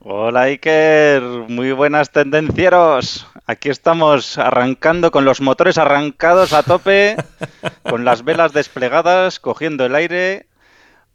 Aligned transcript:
Hola 0.00 0.42
Iker, 0.42 1.20
muy 1.48 1.72
buenas 1.72 2.12
tendencieros. 2.12 3.26
Aquí 3.46 3.68
estamos 3.68 4.38
arrancando 4.38 5.10
con 5.10 5.24
los 5.24 5.40
motores 5.40 5.76
arrancados 5.76 6.52
a 6.52 6.62
tope, 6.62 7.16
con 7.82 8.04
las 8.04 8.24
velas 8.24 8.52
desplegadas, 8.52 9.40
cogiendo 9.40 9.84
el 9.84 9.96
aire 9.96 10.46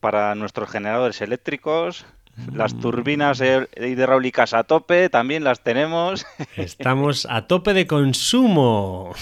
para 0.02 0.36
nuestros 0.36 0.70
generadores 0.70 1.22
eléctricos. 1.22 2.06
Las 2.52 2.78
turbinas 2.80 3.40
e- 3.42 3.70
hidráulicas 3.78 4.56
a 4.56 4.64
tope, 4.64 5.08
también 5.10 5.44
las 5.44 5.62
tenemos. 5.62 6.26
Estamos 6.58 7.28
a 7.30 7.46
tope 7.46 7.74
de 7.74 7.86
consumo. 7.86 9.14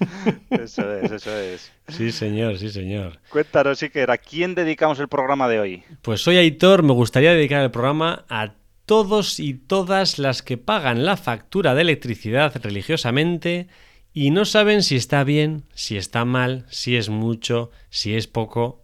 Eso 0.50 0.94
es, 0.94 1.10
eso 1.10 1.36
es. 1.36 1.72
Sí, 1.88 2.12
señor, 2.12 2.58
sí, 2.58 2.70
señor. 2.70 3.18
Cuéntanos, 3.28 3.82
Iker, 3.82 4.12
¿a 4.12 4.18
quién 4.18 4.54
dedicamos 4.54 5.00
el 5.00 5.08
programa 5.08 5.48
de 5.48 5.58
hoy? 5.58 5.82
Pues 6.02 6.26
hoy, 6.28 6.36
Aitor, 6.36 6.84
me 6.84 6.92
gustaría 6.92 7.32
dedicar 7.32 7.62
el 7.62 7.72
programa 7.72 8.24
a 8.28 8.52
todos 8.90 9.38
y 9.38 9.54
todas 9.54 10.18
las 10.18 10.42
que 10.42 10.58
pagan 10.58 11.04
la 11.04 11.16
factura 11.16 11.76
de 11.76 11.82
electricidad 11.82 12.60
religiosamente 12.60 13.68
y 14.12 14.32
no 14.32 14.44
saben 14.44 14.82
si 14.82 14.96
está 14.96 15.22
bien, 15.22 15.62
si 15.74 15.96
está 15.96 16.24
mal, 16.24 16.66
si 16.70 16.96
es 16.96 17.08
mucho, 17.08 17.70
si 17.88 18.16
es 18.16 18.26
poco. 18.26 18.82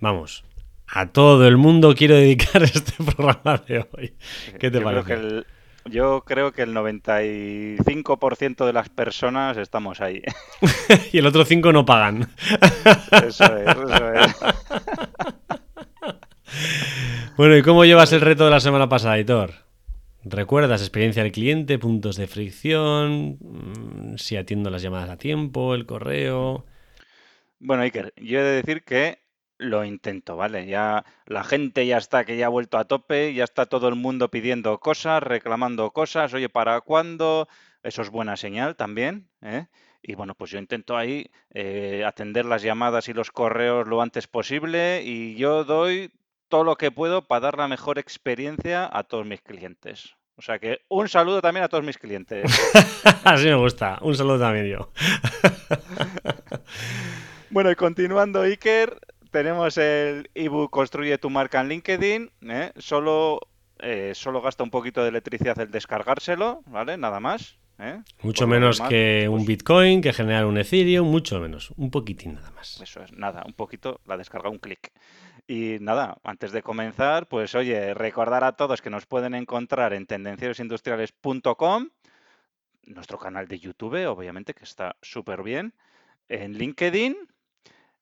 Vamos, 0.00 0.42
a 0.88 1.12
todo 1.12 1.46
el 1.46 1.58
mundo 1.58 1.94
quiero 1.94 2.16
dedicar 2.16 2.60
este 2.64 2.92
programa 3.04 3.62
de 3.68 3.86
hoy. 3.92 4.14
¿Qué 4.58 4.68
te 4.68 4.80
yo 4.80 4.84
parece? 4.84 5.04
Creo 5.04 5.20
que 5.20 5.26
el, 5.26 5.46
yo 5.84 6.24
creo 6.26 6.50
que 6.50 6.62
el 6.62 6.74
95% 6.74 8.66
de 8.66 8.72
las 8.72 8.88
personas 8.88 9.56
estamos 9.58 10.00
ahí. 10.00 10.22
y 11.12 11.18
el 11.18 11.26
otro 11.26 11.44
cinco 11.44 11.72
no 11.72 11.86
pagan. 11.86 12.28
Eso 13.12 13.44
es, 13.44 13.68
eso 13.68 14.12
es. 14.12 14.36
Bueno, 17.36 17.54
¿y 17.54 17.60
cómo 17.62 17.84
llevas 17.84 18.14
el 18.14 18.22
reto 18.22 18.46
de 18.46 18.50
la 18.50 18.60
semana 18.60 18.88
pasada, 18.88 19.18
Hitor? 19.18 19.52
¿Recuerdas 20.24 20.80
experiencia 20.80 21.22
del 21.22 21.32
cliente, 21.32 21.78
puntos 21.78 22.16
de 22.16 22.26
fricción, 22.26 23.36
mm, 23.38 24.16
si 24.16 24.38
atiendo 24.38 24.70
las 24.70 24.80
llamadas 24.80 25.10
a 25.10 25.18
tiempo, 25.18 25.74
el 25.74 25.84
correo? 25.84 26.64
Bueno, 27.58 27.82
Iker, 27.82 28.14
yo 28.16 28.40
he 28.40 28.42
de 28.42 28.62
decir 28.62 28.84
que 28.84 29.18
lo 29.58 29.84
intento, 29.84 30.36
¿vale? 30.36 30.66
Ya 30.66 31.04
la 31.26 31.44
gente 31.44 31.86
ya 31.86 31.98
está 31.98 32.24
que 32.24 32.38
ya 32.38 32.46
ha 32.46 32.48
vuelto 32.48 32.78
a 32.78 32.86
tope, 32.86 33.34
ya 33.34 33.44
está 33.44 33.66
todo 33.66 33.88
el 33.88 33.96
mundo 33.96 34.30
pidiendo 34.30 34.80
cosas, 34.80 35.22
reclamando 35.22 35.90
cosas, 35.90 36.32
oye, 36.32 36.48
¿para 36.48 36.80
cuándo? 36.80 37.48
Eso 37.82 38.00
es 38.00 38.08
buena 38.08 38.38
señal 38.38 38.76
también, 38.76 39.28
¿eh? 39.42 39.66
Y 40.00 40.14
bueno, 40.14 40.34
pues 40.34 40.52
yo 40.52 40.58
intento 40.58 40.96
ahí 40.96 41.30
eh, 41.50 42.02
atender 42.06 42.46
las 42.46 42.62
llamadas 42.62 43.10
y 43.10 43.12
los 43.12 43.30
correos 43.30 43.86
lo 43.86 44.00
antes 44.00 44.26
posible 44.26 45.02
y 45.04 45.34
yo 45.36 45.64
doy 45.64 46.10
todo 46.56 46.64
lo 46.64 46.76
que 46.76 46.90
puedo 46.90 47.20
para 47.20 47.40
dar 47.40 47.58
la 47.58 47.68
mejor 47.68 47.98
experiencia 47.98 48.88
a 48.90 49.02
todos 49.02 49.26
mis 49.26 49.42
clientes. 49.42 50.16
O 50.36 50.40
sea 50.40 50.58
que 50.58 50.80
un 50.88 51.06
saludo 51.06 51.42
también 51.42 51.64
a 51.64 51.68
todos 51.68 51.84
mis 51.84 51.98
clientes. 51.98 52.50
Así 53.24 53.44
me 53.44 53.56
gusta. 53.56 53.98
Un 54.00 54.14
saludo 54.14 54.38
también 54.40 54.66
yo. 54.66 54.90
Bueno, 57.50 57.70
y 57.70 57.74
continuando, 57.74 58.40
Iker, 58.40 58.98
tenemos 59.30 59.78
el 59.78 60.30
ebook 60.34 60.70
Construye 60.70 61.16
tu 61.16 61.30
marca 61.30 61.60
en 61.60 61.68
LinkedIn. 61.68 62.30
¿eh? 62.48 62.72
Solo, 62.76 63.40
eh, 63.78 64.12
solo 64.14 64.40
gasta 64.42 64.64
un 64.64 64.70
poquito 64.70 65.02
de 65.02 65.10
electricidad 65.10 65.58
el 65.60 65.70
descargárselo, 65.70 66.62
¿vale? 66.66 66.96
Nada 66.96 67.20
más. 67.20 67.58
¿eh? 67.78 68.00
Mucho 68.22 68.44
Por 68.44 68.54
menos 68.54 68.80
que 68.80 69.28
un 69.28 69.36
pues, 69.36 69.46
Bitcoin, 69.46 70.00
que 70.00 70.12
generar 70.12 70.46
un 70.46 70.58
Ethereum, 70.58 71.08
mucho 71.08 71.38
menos. 71.38 71.70
Un 71.76 71.90
poquitín 71.90 72.34
nada 72.34 72.50
más. 72.50 72.80
Eso 72.80 73.02
es, 73.02 73.12
nada, 73.12 73.42
un 73.46 73.52
poquito, 73.52 74.00
la 74.06 74.16
descarga, 74.16 74.48
un 74.48 74.58
clic. 74.58 74.90
Y 75.46 75.78
nada, 75.80 76.18
antes 76.24 76.50
de 76.50 76.62
comenzar, 76.62 77.28
pues 77.28 77.54
oye, 77.54 77.94
recordar 77.94 78.42
a 78.42 78.52
todos 78.52 78.82
que 78.82 78.90
nos 78.90 79.06
pueden 79.06 79.34
encontrar 79.34 79.92
en 79.92 80.06
tendencierosindustriales.com, 80.06 81.90
nuestro 82.86 83.18
canal 83.18 83.46
de 83.46 83.60
YouTube, 83.60 84.06
obviamente, 84.08 84.54
que 84.54 84.64
está 84.64 84.96
súper 85.02 85.44
bien, 85.44 85.72
en 86.28 86.54
LinkedIn, 86.58 87.16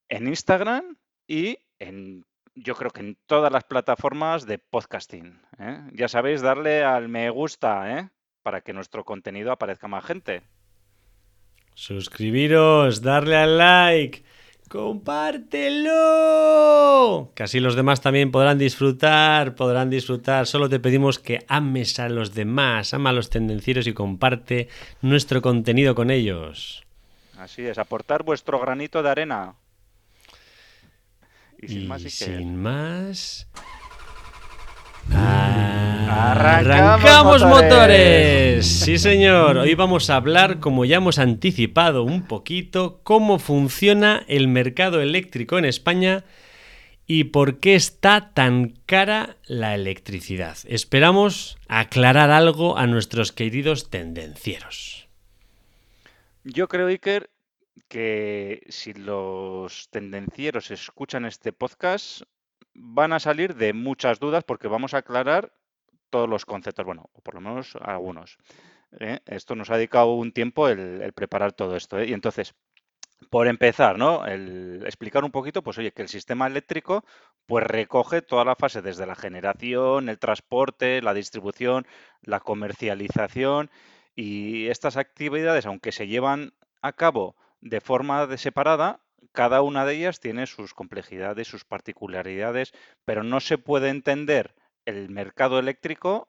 en 0.09 0.28
Instagram 0.28 0.97
y 1.27 1.59
en, 1.78 2.25
yo 2.54 2.75
creo 2.77 2.91
que 2.91 3.00
en 3.00 3.19
todas 3.27 3.53
las 3.53 3.65
plataformas 3.65 4.47
de 4.47 4.59
podcasting. 4.59 5.38
¿eh? 5.59 5.83
Ya 5.93 6.09
sabéis, 6.09 6.41
darle 6.41 6.83
al 6.83 7.09
me 7.09 7.28
gusta, 7.28 7.99
¿eh? 7.99 8.09
para 8.43 8.62
que 8.62 8.72
nuestro 8.72 9.04
contenido 9.04 9.53
aparezca 9.53 9.88
más 9.88 10.04
gente. 10.04 10.43
Suscribiros, 11.75 13.03
darle 13.03 13.37
al 13.37 13.59
like, 13.59 14.22
compártelo. 14.69 15.93
Que 17.35 17.43
así 17.43 17.61
los 17.61 17.75
demás 17.77 18.01
también 18.01 18.31
podrán 18.31 18.59
disfrutar, 18.59 19.55
podrán 19.55 19.91
disfrutar. 19.91 20.47
Solo 20.47 20.69
te 20.69 20.81
pedimos 20.81 21.19
que 21.19 21.45
ames 21.49 21.99
a 21.99 22.09
los 22.09 22.35
demás, 22.35 22.95
ama 22.95 23.11
a 23.11 23.13
los 23.13 23.31
tendencieros 23.31 23.87
y 23.87 23.93
comparte 23.93 24.69
nuestro 25.03 25.43
contenido 25.43 25.95
con 25.95 26.11
ellos. 26.11 26.85
Así 27.39 27.63
es, 27.63 27.79
aportar 27.79 28.23
vuestro 28.23 28.59
granito 28.61 29.03
de 29.03 29.11
arena. 29.11 29.55
Y 31.61 31.69
sin 31.69 31.83
Y 31.83 31.87
más, 31.87 32.01
y 32.01 32.05
que... 32.05 32.11
sin 32.11 32.57
más... 32.57 33.47
Arrancamos 36.09 37.42
motores! 37.42 37.62
motores! 37.69 38.66
Sí, 38.66 38.98
señor. 38.98 39.59
Hoy 39.59 39.75
vamos 39.75 40.10
a 40.10 40.16
hablar, 40.16 40.60
como 40.60 40.84
ya 40.84 40.97
hemos 40.97 41.19
anticipado 41.19 42.03
un 42.04 42.26
poquito, 42.26 43.00
cómo 43.03 43.38
funciona 43.38 44.25
el 44.28 44.48
mercado 44.48 45.00
eléctrico 45.00 45.59
en 45.59 45.65
España 45.65 46.25
y 47.06 47.25
por 47.25 47.60
qué 47.60 47.75
está 47.75 48.32
tan 48.32 48.75
cara 48.87 49.37
la 49.47 49.75
electricidad. 49.75 50.56
Esperamos 50.66 51.59
aclarar 51.69 52.31
algo 52.31 52.78
a 52.78 52.86
nuestros 52.86 53.32
queridos 53.32 53.91
tendencieros. 53.91 55.09
Yo 56.44 56.69
creo, 56.69 56.88
Iker, 56.88 57.31
que 57.88 58.62
si 58.69 58.92
los 58.92 59.88
tendencieros 59.91 60.71
escuchan 60.71 61.25
este 61.25 61.53
podcast, 61.53 62.22
van 62.75 63.12
a 63.12 63.21
salir 63.21 63.54
de 63.54 63.72
muchas 63.72 64.19
dudas 64.19 64.44
porque 64.44 64.69
vamos 64.69 64.94
a 64.94 64.98
aclarar 64.98 65.53
todos 66.15 66.31
los 66.31 66.47
conceptos, 66.47 66.87
bueno, 66.87 67.11
o 67.13 67.21
por 67.23 67.35
lo 67.35 67.41
menos 67.41 67.77
algunos. 67.81 68.39
¿eh? 69.01 69.19
Esto 69.27 69.57
nos 69.57 69.69
ha 69.71 69.77
dedicado 69.77 70.15
un 70.15 70.31
tiempo 70.31 70.69
el, 70.69 71.13
preparar 71.13 71.53
todo 71.55 71.75
esto. 71.75 71.99
¿eh? 71.99 72.07
Y 72.07 72.13
entonces, 72.13 72.55
por 73.31 73.49
empezar, 73.49 73.99
¿no? 73.99 74.25
El 74.25 74.85
explicar 74.85 75.25
un 75.25 75.33
poquito, 75.33 75.65
pues 75.65 75.77
oye, 75.79 75.91
que 75.91 76.03
el 76.03 76.09
sistema 76.09 76.47
eléctrico 76.47 77.05
pues 77.47 77.67
recoge 77.67 78.23
toda 78.23 78.45
la 78.45 78.55
fase 78.55 78.81
desde 78.81 79.07
la 79.07 79.17
generación, 79.17 80.09
el 80.09 80.21
transporte, 80.21 81.03
la 81.03 81.15
distribución, 81.15 81.85
la 82.23 82.39
comercialización 82.39 83.73
y 84.15 84.69
estas 84.69 84.97
actividades, 84.97 85.67
aunque 85.67 85.91
se 85.91 86.07
llevan 86.07 86.53
a 86.81 86.93
cabo 86.93 87.35
de 87.61 87.81
forma 87.81 88.37
separada, 88.37 89.01
cada 89.33 89.63
una 89.63 89.85
de 89.85 89.97
ellas 89.97 90.21
tiene 90.21 90.47
sus 90.47 90.75
complejidades, 90.75 91.49
sus 91.49 91.65
particularidades, 91.65 92.72
pero 93.05 93.25
no 93.25 93.41
se 93.41 93.59
puede 93.59 93.89
entender 93.89 94.55
el 94.86 95.09
mercado 95.10 95.59
eléctrico 95.59 96.28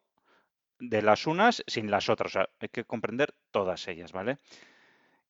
de 0.80 1.02
las 1.02 1.28
unas 1.28 1.64
sin 1.68 1.92
las 1.92 2.10
otras. 2.10 2.32
O 2.32 2.40
sea, 2.40 2.50
hay 2.60 2.70
que 2.70 2.86
comprender 2.86 3.34
todas 3.52 3.88
ellas, 3.88 4.12
¿vale? 4.12 4.38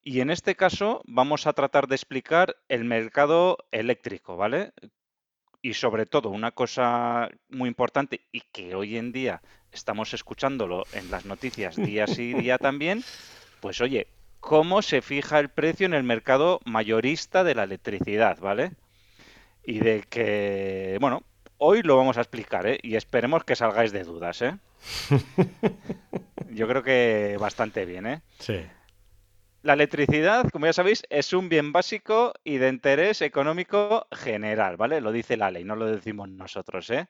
Y 0.01 0.21
en 0.21 0.29
este 0.29 0.55
caso 0.55 1.01
vamos 1.05 1.47
a 1.47 1.53
tratar 1.53 1.87
de 1.87 1.95
explicar 1.95 2.55
el 2.69 2.85
mercado 2.85 3.57
eléctrico, 3.71 4.37
¿vale? 4.37 4.71
Y 5.61 5.73
sobre 5.73 6.05
todo 6.05 6.29
una 6.29 6.51
cosa 6.51 7.29
muy 7.49 7.67
importante 7.67 8.21
y 8.31 8.41
que 8.41 8.75
hoy 8.75 8.97
en 8.97 9.11
día 9.11 9.41
estamos 9.71 10.13
escuchándolo 10.13 10.83
en 10.93 11.09
las 11.09 11.25
noticias 11.25 11.75
día 11.75 12.05
sí 12.05 12.33
día 12.35 12.59
también, 12.59 13.03
pues 13.61 13.81
oye, 13.81 14.07
cómo 14.39 14.83
se 14.83 15.01
fija 15.01 15.39
el 15.39 15.49
precio 15.49 15.87
en 15.87 15.95
el 15.95 16.03
mercado 16.03 16.59
mayorista 16.65 17.43
de 17.43 17.55
la 17.55 17.63
electricidad, 17.63 18.37
¿vale? 18.39 18.73
Y 19.63 19.79
de 19.79 20.03
que, 20.07 20.99
bueno, 21.01 21.23
hoy 21.65 21.81
lo 21.81 21.97
vamos 21.97 22.17
a 22.17 22.21
explicar, 22.21 22.67
¿eh? 22.67 22.79
Y 22.83 22.95
esperemos 22.95 23.43
que 23.43 23.55
salgáis 23.55 23.91
de 23.91 24.03
dudas, 24.03 24.41
¿eh? 24.43 24.57
Yo 26.51 26.67
creo 26.67 26.83
que 26.83 27.37
bastante 27.39 27.85
bien, 27.85 28.05
¿eh? 28.05 28.21
Sí. 28.37 28.61
La 29.63 29.73
electricidad, 29.73 30.47
como 30.51 30.67
ya 30.67 30.73
sabéis, 30.73 31.03
es 31.09 31.33
un 31.33 31.49
bien 31.49 31.71
básico 31.71 32.33
y 32.43 32.57
de 32.57 32.69
interés 32.69 33.23
económico 33.23 34.07
general, 34.11 34.77
¿vale? 34.77 35.01
Lo 35.01 35.11
dice 35.11 35.37
la 35.37 35.49
ley, 35.49 35.63
no 35.63 35.75
lo 35.75 35.87
decimos 35.87 36.29
nosotros, 36.29 36.91
¿eh? 36.91 37.07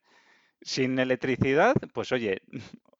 Sin 0.61 0.97
electricidad, 0.99 1.75
pues 1.93 2.13
oye, 2.13 2.41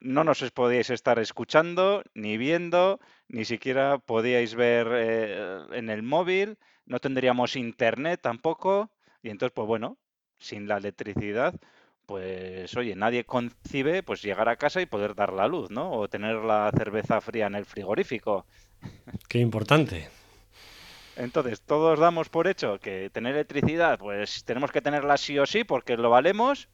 no 0.02 0.26
nos 0.26 0.52
podíais 0.52 0.90
estar 0.90 1.20
escuchando, 1.20 2.04
ni 2.14 2.38
viendo, 2.38 3.00
ni 3.30 3.46
siquiera 3.46 3.98
podíais 3.98 4.56
ver 4.56 4.88
eh, 4.92 5.60
en 5.72 5.90
el 5.90 6.04
móvil, 6.04 6.58
no 6.86 7.00
tendríamos 7.00 7.56
internet 7.56 8.20
tampoco, 8.22 8.92
y 9.24 9.30
entonces, 9.30 9.54
pues 9.56 9.68
bueno, 9.68 9.98
sin 10.40 10.68
la 10.68 10.78
electricidad, 10.78 11.56
pues 12.06 12.76
oye, 12.78 12.96
nadie 12.96 13.26
concibe 13.26 14.04
pues 14.04 14.22
llegar 14.22 14.50
a 14.50 14.58
casa 14.58 14.82
y 14.82 14.86
poder 14.86 15.16
dar 15.16 15.34
la 15.34 15.48
luz, 15.48 15.72
¿no? 15.72 15.92
O 15.92 16.08
tener 16.08 16.36
la 16.36 16.72
cerveza 16.76 17.20
fría 17.22 17.48
en 17.48 17.56
el 17.56 17.66
frigorífico. 17.66 18.46
Qué 19.28 19.40
importante. 19.40 20.10
Entonces, 21.16 21.62
todos 21.62 21.98
damos 21.98 22.30
por 22.30 22.48
hecho 22.48 22.78
que 22.80 23.10
tener 23.10 23.36
electricidad, 23.36 23.98
pues 23.98 24.44
tenemos 24.44 24.72
que 24.72 24.82
tenerla 24.82 25.18
sí 25.18 25.40
o 25.40 25.46
sí 25.46 25.64
porque 25.64 25.96
lo 25.96 26.10
valemos, 26.10 26.68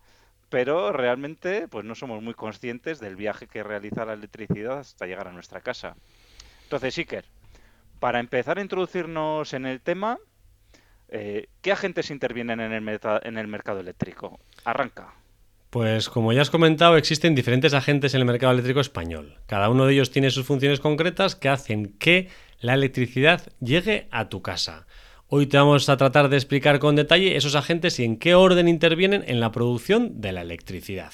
pero 0.49 0.91
realmente 0.91 1.67
pues 1.67 1.85
no 1.85 1.93
somos 1.93 2.21
muy 2.23 2.33
conscientes 2.33 2.99
del 2.99 3.15
viaje 3.15 3.47
que 3.47 3.63
realiza 3.63 4.03
la 4.03 4.13
electricidad 4.13 4.79
hasta 4.79 5.05
llegar 5.05 5.27
a 5.27 5.31
nuestra 5.31 5.61
casa. 5.61 5.95
Entonces, 6.63 6.97
Iker, 6.97 7.25
para 7.99 8.19
empezar 8.19 8.57
a 8.57 8.61
introducirnos 8.61 9.53
en 9.53 9.67
el 9.67 9.79
tema, 9.79 10.17
eh, 11.11 11.47
¿qué 11.61 11.71
agentes 11.71 12.09
intervienen 12.09 12.59
en 12.59 12.71
el, 12.71 12.99
en 13.23 13.37
el 13.37 13.47
mercado 13.47 13.79
eléctrico? 13.79 14.39
Arranca. 14.63 15.13
Pues 15.69 16.09
como 16.09 16.33
ya 16.33 16.41
has 16.41 16.49
comentado, 16.49 16.97
existen 16.97 17.35
diferentes 17.35 17.73
agentes 17.73 18.13
en 18.13 18.19
el 18.19 18.25
mercado 18.25 18.51
eléctrico 18.51 18.81
español. 18.81 19.37
Cada 19.45 19.69
uno 19.69 19.85
de 19.85 19.93
ellos 19.93 20.11
tiene 20.11 20.29
sus 20.29 20.45
funciones 20.45 20.81
concretas 20.81 21.35
que 21.35 21.47
hacen 21.47 21.93
que 21.97 22.29
la 22.59 22.73
electricidad 22.73 23.41
llegue 23.59 24.07
a 24.11 24.27
tu 24.27 24.41
casa. 24.41 24.85
Hoy 25.27 25.47
te 25.47 25.55
vamos 25.55 25.87
a 25.87 25.95
tratar 25.95 26.27
de 26.27 26.35
explicar 26.35 26.79
con 26.79 26.97
detalle 26.97 27.37
esos 27.37 27.55
agentes 27.55 27.99
y 27.99 28.03
en 28.03 28.17
qué 28.17 28.35
orden 28.35 28.67
intervienen 28.67 29.23
en 29.27 29.39
la 29.39 29.53
producción 29.53 30.19
de 30.19 30.33
la 30.33 30.41
electricidad. 30.41 31.13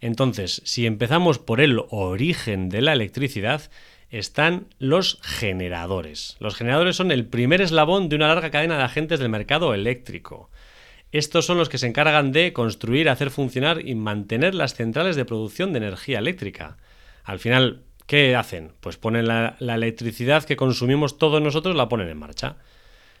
Entonces, 0.00 0.60
si 0.64 0.86
empezamos 0.86 1.38
por 1.38 1.60
el 1.60 1.80
origen 1.88 2.68
de 2.68 2.82
la 2.82 2.92
electricidad, 2.94 3.70
están 4.18 4.68
los 4.78 5.18
generadores. 5.22 6.36
Los 6.38 6.54
generadores 6.54 6.94
son 6.94 7.10
el 7.10 7.26
primer 7.26 7.60
eslabón 7.60 8.08
de 8.08 8.16
una 8.16 8.28
larga 8.28 8.50
cadena 8.50 8.76
de 8.76 8.84
agentes 8.84 9.18
del 9.18 9.28
mercado 9.28 9.74
eléctrico. 9.74 10.50
Estos 11.10 11.46
son 11.46 11.58
los 11.58 11.68
que 11.68 11.78
se 11.78 11.88
encargan 11.88 12.30
de 12.30 12.52
construir, 12.52 13.08
hacer 13.08 13.30
funcionar 13.30 13.86
y 13.86 13.96
mantener 13.96 14.54
las 14.54 14.74
centrales 14.74 15.16
de 15.16 15.24
producción 15.24 15.72
de 15.72 15.78
energía 15.78 16.20
eléctrica. 16.20 16.76
Al 17.24 17.40
final, 17.40 17.82
¿qué 18.06 18.36
hacen? 18.36 18.72
Pues 18.80 18.98
ponen 18.98 19.26
la, 19.26 19.56
electricidad 19.58 20.44
que 20.44 20.56
consumimos 20.56 21.18
todos 21.18 21.42
nosotros, 21.42 21.74
la 21.74 21.88
ponen 21.88 22.08
en 22.08 22.18
marcha. 22.18 22.56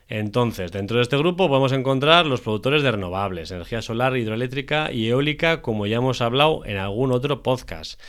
Entonces, 0.08 0.70
dentro 0.70 0.98
de 0.98 1.02
este 1.02 1.16
grupo 1.16 1.48
podemos 1.48 1.72
encontrar 1.72 2.26
los 2.26 2.40
productores 2.40 2.84
de 2.84 2.92
renovables, 2.92 3.50
energía 3.50 3.82
solar, 3.82 4.16
hidroeléctrica 4.16 4.92
y 4.92 5.08
eólica, 5.08 5.60
como 5.60 5.86
ya 5.86 5.96
hemos 5.96 6.20
hablado 6.20 6.64
en 6.66 6.76
algún 6.76 7.10
otro 7.10 7.42
podcast. 7.42 8.00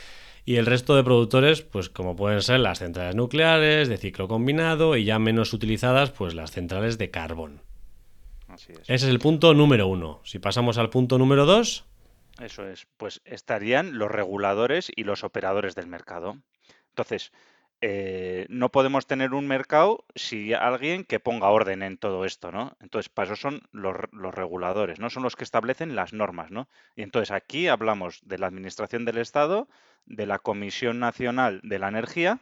Y 0.48 0.56
el 0.56 0.66
resto 0.66 0.94
de 0.94 1.02
productores, 1.02 1.62
pues 1.62 1.90
como 1.90 2.14
pueden 2.14 2.40
ser 2.40 2.60
las 2.60 2.78
centrales 2.78 3.16
nucleares, 3.16 3.88
de 3.88 3.98
ciclo 3.98 4.28
combinado 4.28 4.96
y 4.96 5.04
ya 5.04 5.18
menos 5.18 5.52
utilizadas, 5.52 6.12
pues 6.12 6.34
las 6.34 6.52
centrales 6.52 6.98
de 6.98 7.10
carbón. 7.10 7.62
Ese 8.54 8.94
es 8.94 9.02
el 9.02 9.18
punto 9.18 9.54
número 9.54 9.88
uno. 9.88 10.20
Si 10.24 10.38
pasamos 10.38 10.78
al 10.78 10.88
punto 10.88 11.18
número 11.18 11.46
dos. 11.46 11.84
Eso 12.40 12.64
es, 12.64 12.86
pues 12.96 13.22
estarían 13.24 13.98
los 13.98 14.08
reguladores 14.08 14.92
y 14.94 15.02
los 15.02 15.24
operadores 15.24 15.74
del 15.74 15.88
mercado. 15.88 16.36
Entonces, 16.90 17.32
eh, 17.80 18.46
no 18.48 18.70
podemos 18.70 19.06
tener 19.06 19.34
un 19.34 19.48
mercado 19.48 20.04
si 20.14 20.54
alguien 20.54 21.04
que 21.04 21.18
ponga 21.18 21.50
orden 21.50 21.82
en 21.82 21.98
todo 21.98 22.24
esto, 22.24 22.52
¿no? 22.52 22.76
Entonces, 22.80 23.08
para 23.08 23.32
eso 23.32 23.36
son 23.36 23.62
los, 23.72 23.96
los, 24.12 24.32
reguladores, 24.32 25.00
¿no? 25.00 25.10
Son 25.10 25.24
los 25.24 25.34
que 25.34 25.44
establecen 25.44 25.96
las 25.96 26.12
normas, 26.12 26.52
¿no? 26.52 26.68
Y 26.94 27.02
entonces 27.02 27.32
aquí 27.32 27.68
hablamos 27.68 28.20
de 28.24 28.38
la 28.38 28.46
Administración 28.46 29.04
del 29.04 29.18
Estado, 29.18 29.68
de 30.06 30.26
la 30.26 30.38
Comisión 30.38 30.98
Nacional 30.98 31.60
de 31.62 31.78
la 31.78 31.88
Energía, 31.88 32.40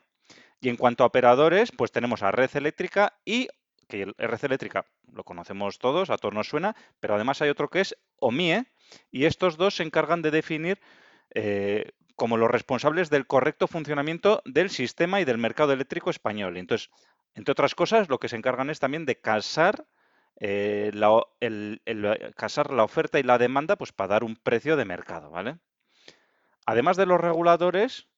y 0.61 0.69
en 0.69 0.77
cuanto 0.77 1.05
a 1.05 1.09
operadores, 1.09 1.73
pues 1.73 1.93
tenemos 1.93 2.23
a 2.23 2.31
Red 2.31 2.57
Eléctrica 2.57 3.19
y 3.25 3.49
que 3.89 4.15
RC 4.17 4.47
eléctrica 4.47 4.87
lo 5.13 5.25
conocemos 5.25 5.79
todos, 5.79 6.11
a 6.11 6.17
todos 6.17 6.35
nos 6.35 6.49
suena, 6.49 6.75
pero 7.01 7.15
además 7.15 7.43
hay 7.43 7.51
otro 7.51 7.69
que 7.69 7.81
es 7.81 7.97
OMIE, 8.19 8.65
y 9.11 9.27
estos 9.27 9.57
dos 9.57 9.77
se 9.77 9.83
encargan 9.83 10.23
de 10.23 10.31
definir 10.31 10.81
eh, 11.35 11.93
como 12.17 12.37
los 12.37 12.51
responsables 12.51 13.11
del 13.11 13.27
correcto 13.27 13.67
funcionamiento 13.67 14.43
del 14.45 14.71
sistema 14.71 15.21
y 15.21 15.25
del 15.25 15.39
mercado 15.39 15.73
eléctrico 15.73 16.11
español. 16.11 16.57
Entonces, 16.57 16.91
entre 17.35 17.53
otras 17.53 17.75
cosas, 17.75 18.09
lo 18.09 18.19
que 18.19 18.29
se 18.29 18.37
encargan 18.37 18.71
es 18.71 18.79
también 18.79 19.05
de 19.05 19.21
casar, 19.21 19.87
eh, 20.41 20.91
la, 20.95 21.23
casar 22.37 22.73
la 22.73 22.85
oferta 22.85 23.19
y 23.19 23.25
la 23.25 23.39
demanda 23.39 23.77
pues, 23.77 23.93
para 23.93 24.09
dar 24.09 24.25
un 24.25 24.37
precio 24.37 24.77
de 24.77 24.85
mercado. 24.85 25.31
¿vale? 25.31 25.59
Además 26.67 26.97
de 26.97 27.07
los 27.07 27.21
reguladores, 27.21 28.09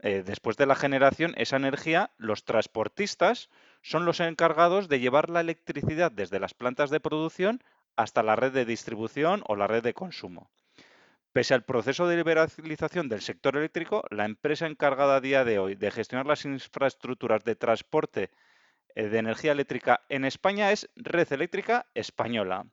eh, 0.00 0.22
después 0.24 0.56
de 0.56 0.66
la 0.66 0.76
generación, 0.76 1.34
esa 1.36 1.56
energía, 1.56 2.12
los 2.16 2.44
transportistas 2.44 3.50
son 3.82 4.04
los 4.04 4.20
encargados 4.20 4.88
de 4.88 5.00
llevar 5.00 5.28
la 5.30 5.40
electricidad 5.40 6.12
desde 6.12 6.38
las 6.38 6.54
plantas 6.54 6.90
de 6.90 7.00
producción 7.00 7.62
hasta 7.96 8.22
la 8.22 8.36
red 8.36 8.52
de 8.52 8.64
distribución 8.64 9.42
o 9.48 9.56
la 9.56 9.66
red 9.66 9.82
de 9.82 9.94
consumo. 9.94 10.50
Pese 11.32 11.54
al 11.54 11.64
proceso 11.64 12.06
de 12.06 12.16
liberalización 12.16 13.08
del 13.08 13.20
sector 13.20 13.56
eléctrico, 13.56 14.04
la 14.10 14.24
empresa 14.24 14.66
encargada 14.66 15.16
a 15.16 15.20
día 15.20 15.44
de 15.44 15.58
hoy 15.58 15.74
de 15.74 15.90
gestionar 15.90 16.26
las 16.26 16.44
infraestructuras 16.44 17.44
de 17.44 17.56
transporte 17.56 18.30
eh, 18.94 19.08
de 19.08 19.18
energía 19.18 19.52
eléctrica 19.52 20.04
en 20.08 20.24
España 20.24 20.72
es 20.72 20.88
Red 20.96 21.32
Eléctrica 21.32 21.86
Española. 21.94 22.66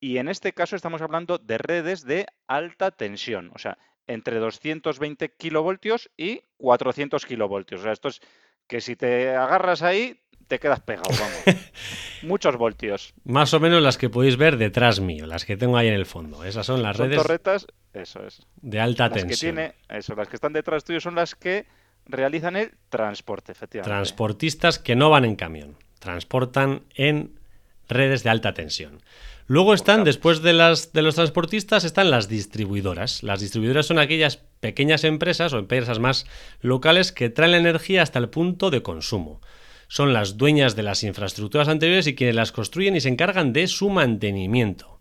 Y 0.00 0.18
en 0.18 0.28
este 0.28 0.52
caso 0.52 0.74
estamos 0.76 1.00
hablando 1.00 1.38
de 1.38 1.58
redes 1.58 2.04
de 2.04 2.26
alta 2.46 2.90
tensión, 2.90 3.50
o 3.54 3.58
sea, 3.58 3.78
entre 4.06 4.38
220 4.38 5.34
kilovoltios 5.36 6.10
y 6.16 6.42
400 6.58 7.24
kilovoltios. 7.26 7.80
O 7.80 7.84
sea, 7.84 7.92
esto 7.92 8.08
es 8.08 8.20
que 8.66 8.80
si 8.80 8.96
te 8.96 9.34
agarras 9.34 9.82
ahí, 9.82 10.20
te 10.48 10.58
quedas 10.58 10.80
pegado, 10.80 11.10
vamos. 11.10 11.60
Muchos 12.22 12.56
voltios. 12.56 13.14
Más 13.24 13.52
o 13.54 13.60
menos 13.60 13.82
las 13.82 13.98
que 13.98 14.08
podéis 14.08 14.36
ver 14.36 14.56
detrás 14.56 15.00
mío, 15.00 15.26
las 15.26 15.44
que 15.44 15.56
tengo 15.56 15.76
ahí 15.76 15.88
en 15.88 15.94
el 15.94 16.06
fondo. 16.06 16.44
Esas 16.44 16.66
son 16.66 16.82
las 16.82 16.96
redes. 16.96 17.16
torretas, 17.16 17.66
eso 17.92 18.24
es. 18.24 18.42
De 18.56 18.80
alta 18.80 19.08
las 19.08 19.24
tensión. 19.24 19.28
Que 19.28 19.36
tiene, 19.36 19.74
eso, 19.88 20.14
las 20.14 20.28
que 20.28 20.36
están 20.36 20.52
detrás 20.52 20.84
tuyo 20.84 21.00
son 21.00 21.14
las 21.14 21.34
que 21.34 21.66
realizan 22.06 22.56
el 22.56 22.72
transporte, 22.88 23.52
efectivamente. 23.52 23.90
Transportistas 23.90 24.78
que 24.78 24.94
no 24.94 25.10
van 25.10 25.24
en 25.24 25.36
camión, 25.36 25.76
transportan 25.98 26.84
en 26.94 27.35
redes 27.88 28.22
de 28.22 28.30
alta 28.30 28.54
tensión. 28.54 29.02
Luego 29.46 29.74
están, 29.74 30.04
después 30.04 30.42
de, 30.42 30.52
las, 30.52 30.92
de 30.92 31.02
los 31.02 31.14
transportistas, 31.14 31.84
están 31.84 32.10
las 32.10 32.28
distribuidoras. 32.28 33.22
Las 33.22 33.40
distribuidoras 33.40 33.86
son 33.86 33.98
aquellas 33.98 34.40
pequeñas 34.60 35.04
empresas 35.04 35.52
o 35.52 35.58
empresas 35.58 35.98
más 35.98 36.26
locales 36.60 37.12
que 37.12 37.30
traen 37.30 37.52
la 37.52 37.58
energía 37.58 38.02
hasta 38.02 38.18
el 38.18 38.28
punto 38.28 38.70
de 38.70 38.82
consumo 38.82 39.40
son 39.88 40.12
las 40.12 40.36
dueñas 40.36 40.76
de 40.76 40.82
las 40.82 41.02
infraestructuras 41.04 41.68
anteriores 41.68 42.06
y 42.06 42.14
quienes 42.14 42.34
las 42.34 42.52
construyen 42.52 42.96
y 42.96 43.00
se 43.00 43.08
encargan 43.08 43.52
de 43.52 43.66
su 43.68 43.88
mantenimiento. 43.88 45.00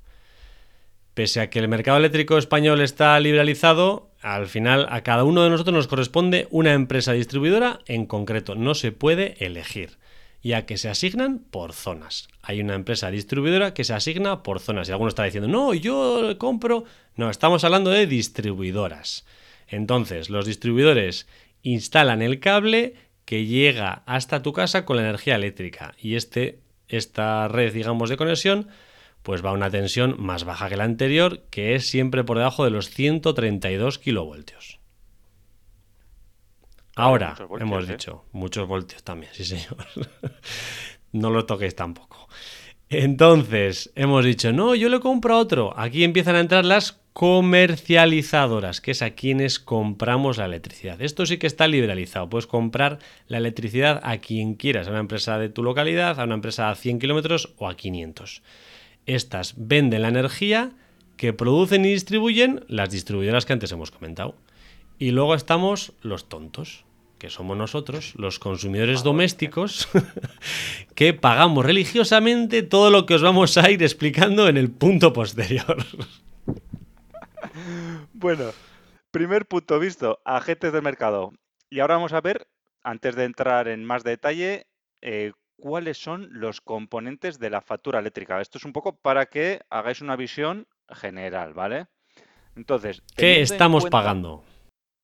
Pese 1.14 1.40
a 1.40 1.50
que 1.50 1.60
el 1.60 1.68
mercado 1.68 1.98
eléctrico 1.98 2.38
español 2.38 2.82
está 2.82 3.20
liberalizado, 3.20 4.12
al 4.22 4.48
final 4.48 4.88
a 4.90 5.02
cada 5.02 5.24
uno 5.24 5.44
de 5.44 5.50
nosotros 5.50 5.74
nos 5.74 5.88
corresponde 5.88 6.48
una 6.52 6.74
empresa 6.74 7.14
distribuidora 7.14 7.80
en 7.86 8.06
concreto. 8.06 8.56
No 8.56 8.76
se 8.76 8.92
puede 8.92 9.36
elegir, 9.40 9.98
ya 10.46 10.68
que 10.68 10.78
se 10.78 10.90
asignan 10.90 11.40
por 11.40 11.74
zonas. 11.74 12.28
Hay 12.44 12.62
una 12.62 12.76
empresa 12.76 13.10
distribuidora 13.10 13.74
que 13.74 13.84
se 13.84 13.96
asigna 13.96 14.44
por 14.44 14.60
zonas. 14.60 14.88
Y 14.88 14.92
alguno 14.92 15.10
está 15.10 15.24
diciendo, 15.24 15.48
no, 15.48 15.74
yo 15.74 16.38
compro. 16.38 16.84
No, 17.16 17.32
estamos 17.32 17.64
hablando 17.64 17.90
de 17.90 18.06
distribuidoras. 18.06 19.26
Entonces, 19.68 20.30
los 20.30 20.46
distribuidores 20.46 21.28
instalan 21.64 22.22
el 22.22 22.40
cable 22.40 22.94
que 23.26 23.48
llega 23.48 24.04
hasta 24.06 24.44
tu 24.44 24.54
casa 24.54 24.86
con 24.86 24.98
la 24.98 25.02
energía 25.02 25.34
eléctrica 25.34 25.96
y 26.00 26.14
este, 26.14 26.60
esta 26.90 27.48
red, 27.48 27.74
digamos, 27.74 28.12
de 28.12 28.18
conexión 28.18 28.68
pues 29.24 29.44
va 29.44 29.50
a 29.50 29.54
una 29.54 29.72
tensión 29.72 30.16
más 30.20 30.44
baja 30.44 30.70
que 30.70 30.78
la 30.78 30.84
anterior, 30.84 31.42
que 31.50 31.74
es 31.74 31.90
siempre 31.90 32.24
por 32.24 32.38
debajo 32.38 32.64
de 32.64 32.70
los 32.70 32.92
132 32.92 33.98
kilovoltios. 33.98 34.80
Ahora, 36.96 37.36
hemos 37.60 37.90
¿eh? 37.90 37.94
dicho, 37.94 38.26
muchos 38.32 38.68
voltios 38.68 39.04
también, 39.04 39.32
sí 39.34 39.44
señor. 39.44 39.86
no 41.12 41.30
lo 41.30 41.46
toquéis 41.46 41.76
tampoco. 41.76 42.30
Entonces, 42.90 43.92
hemos 43.96 44.24
dicho, 44.24 44.54
no, 44.54 44.76
yo 44.76 44.90
le 44.90 45.00
compro 45.00 45.38
otro. 45.38 45.78
Aquí 45.78 46.04
empiezan 46.04 46.36
a 46.36 46.40
entrar 46.40 46.64
las 46.64 47.02
comercializadoras, 47.14 48.82
que 48.82 48.92
es 48.92 49.02
a 49.02 49.12
quienes 49.12 49.60
compramos 49.60 50.38
la 50.38 50.46
electricidad. 50.46 51.02
Esto 51.02 51.26
sí 51.26 51.38
que 51.38 51.48
está 51.48 51.68
liberalizado. 51.68 52.30
Puedes 52.30 52.48
comprar 52.48 53.00
la 53.28 53.38
electricidad 53.38 54.02
a 54.04 54.18
quien 54.18 54.56
quieras, 54.56 54.88
a 54.88 54.92
una 54.92 55.00
empresa 55.00 55.40
de 55.40 55.50
tu 55.50 55.64
localidad, 55.64 56.20
a 56.20 56.26
una 56.26 56.36
empresa 56.36 56.70
a 56.70 56.76
100 56.76 57.00
kilómetros 57.00 57.54
o 57.58 57.70
a 57.70 57.76
500. 57.76 58.44
Estas 59.06 59.54
venden 59.58 60.02
la 60.02 60.10
energía 60.10 60.72
que 61.18 61.34
producen 61.34 61.86
y 61.86 61.94
distribuyen 61.94 62.66
las 62.68 62.90
distribuidoras 62.90 63.46
que 63.46 63.54
antes 63.54 63.72
hemos 63.72 63.92
comentado. 63.92 64.36
Y 64.98 65.12
luego 65.12 65.36
estamos 65.36 65.94
los 66.02 66.30
tontos, 66.30 66.86
que 67.18 67.30
somos 67.30 67.58
nosotros, 67.58 68.14
los 68.18 68.40
consumidores 68.40 69.04
domésticos, 69.04 69.88
que 70.96 71.14
pagamos 71.14 71.66
religiosamente 71.66 72.64
todo 72.64 72.90
lo 72.92 73.06
que 73.06 73.16
os 73.16 73.22
vamos 73.22 73.58
a 73.58 73.70
ir 73.70 73.84
explicando 73.84 74.48
en 74.48 74.58
el 74.58 74.72
punto 74.72 75.14
posterior. 75.14 75.78
Bueno, 78.18 78.52
primer 79.12 79.46
punto 79.46 79.78
visto, 79.78 80.20
agentes 80.26 80.74
del 80.74 80.82
mercado. 80.82 81.32
Y 81.70 81.80
ahora 81.80 81.96
vamos 81.96 82.14
a 82.14 82.22
ver, 82.22 82.48
antes 82.82 83.16
de 83.16 83.26
entrar 83.26 83.68
en 83.68 83.86
más 83.86 84.04
detalle, 84.04 84.68
eh, 85.02 85.32
cuáles 85.58 85.98
son 85.98 86.30
los 86.32 86.62
componentes 86.62 87.40
de 87.40 87.50
la 87.50 87.62
factura 87.62 88.00
eléctrica. 88.00 88.42
Esto 88.42 88.58
es 88.58 88.66
un 88.66 88.74
poco 88.74 88.96
para 88.98 89.26
que 89.28 89.62
hagáis 89.70 90.02
una 90.02 90.16
visión 90.16 90.68
general, 90.90 91.54
¿vale? 91.54 91.88
Entonces, 92.56 93.04
¿qué 93.16 93.42
estamos 93.42 93.86
pagando? 93.86 94.44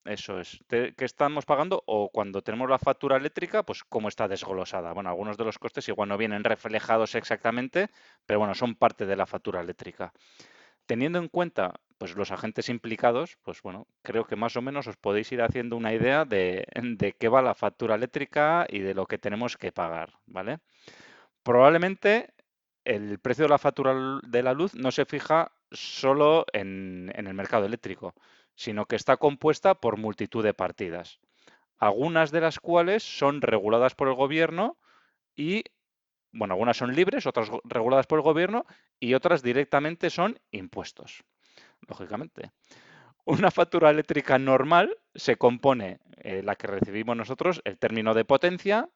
Eso 0.04 0.40
es. 0.40 0.58
¿Qué 0.68 0.94
estamos 0.98 1.44
pagando? 1.46 1.82
O 1.86 2.10
cuando 2.10 2.42
tenemos 2.42 2.68
la 2.68 2.78
factura 2.78 3.16
eléctrica, 3.16 3.62
pues 3.62 3.84
cómo 3.84 4.08
está 4.08 4.26
desglosada. 4.26 4.92
Bueno, 4.92 5.10
algunos 5.10 5.36
de 5.36 5.44
los 5.44 5.58
costes 5.58 5.88
igual 5.88 6.08
no 6.08 6.18
vienen 6.18 6.42
reflejados 6.42 7.14
exactamente, 7.14 7.88
pero 8.26 8.40
bueno, 8.40 8.54
son 8.54 8.74
parte 8.74 9.06
de 9.06 9.16
la 9.16 9.26
factura 9.26 9.60
eléctrica. 9.60 10.12
Teniendo 10.86 11.18
en 11.18 11.28
cuenta 11.28 11.74
pues 11.98 12.16
los 12.16 12.32
agentes 12.32 12.68
implicados, 12.68 13.38
pues 13.42 13.62
bueno, 13.62 13.86
creo 14.02 14.24
que 14.26 14.34
más 14.36 14.56
o 14.56 14.62
menos 14.62 14.88
os 14.88 14.96
podéis 14.96 15.30
ir 15.30 15.40
haciendo 15.42 15.76
una 15.76 15.94
idea 15.94 16.24
de, 16.24 16.66
de 16.82 17.12
qué 17.12 17.28
va 17.28 17.42
la 17.42 17.54
factura 17.54 17.94
eléctrica 17.94 18.66
y 18.68 18.80
de 18.80 18.94
lo 18.94 19.06
que 19.06 19.18
tenemos 19.18 19.56
que 19.56 19.70
pagar, 19.72 20.12
¿vale? 20.26 20.58
Probablemente 21.44 22.34
el 22.84 23.18
precio 23.20 23.44
de 23.44 23.50
la 23.50 23.58
factura 23.58 24.20
de 24.24 24.42
la 24.42 24.54
luz 24.54 24.74
no 24.74 24.90
se 24.90 25.04
fija 25.04 25.52
solo 25.70 26.44
en, 26.52 27.12
en 27.14 27.26
el 27.28 27.34
mercado 27.34 27.66
eléctrico, 27.66 28.14
sino 28.54 28.86
que 28.86 28.96
está 28.96 29.16
compuesta 29.16 29.74
por 29.74 29.96
multitud 29.96 30.42
de 30.44 30.54
partidas, 30.54 31.20
algunas 31.78 32.30
de 32.30 32.40
las 32.40 32.60
cuales 32.60 33.02
son 33.02 33.40
reguladas 33.40 33.94
por 33.94 34.08
el 34.08 34.14
gobierno 34.14 34.78
y, 35.34 35.64
bueno, 36.32 36.54
algunas 36.54 36.76
son 36.76 36.94
libres, 36.94 37.26
otras 37.26 37.50
reguladas 37.64 38.06
por 38.06 38.18
el 38.18 38.22
gobierno 38.22 38.64
y 39.00 39.14
otras 39.14 39.42
directamente 39.42 40.10
son 40.10 40.38
impuestos, 40.50 41.24
lógicamente. 41.88 42.52
Una 43.24 43.50
factura 43.50 43.90
eléctrica 43.90 44.38
normal 44.38 44.96
se 45.14 45.36
compone, 45.36 46.00
eh, 46.16 46.42
la 46.42 46.56
que 46.56 46.66
recibimos 46.66 47.16
nosotros, 47.16 47.62
el 47.64 47.78
término 47.78 48.14
de 48.14 48.24
potencia, 48.24 48.88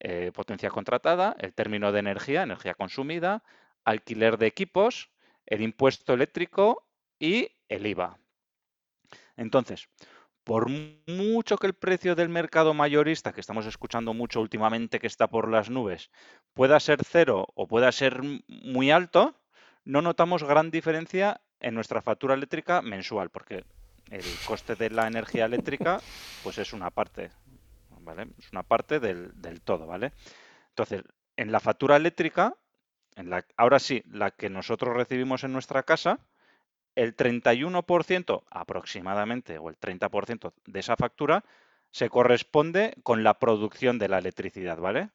eh, 0.00 0.30
potencia 0.34 0.70
contratada, 0.70 1.36
el 1.38 1.54
término 1.54 1.92
de 1.92 2.00
energía, 2.00 2.42
energía 2.42 2.74
consumida, 2.74 3.42
alquiler 3.84 4.38
de 4.38 4.46
equipos, 4.46 5.10
el 5.46 5.62
impuesto 5.62 6.12
eléctrico 6.12 6.86
y 7.18 7.56
el 7.68 7.86
IVA. 7.86 8.18
Entonces, 9.36 9.88
por 10.44 10.68
mucho 10.68 11.58
que 11.58 11.66
el 11.66 11.74
precio 11.74 12.14
del 12.14 12.28
mercado 12.28 12.72
mayorista, 12.72 13.32
que 13.32 13.40
estamos 13.40 13.66
escuchando 13.66 14.14
mucho 14.14 14.40
últimamente 14.40 15.00
que 15.00 15.08
está 15.08 15.26
por 15.26 15.50
las 15.50 15.70
nubes, 15.70 16.10
pueda 16.54 16.78
ser 16.78 17.00
cero 17.04 17.48
o 17.54 17.66
pueda 17.66 17.90
ser 17.90 18.20
muy 18.46 18.92
alto, 18.92 19.40
no 19.84 20.02
notamos 20.02 20.44
gran 20.44 20.70
diferencia 20.70 21.40
en 21.58 21.74
nuestra 21.74 22.00
factura 22.00 22.34
eléctrica 22.34 22.80
mensual, 22.80 23.30
porque 23.30 23.64
el 24.10 24.24
coste 24.46 24.76
de 24.76 24.90
la 24.90 25.08
energía 25.08 25.46
eléctrica 25.46 26.00
pues 26.42 26.58
es 26.58 26.72
una 26.72 26.90
parte, 26.90 27.30
¿vale? 28.00 28.28
Es 28.38 28.52
una 28.52 28.62
parte 28.62 29.00
del, 29.00 29.32
todo, 29.62 29.86
¿vale? 29.86 30.12
Entonces, 30.68 31.02
en 31.36 31.50
la 31.50 31.60
factura 31.60 31.96
eléctrica, 31.96 32.54
en 33.16 33.30
la, 33.30 33.44
ahora 33.56 33.80
sí, 33.80 34.02
la 34.06 34.30
que 34.30 34.48
nosotros 34.48 34.94
recibimos 34.94 35.42
en 35.42 35.52
nuestra 35.52 35.82
casa, 35.82 36.20
el 36.96 37.14
31% 37.14 38.42
aproximadamente, 38.50 39.58
o 39.58 39.68
el 39.68 39.78
30% 39.78 40.52
de 40.66 40.80
esa 40.80 40.96
factura, 40.96 41.44
se 41.92 42.10
corresponde 42.10 42.94
con 43.02 43.22
la 43.22 43.38
producción 43.38 43.98
de 43.98 44.08
la 44.08 44.18
electricidad, 44.18 44.78
¿vale? 44.78 45.10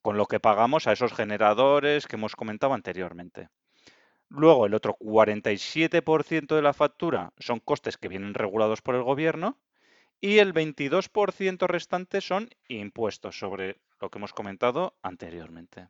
Con 0.00 0.16
lo 0.16 0.26
que 0.26 0.40
pagamos 0.40 0.86
a 0.86 0.92
esos 0.92 1.12
generadores 1.12 2.06
que 2.06 2.16
hemos 2.16 2.34
comentado 2.34 2.72
anteriormente. 2.72 3.50
Luego, 4.28 4.66
el 4.66 4.74
otro 4.74 4.96
47% 4.98 6.54
de 6.54 6.62
la 6.62 6.72
factura 6.72 7.32
son 7.38 7.60
costes 7.60 7.96
que 7.96 8.08
vienen 8.08 8.34
regulados 8.34 8.82
por 8.82 8.94
el 8.94 9.02
gobierno 9.02 9.58
y 10.20 10.38
el 10.38 10.52
22% 10.52 11.66
restante 11.66 12.20
son 12.20 12.50
impuestos 12.68 13.38
sobre 13.38 13.80
lo 14.00 14.10
que 14.10 14.18
hemos 14.18 14.32
comentado 14.32 14.96
anteriormente. 15.02 15.88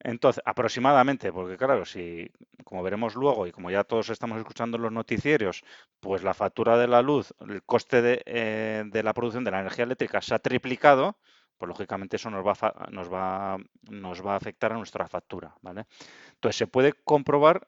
Entonces, 0.00 0.42
aproximadamente, 0.46 1.32
porque 1.32 1.56
claro, 1.56 1.84
si, 1.84 2.30
como 2.64 2.82
veremos 2.82 3.16
luego 3.16 3.46
y 3.46 3.52
como 3.52 3.70
ya 3.70 3.82
todos 3.84 4.10
estamos 4.10 4.38
escuchando 4.38 4.76
en 4.76 4.84
los 4.84 4.92
noticieros, 4.92 5.64
pues 6.00 6.22
la 6.22 6.34
factura 6.34 6.78
de 6.78 6.86
la 6.86 7.02
luz, 7.02 7.34
el 7.40 7.62
coste 7.64 8.00
de, 8.00 8.22
eh, 8.26 8.84
la 8.92 9.12
producción 9.12 9.44
de 9.44 9.50
la 9.50 9.60
energía 9.60 9.84
eléctrica 9.84 10.20
se 10.22 10.34
ha 10.34 10.38
triplicado, 10.38 11.18
pues 11.56 11.68
lógicamente 11.68 12.16
eso 12.16 12.30
nos 12.30 12.46
va, 12.46 12.52
a, 12.60 12.90
nos 12.90 13.12
va, 13.12 13.58
nos 13.90 14.24
va 14.24 14.34
a 14.34 14.36
afectar 14.36 14.72
a 14.72 14.76
nuestra 14.76 15.08
factura, 15.08 15.56
¿vale? 15.62 15.86
Entonces, 16.34 16.56
se 16.56 16.66
puede 16.68 16.92
comprobar 16.92 17.66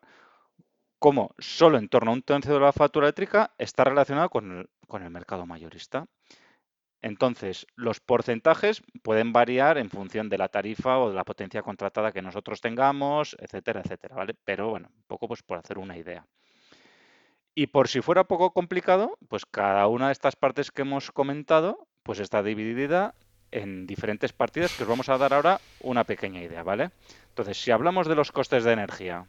cómo 1.01 1.35
solo 1.39 1.79
en 1.79 1.89
torno 1.89 2.13
a 2.13 2.15
un 2.15 2.23
tercio 2.23 2.55
de 2.55 2.61
la 2.61 2.73
factura 2.73 3.07
eléctrica 3.07 3.53
está 3.59 3.85
relacionado 3.85 4.31
con 4.31 4.69
el 5.03 5.11
mercado 5.11 5.47
mayorista. 5.47 6.07
Entonces, 7.03 7.67
los 7.77 8.01
porcentajes 8.01 8.83
pueden 9.03 9.33
variar 9.33 9.79
en 9.79 9.89
función 9.89 10.29
de 10.29 10.39
la 10.39 10.49
tarifa 10.49 10.99
o 10.99 11.09
de 11.09 11.15
la 11.15 11.25
potencia 11.25 11.63
contratada 11.63 12.13
que 12.13 12.21
nosotros 12.21 12.61
tengamos, 12.61 13.37
etcétera, 13.39 13.81
etcétera, 13.81 14.17
¿vale? 14.17 14.35
Pero 14.45 14.69
bueno, 14.69 14.89
un 14.95 15.05
poco 15.07 15.29
pues 15.29 15.43
por 15.43 15.59
hacer 15.59 15.79
una 15.79 15.97
idea. 15.97 16.27
Y 17.55 17.69
por 17.69 17.89
si 17.89 18.01
fuera 18.01 18.25
poco 18.25 18.53
complicado, 18.53 19.19
pues 19.29 19.47
cada 19.47 19.87
una 19.87 20.07
de 20.07 20.13
estas 20.13 20.37
partes 20.37 20.71
que 20.71 20.83
hemos 20.83 21.11
comentado, 21.11 21.89
pues 22.03 22.21
está 22.21 22.43
dividida 22.43 23.15
en 23.51 23.87
diferentes 23.87 24.33
partidas 24.33 24.77
que 24.77 24.85
os 24.85 24.89
vamos 24.89 25.09
a 25.09 25.19
dar 25.19 25.35
ahora 25.35 25.61
una 25.81 26.05
pequeña 26.05 26.43
idea, 26.43 26.63
¿vale? 26.63 26.91
Entonces, 27.29 27.61
si 27.61 27.71
hablamos 27.71 28.07
de 28.07 28.15
los 28.15 28.31
costes 28.31 28.63
de 28.65 28.73
energía, 28.73 29.27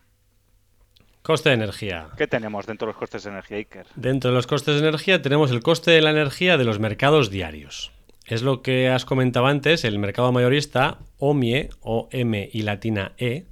Coste 1.21 1.49
de 1.49 1.55
energía. 1.55 2.07
¿Qué 2.17 2.25
tenemos 2.25 2.65
dentro 2.65 2.87
de 2.87 2.93
los 2.93 2.99
costes 2.99 3.23
de 3.23 3.29
energía, 3.29 3.57
Iker? 3.57 3.85
Dentro 3.95 4.31
de 4.31 4.35
los 4.35 4.47
costes 4.47 4.81
de 4.81 4.87
energía 4.87 5.21
tenemos 5.21 5.51
el 5.51 5.61
coste 5.61 5.91
de 5.91 6.01
la 6.01 6.09
energía 6.09 6.57
de 6.57 6.63
los 6.63 6.79
mercados 6.79 7.29
diarios. 7.29 7.91
Es 8.25 8.41
lo 8.41 8.61
que 8.61 8.89
has 8.89 9.05
comentado 9.05 9.45
antes, 9.45 9.83
el 9.83 9.99
mercado 9.99 10.31
mayorista, 10.31 10.97
OMIE, 11.19 11.69
o 11.81 12.09
M 12.11 12.49
y 12.51 12.61
latina 12.63 13.13
E, 13.17 13.45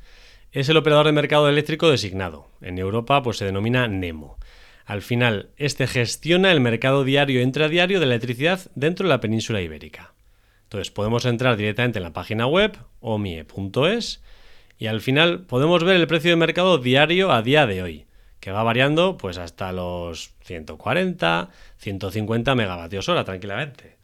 es 0.52 0.68
el 0.70 0.78
operador 0.78 1.06
de 1.06 1.12
mercado 1.12 1.48
eléctrico 1.48 1.92
designado. 1.92 2.48
En 2.62 2.80
Europa 2.80 3.22
pues 3.22 3.38
se 3.38 3.46
denomina 3.46 3.88
NEMO. 3.88 4.38
Al 4.86 5.04
final, 5.04 5.50
este 5.58 5.86
gestiona 5.86 6.52
el 6.52 6.62
mercado 6.62 7.04
diario 7.04 7.40
e 7.40 7.44
intradiario 7.44 8.00
de 8.00 8.06
electricidad 8.06 8.62
dentro 8.74 9.06
de 9.06 9.10
la 9.10 9.22
península 9.22 9.62
ibérica. 9.62 10.14
Entonces 10.64 10.90
podemos 10.90 11.26
entrar 11.26 11.56
directamente 11.56 12.00
en 12.00 12.04
la 12.04 12.14
página 12.14 12.48
web 12.48 12.78
omie.es 13.00 14.24
y 14.80 14.88
al 14.88 15.02
final 15.02 15.42
podemos 15.42 15.84
ver 15.84 15.98
el 15.98 16.08
precio 16.08 16.32
de 16.32 16.38
mercado 16.38 16.78
diario 16.78 17.32
a 17.32 17.42
día 17.42 17.68
de 17.68 17.84
hoy, 17.84 18.06
que 18.40 18.52
va 18.52 18.64
variando 18.64 19.18
pues 19.18 19.38
hasta 19.38 19.74
los 19.74 20.34
140, 20.46 21.50
150 21.78 22.56
megavatios 22.56 23.10
hora 23.10 23.26
tranquilamente. 23.26 24.00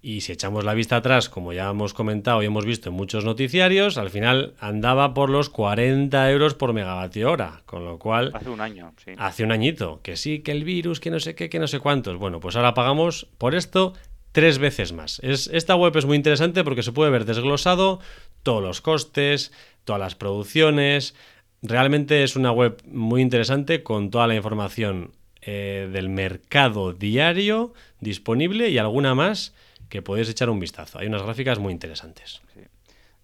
Y 0.00 0.20
si 0.20 0.30
echamos 0.30 0.64
la 0.64 0.74
vista 0.74 0.94
atrás, 0.94 1.28
como 1.28 1.52
ya 1.52 1.68
hemos 1.68 1.92
comentado 1.92 2.40
y 2.40 2.46
hemos 2.46 2.64
visto 2.64 2.90
en 2.90 2.94
muchos 2.94 3.24
noticiarios, 3.24 3.98
al 3.98 4.10
final 4.10 4.54
andaba 4.60 5.12
por 5.12 5.28
los 5.28 5.50
40 5.50 6.30
euros 6.30 6.54
por 6.54 6.72
megavatio 6.72 7.32
hora, 7.32 7.62
con 7.66 7.84
lo 7.84 7.98
cual... 7.98 8.30
Hace 8.32 8.50
un 8.50 8.60
año, 8.60 8.94
sí. 9.04 9.10
Hace 9.18 9.42
un 9.42 9.50
añito, 9.50 10.00
que 10.04 10.16
sí, 10.16 10.38
que 10.38 10.52
el 10.52 10.62
virus, 10.62 11.00
que 11.00 11.10
no 11.10 11.18
sé 11.18 11.34
qué, 11.34 11.48
que 11.48 11.58
no 11.58 11.66
sé 11.66 11.80
cuántos. 11.80 12.16
Bueno, 12.18 12.38
pues 12.38 12.54
ahora 12.54 12.74
pagamos 12.74 13.26
por 13.38 13.56
esto 13.56 13.94
tres 14.30 14.58
veces 14.58 14.92
más. 14.92 15.18
Es, 15.24 15.48
esta 15.52 15.74
web 15.74 15.96
es 15.96 16.04
muy 16.04 16.14
interesante 16.14 16.62
porque 16.62 16.82
se 16.82 16.92
puede 16.92 17.10
ver 17.10 17.24
desglosado 17.24 18.00
todos 18.46 18.62
los 18.62 18.80
costes, 18.80 19.50
todas 19.82 19.98
las 19.98 20.14
producciones. 20.14 21.16
Realmente 21.62 22.22
es 22.22 22.36
una 22.36 22.52
web 22.52 22.80
muy 22.86 23.20
interesante 23.20 23.82
con 23.82 24.08
toda 24.12 24.28
la 24.28 24.36
información 24.36 25.10
eh, 25.42 25.90
del 25.92 26.08
mercado 26.08 26.92
diario 26.92 27.74
disponible 27.98 28.68
y 28.68 28.78
alguna 28.78 29.16
más 29.16 29.52
que 29.88 30.00
podéis 30.00 30.30
echar 30.30 30.48
un 30.48 30.60
vistazo. 30.60 31.00
Hay 31.00 31.08
unas 31.08 31.24
gráficas 31.24 31.58
muy 31.58 31.72
interesantes. 31.72 32.40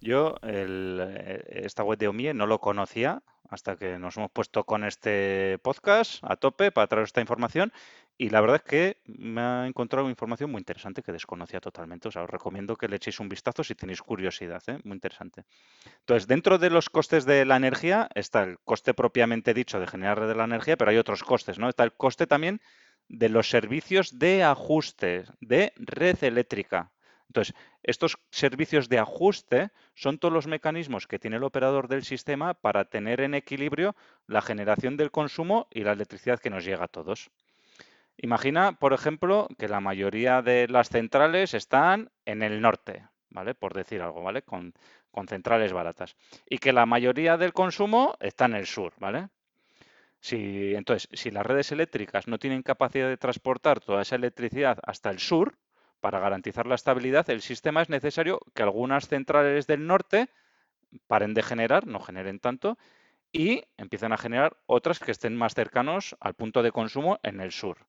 Yo 0.01 0.35
eh, 0.43 1.41
esta 1.47 1.83
web 1.83 1.97
de 1.97 2.09
OMIE 2.09 2.33
no 2.33 2.45
lo 2.45 2.59
conocía 2.59 3.23
hasta 3.53 3.75
que 3.75 3.99
nos 3.99 4.17
hemos 4.17 4.31
puesto 4.31 4.63
con 4.63 4.83
este 4.83 5.59
podcast 5.59 6.23
a 6.23 6.35
tope 6.35 6.71
para 6.71 6.87
traer 6.87 7.05
esta 7.05 7.21
información 7.21 7.71
y 8.17 8.29
la 8.29 8.41
verdad 8.41 8.57
es 8.57 8.69
que 8.69 8.97
me 9.05 9.41
ha 9.41 9.67
encontrado 9.67 10.09
información 10.09 10.51
muy 10.51 10.59
interesante 10.59 11.01
que 11.01 11.11
desconocía 11.11 11.59
totalmente. 11.59 12.07
Os 12.07 12.15
recomiendo 12.15 12.75
que 12.75 12.87
le 12.87 12.97
echéis 12.97 13.19
un 13.19 13.27
vistazo 13.27 13.63
si 13.63 13.73
tenéis 13.73 14.01
curiosidad. 14.01 14.61
¿eh? 14.67 14.79
Muy 14.83 14.95
interesante. 14.95 15.45
Entonces, 15.99 16.27
dentro 16.27 16.57
de 16.59 16.69
los 16.69 16.89
costes 16.89 17.25
de 17.25 17.43
la 17.45 17.57
energía 17.57 18.09
está 18.13 18.43
el 18.43 18.59
coste 18.59 18.93
propiamente 18.93 19.53
dicho 19.53 19.79
de 19.79 19.87
generar 19.87 20.25
de 20.25 20.35
la 20.35 20.43
energía, 20.43 20.77
pero 20.77 20.91
hay 20.91 20.97
otros 20.97 21.23
costes, 21.23 21.57
¿no? 21.57 21.69
Está 21.69 21.83
el 21.83 21.93
coste 21.93 22.27
también 22.27 22.61
de 23.09 23.29
los 23.29 23.49
servicios 23.49 24.17
de 24.19 24.43
ajuste 24.43 25.25
de 25.41 25.73
red 25.75 26.23
eléctrica. 26.23 26.92
Entonces, 27.33 27.55
estos 27.81 28.19
servicios 28.29 28.89
de 28.89 28.99
ajuste 28.99 29.71
son 29.95 30.19
todos 30.19 30.31
los 30.31 30.45
mecanismos 30.45 31.07
que 31.07 31.17
tiene 31.17 31.37
el 31.37 31.43
operador 31.43 31.87
del 31.87 32.03
sistema 32.03 32.53
para 32.53 32.85
tener 32.85 33.21
en 33.21 33.33
equilibrio 33.33 33.95
la 34.27 34.43
generación 34.43 34.97
del 34.97 35.09
consumo 35.09 35.67
y 35.71 35.81
la 35.81 35.93
electricidad 35.93 36.39
que 36.39 36.51
nos 36.51 36.63
llega 36.63 36.85
a 36.85 36.87
todos. 36.87 37.31
Imagina, 38.17 38.73
por 38.73 38.93
ejemplo, 38.93 39.47
que 39.57 39.67
la 39.67 39.79
mayoría 39.79 40.43
de 40.43 40.67
las 40.67 40.89
centrales 40.89 41.55
están 41.55 42.11
en 42.25 42.43
el 42.43 42.61
norte, 42.61 43.07
¿vale? 43.31 43.55
Por 43.55 43.73
decir 43.73 44.03
algo, 44.03 44.21
¿vale? 44.21 44.43
Con, 44.43 44.75
centrales 45.27 45.73
baratas. 45.73 46.15
Y 46.47 46.59
que 46.59 46.71
la 46.71 46.85
mayoría 46.85 47.37
del 47.37 47.53
consumo 47.53 48.15
está 48.19 48.45
en 48.45 48.53
el 48.53 48.67
sur, 48.67 48.93
¿vale? 48.99 49.29
Si, 50.19 50.75
entonces, 50.75 51.09
si 51.13 51.31
las 51.31 51.45
redes 51.47 51.71
eléctricas 51.71 52.27
no 52.27 52.37
tienen 52.37 52.61
capacidad 52.61 53.09
de 53.09 53.17
transportar 53.17 53.79
toda 53.79 54.03
esa 54.03 54.17
electricidad 54.17 54.77
hasta 54.83 55.09
el 55.09 55.17
sur, 55.17 55.57
para 56.03 56.19
garantizar 56.19 56.67
la 56.67 56.75
estabilidad 56.75 57.25
del 57.25 57.41
sistema 57.41 57.81
es 57.81 57.87
necesario 57.87 58.41
que 58.53 58.61
algunas 58.61 59.07
centrales 59.07 59.67
del 59.67 59.87
norte 59.87 60.27
paren 61.07 61.33
de 61.33 61.41
generar, 61.41 61.87
no 61.87 62.01
generen 62.01 62.39
tanto, 62.39 62.77
y 63.31 63.63
empiecen 63.77 64.11
a 64.11 64.17
generar 64.17 64.57
otras 64.65 64.99
que 64.99 65.11
estén 65.11 65.37
más 65.37 65.53
cercanos 65.53 66.17
al 66.19 66.33
punto 66.33 66.61
de 66.61 66.73
consumo 66.73 67.21
en 67.23 67.39
el 67.39 67.53
sur. 67.53 67.87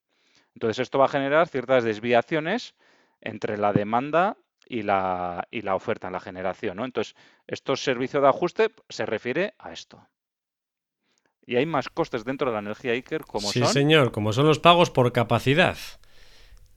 Entonces 0.54 0.78
esto 0.78 1.00
va 1.00 1.06
a 1.06 1.08
generar 1.08 1.48
ciertas 1.48 1.82
desviaciones 1.82 2.76
entre 3.20 3.58
la 3.58 3.72
demanda 3.72 4.36
y 4.64 4.82
la, 4.82 5.48
y 5.50 5.62
la 5.62 5.74
oferta 5.74 6.06
en 6.06 6.12
la 6.12 6.20
generación. 6.20 6.76
¿no? 6.76 6.84
Entonces, 6.84 7.16
estos 7.48 7.82
servicios 7.82 8.22
de 8.22 8.28
ajuste 8.28 8.70
se 8.90 9.06
refiere 9.06 9.54
a 9.58 9.72
esto. 9.72 10.06
Y 11.44 11.56
hay 11.56 11.66
más 11.66 11.88
costes 11.88 12.24
dentro 12.24 12.50
de 12.50 12.52
la 12.52 12.60
energía 12.60 12.92
Iker 12.92 13.24
como 13.24 13.48
sí, 13.48 13.58
son. 13.58 13.68
señor, 13.70 14.12
como 14.12 14.32
son 14.32 14.46
los 14.46 14.60
pagos 14.60 14.90
por 14.90 15.12
capacidad. 15.12 15.76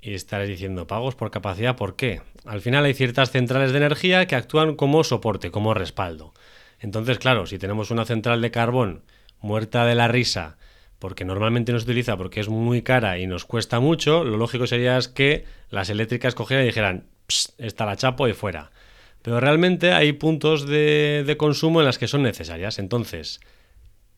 Y 0.01 0.13
estaréis 0.13 0.50
diciendo, 0.50 0.88
¿pagos 0.88 1.16
por 1.16 1.32
capacidad? 1.32 1.75
¿Por 1.75 1.96
qué? 1.96 2.22
Al 2.46 2.62
final 2.62 2.86
hay 2.86 2.94
ciertas 2.94 3.32
centrales 3.32 3.72
de 3.72 3.77
energía 3.77 4.25
que 4.27 4.36
actúan 4.36 4.75
como 4.75 5.04
soporte, 5.04 5.51
como 5.51 5.74
respaldo. 5.74 6.34
Entonces, 6.80 7.18
claro, 7.20 7.46
si 7.46 7.58
tenemos 7.58 7.92
una 7.92 8.06
central 8.06 8.42
de 8.42 8.51
carbón 8.51 9.04
muerta 9.42 9.86
de 9.86 9.96
la 9.96 10.08
risa, 10.08 10.58
porque 11.00 11.25
normalmente 11.25 11.72
no 11.72 11.80
se 11.80 11.86
utiliza 11.86 12.18
porque 12.18 12.39
es 12.39 12.50
muy 12.50 12.82
cara 12.82 13.18
y 13.20 13.27
nos 13.27 13.46
cuesta 13.46 13.80
mucho, 13.80 14.24
lo 14.24 14.38
lógico 14.38 14.68
sería 14.68 14.98
es 14.98 15.08
que 15.08 15.46
las 15.70 15.89
eléctricas 15.89 16.36
cogieran 16.36 16.66
y 16.66 16.68
dijeran, 16.68 17.06
está 17.58 17.86
la 17.86 17.96
chapo 17.96 18.27
y 18.27 18.34
fuera. 18.34 18.72
Pero 19.22 19.39
realmente 19.39 19.92
hay 19.92 20.13
puntos 20.13 20.68
de, 20.68 21.24
de 21.25 21.38
consumo 21.38 21.82
en 21.82 21.86
las 21.86 21.98
que 21.98 22.08
son 22.08 22.24
necesarias. 22.24 22.80
Entonces, 22.80 23.42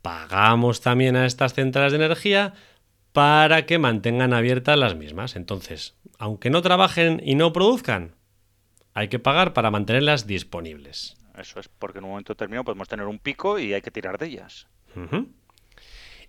pagamos 0.01 0.81
también 0.81 1.15
a 1.15 1.25
estas 1.25 1.53
centrales 1.53 1.91
de 1.91 1.97
energía 1.97 2.53
para 3.13 3.65
que 3.65 3.79
mantengan 3.79 4.33
abiertas 4.33 4.77
las 4.77 4.95
mismas. 4.95 5.35
Entonces, 5.35 5.95
aunque 6.17 6.49
no 6.49 6.61
trabajen 6.61 7.21
y 7.23 7.35
no 7.35 7.53
produzcan, 7.53 8.15
hay 8.93 9.07
que 9.07 9.19
pagar 9.19 9.53
para 9.53 9.71
mantenerlas 9.71 10.27
disponibles. 10.27 11.17
Eso 11.37 11.59
es 11.59 11.69
porque 11.69 11.99
en 11.99 12.05
un 12.05 12.11
momento 12.11 12.33
determinado 12.33 12.65
podemos 12.65 12.87
tener 12.87 13.05
un 13.05 13.19
pico 13.19 13.59
y 13.59 13.73
hay 13.73 13.81
que 13.81 13.91
tirar 13.91 14.17
de 14.17 14.27
ellas. 14.27 14.67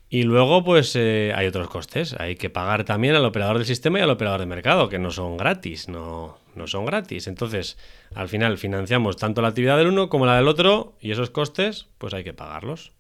Y 0.09 0.25
luego, 0.25 0.65
pues 0.65 0.95
eh, 0.97 1.33
hay 1.35 1.47
otros 1.47 1.69
costes. 1.69 2.15
Hay 2.19 2.37
que 2.37 2.51
pagar 2.51 2.85
también 2.85 3.15
al 3.15 3.25
operador 3.25 3.59
del 3.59 3.67
sistema 3.67 3.99
y 3.99 4.03
al 4.03 4.11
operador 4.11 4.41
de 4.41 4.47
mercado, 4.47 4.89
que 4.89 4.99
no 4.99 5.11
son 5.11 5.37
gratis, 5.37 5.89
no, 5.89 6.39
no 6.55 6.67
son 6.67 6.85
gratis. 6.85 7.27
Entonces, 7.27 7.79
al 8.15 8.29
final 8.29 8.59
financiamos 8.59 9.17
tanto 9.17 9.43
la 9.43 9.49
actividad 9.49 9.79
del 9.79 9.89
uno 9.89 10.09
como 10.09 10.27
la 10.27 10.37
del 10.37 10.49
otro, 10.49 10.97
y 11.01 11.13
esos 11.13 11.31
costes, 11.31 11.89
pues 11.99 12.13
hay 12.15 12.25
que 12.25 12.33
pagarlos. 12.33 12.93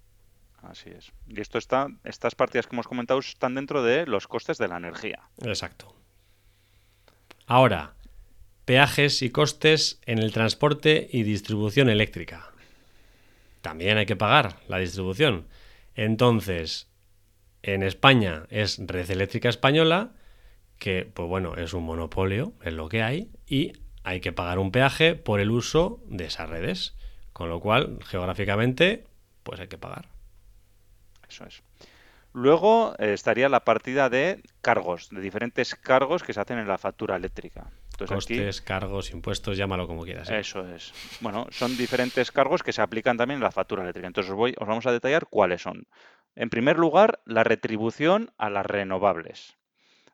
Así 0.62 0.90
es. 0.90 1.12
Y 1.28 1.40
esto 1.40 1.58
está, 1.58 1.88
estas 2.04 2.34
partidas 2.34 2.66
que 2.66 2.74
hemos 2.74 2.86
comentado 2.86 3.20
están 3.20 3.54
dentro 3.54 3.82
de 3.82 4.06
los 4.06 4.26
costes 4.26 4.58
de 4.58 4.68
la 4.68 4.76
energía. 4.76 5.20
Exacto. 5.42 5.94
Ahora, 7.46 7.94
peajes 8.64 9.22
y 9.22 9.30
costes 9.30 10.00
en 10.06 10.18
el 10.18 10.32
transporte 10.32 11.08
y 11.10 11.22
distribución 11.22 11.88
eléctrica. 11.88 12.50
También 13.62 13.98
hay 13.98 14.06
que 14.06 14.16
pagar 14.16 14.56
la 14.68 14.78
distribución. 14.78 15.46
Entonces, 15.94 16.88
en 17.62 17.82
España 17.82 18.44
es 18.50 18.78
Red 18.78 19.10
Eléctrica 19.10 19.48
Española, 19.48 20.12
que, 20.78 21.10
pues 21.12 21.28
bueno, 21.28 21.56
es 21.56 21.74
un 21.74 21.84
monopolio, 21.84 22.52
es 22.62 22.72
lo 22.72 22.88
que 22.88 23.02
hay, 23.02 23.30
y 23.46 23.72
hay 24.02 24.20
que 24.20 24.32
pagar 24.32 24.58
un 24.58 24.72
peaje 24.72 25.14
por 25.14 25.40
el 25.40 25.50
uso 25.50 26.00
de 26.06 26.26
esas 26.26 26.48
redes. 26.48 26.94
Con 27.32 27.48
lo 27.48 27.60
cual, 27.60 27.98
geográficamente, 28.04 29.06
pues 29.42 29.60
hay 29.60 29.68
que 29.68 29.78
pagar. 29.78 30.08
Eso 31.30 31.46
es. 31.46 31.62
Luego 32.32 32.94
eh, 32.98 33.12
estaría 33.12 33.48
la 33.48 33.64
partida 33.64 34.08
de 34.08 34.42
cargos, 34.60 35.08
de 35.10 35.20
diferentes 35.20 35.74
cargos 35.74 36.22
que 36.22 36.32
se 36.32 36.40
hacen 36.40 36.58
en 36.58 36.68
la 36.68 36.78
factura 36.78 37.16
eléctrica. 37.16 37.70
Entonces 37.92 38.14
Costes, 38.14 38.60
cargos, 38.62 39.10
impuestos, 39.10 39.56
llámalo 39.56 39.86
como 39.86 40.04
quieras. 40.04 40.30
¿eh? 40.30 40.38
eso 40.38 40.66
es. 40.66 40.92
Bueno, 41.20 41.46
son 41.50 41.76
diferentes 41.76 42.30
cargos 42.30 42.62
que 42.62 42.72
se 42.72 42.82
aplican 42.82 43.16
también 43.16 43.38
en 43.38 43.44
la 43.44 43.50
factura 43.50 43.82
eléctrica. 43.82 44.06
Entonces 44.06 44.30
os, 44.30 44.36
voy, 44.36 44.54
os 44.58 44.68
vamos 44.68 44.86
a 44.86 44.92
detallar 44.92 45.26
cuáles 45.28 45.62
son. 45.62 45.86
En 46.36 46.50
primer 46.50 46.78
lugar, 46.78 47.20
la 47.24 47.42
retribución 47.42 48.32
a 48.38 48.48
las 48.48 48.64
renovables. 48.64 49.56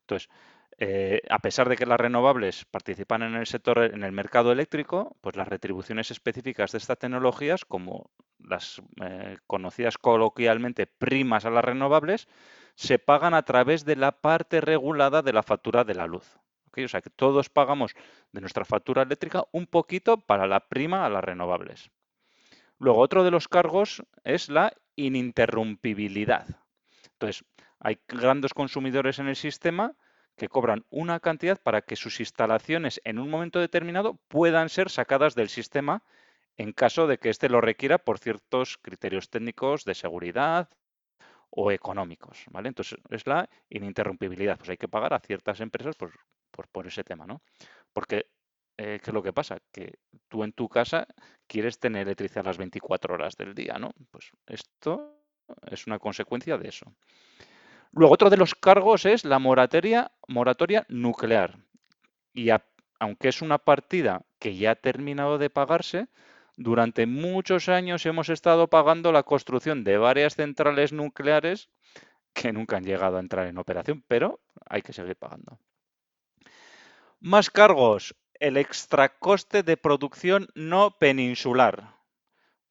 Entonces, 0.01 0.31
eh, 0.79 1.23
a 1.31 1.39
pesar 1.39 1.69
de 1.69 1.77
que 1.77 1.87
las 1.87 1.99
renovables 1.99 2.67
participan 2.67 3.23
en 3.23 3.35
el 3.35 3.47
sector, 3.47 3.79
en 3.79 4.05
el 4.05 4.13
mercado 4.13 4.53
eléctrico, 4.53 5.17
pues 5.23 5.37
las 5.37 5.49
retribuciones 5.49 6.11
específicas 6.11 6.73
de 6.73 6.79
estas 6.79 6.99
tecnologías, 6.99 7.65
como 7.65 8.11
las 8.39 8.83
eh, 9.03 9.39
conocidas 9.47 9.97
coloquialmente 9.97 10.87
primas 10.87 11.47
a 11.47 11.51
las 11.51 11.65
renovables, 11.65 12.29
se 12.75 12.99
pagan 12.99 13.33
a 13.33 13.43
través 13.43 13.87
de 13.87 13.97
la 13.97 14.13
parte 14.13 14.61
regulada 14.61 15.23
de 15.23 15.33
la 15.33 15.43
factura 15.43 15.85
de 15.85 15.95
la 15.95 16.07
luz. 16.07 16.39
O 16.85 16.89
sea 16.89 17.01
que 17.01 17.09
todos 17.11 17.49
pagamos 17.49 17.95
de 18.33 18.43
nuestra 18.43 18.67
factura 18.67 19.03
eléctrica 19.03 19.45
un 19.53 19.67
poquito 19.67 20.21
para 20.21 20.47
la 20.47 20.61
prima 20.61 21.07
a 21.07 21.09
las 21.09 21.25
renovables. 21.25 21.91
Luego, 22.79 23.01
otro 23.01 23.25
de 23.25 23.31
los 23.31 23.49
cargos 23.49 24.03
es 24.25 24.51
la 24.51 24.75
ininterrumpibilidad. 24.95 26.47
Entonces, 27.13 27.45
hay 27.81 27.99
grandes 28.07 28.53
consumidores 28.53 29.19
en 29.19 29.29
el 29.29 29.37
sistema 29.37 29.95
que 30.37 30.49
cobran 30.49 30.85
una 30.91 31.21
cantidad 31.21 31.61
para 31.61 31.83
que 31.83 31.97
sus 31.97 32.21
instalaciones 32.21 33.01
en 33.05 33.19
un 33.19 33.31
momento 33.31 33.59
determinado 33.59 34.19
puedan 34.29 34.69
ser 34.69 34.91
sacadas 34.91 35.35
del 35.35 35.49
sistema 35.49 36.03
en 36.57 36.73
caso 36.73 37.07
de 37.07 37.19
que 37.19 37.31
éste 37.31 37.49
lo 37.49 37.61
requiera 37.61 37.99
por 37.99 38.19
ciertos 38.19 38.79
criterios 38.79 39.31
técnicos 39.31 39.85
de 39.85 39.95
seguridad 39.95 40.71
o 41.51 41.71
económicos, 41.71 42.45
¿vale? 42.51 42.69
Entonces 42.69 42.99
es 43.11 43.27
la 43.27 43.49
ininterrumpibilidad, 43.69 44.59
pues 44.59 44.71
hay 44.71 44.77
que 44.77 44.89
pagar 44.89 45.15
a 45.15 45.21
ciertas 45.21 45.61
empresas 45.61 45.97
por, 45.97 46.13
por, 46.51 46.87
ese 46.87 47.05
tema, 47.05 47.27
¿no? 47.27 47.43
Porque, 47.93 48.27
eh, 48.77 49.01
¿qué 49.03 49.11
es 49.11 49.15
lo 49.15 49.23
que 49.23 49.33
pasa? 49.33 49.59
Que 49.73 49.99
tú 50.29 50.45
en 50.45 50.53
tu 50.53 50.69
casa 50.69 51.07
quieres 51.47 51.79
tener 51.79 52.03
electricidad 52.03 52.45
las 52.45 52.59
24 52.59 53.15
horas 53.15 53.37
del 53.37 53.55
día, 53.55 53.79
¿no? 53.79 53.93
Pues 54.11 54.31
esto 54.47 55.23
es 55.71 55.87
una 55.87 55.99
consecuencia 55.99 56.59
de 56.59 56.69
eso. 56.69 56.95
Luego, 57.93 58.15
otro 58.15 58.31
de 58.31 58.37
los 58.37 58.55
cargos 58.55 59.07
es 59.07 59.25
la 59.25 59.39
moratoria, 59.39 60.11
nuclear. 60.89 61.59
Y 62.33 62.51
aunque 62.99 63.29
es 63.29 63.43
una 63.43 63.59
partida 63.59 64.23
que 64.39 64.57
ya 64.57 64.73
ha 64.73 64.75
terminado 64.75 65.39
de 65.39 65.51
pagarse, 65.51 66.09
durante 66.57 67.07
muchos 67.07 67.69
años 67.69 68.07
hemos 68.07 68.29
estado 68.29 68.69
pagando 68.69 69.13
la 69.13 69.23
construcción 69.23 69.85
de 69.85 69.99
varias 69.99 70.37
centrales 70.37 70.93
nucleares 70.93 71.69
que 72.33 72.53
nunca 72.53 72.77
han 72.77 72.85
llegado 72.85 73.17
a 73.17 73.21
entrar 73.21 73.47
en 73.47 73.59
operación, 73.59 74.05
pero 74.07 74.41
hay 74.69 74.83
que 74.83 74.93
seguir 74.93 75.17
pagando. 75.17 75.59
Más 77.21 77.51
cargos. 77.51 78.15
El 78.39 78.59
extracoste 78.59 79.63
de 79.63 79.79
producción 79.79 80.49
no 80.55 80.99
peninsular. 80.99 81.96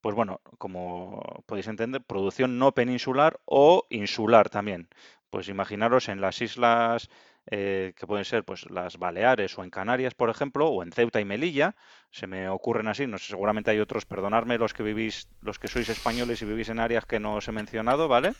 Pues 0.05 0.13
bueno, 0.13 0.39
como 0.59 1.19
podéis 1.47 1.65
entender, 1.65 2.03
producción 2.03 2.59
no 2.59 2.73
peninsular 2.73 3.39
o 3.45 3.87
insular 3.89 4.51
también. 4.51 4.87
Pues 5.31 5.49
imaginaros 5.49 6.09
en 6.09 6.21
las 6.21 6.43
islas 6.43 7.09
eh, 7.49 7.93
que 7.97 8.05
pueden 8.05 8.23
ser 8.23 8.43
pues 8.43 8.69
las 8.69 8.99
Baleares 8.99 9.57
o 9.57 9.63
en 9.63 9.71
Canarias, 9.71 10.13
por 10.13 10.29
ejemplo, 10.29 10.67
o 10.67 10.83
en 10.83 10.91
Ceuta 10.91 11.19
y 11.21 11.25
Melilla, 11.25 11.75
se 12.11 12.27
me 12.27 12.47
ocurren 12.49 12.87
así, 12.87 13.07
no 13.07 13.17
sé, 13.17 13.29
seguramente 13.29 13.71
hay 13.71 13.79
otros, 13.79 14.05
perdonadme 14.05 14.59
los 14.59 14.75
que 14.75 14.83
vivís, 14.83 15.27
los 15.41 15.57
que 15.57 15.67
sois 15.67 15.89
españoles 15.89 16.39
y 16.43 16.45
vivís 16.45 16.69
en 16.69 16.79
áreas 16.79 17.07
que 17.07 17.19
no 17.19 17.33
os 17.33 17.47
he 17.47 17.51
mencionado, 17.51 18.07
¿vale? 18.07 18.33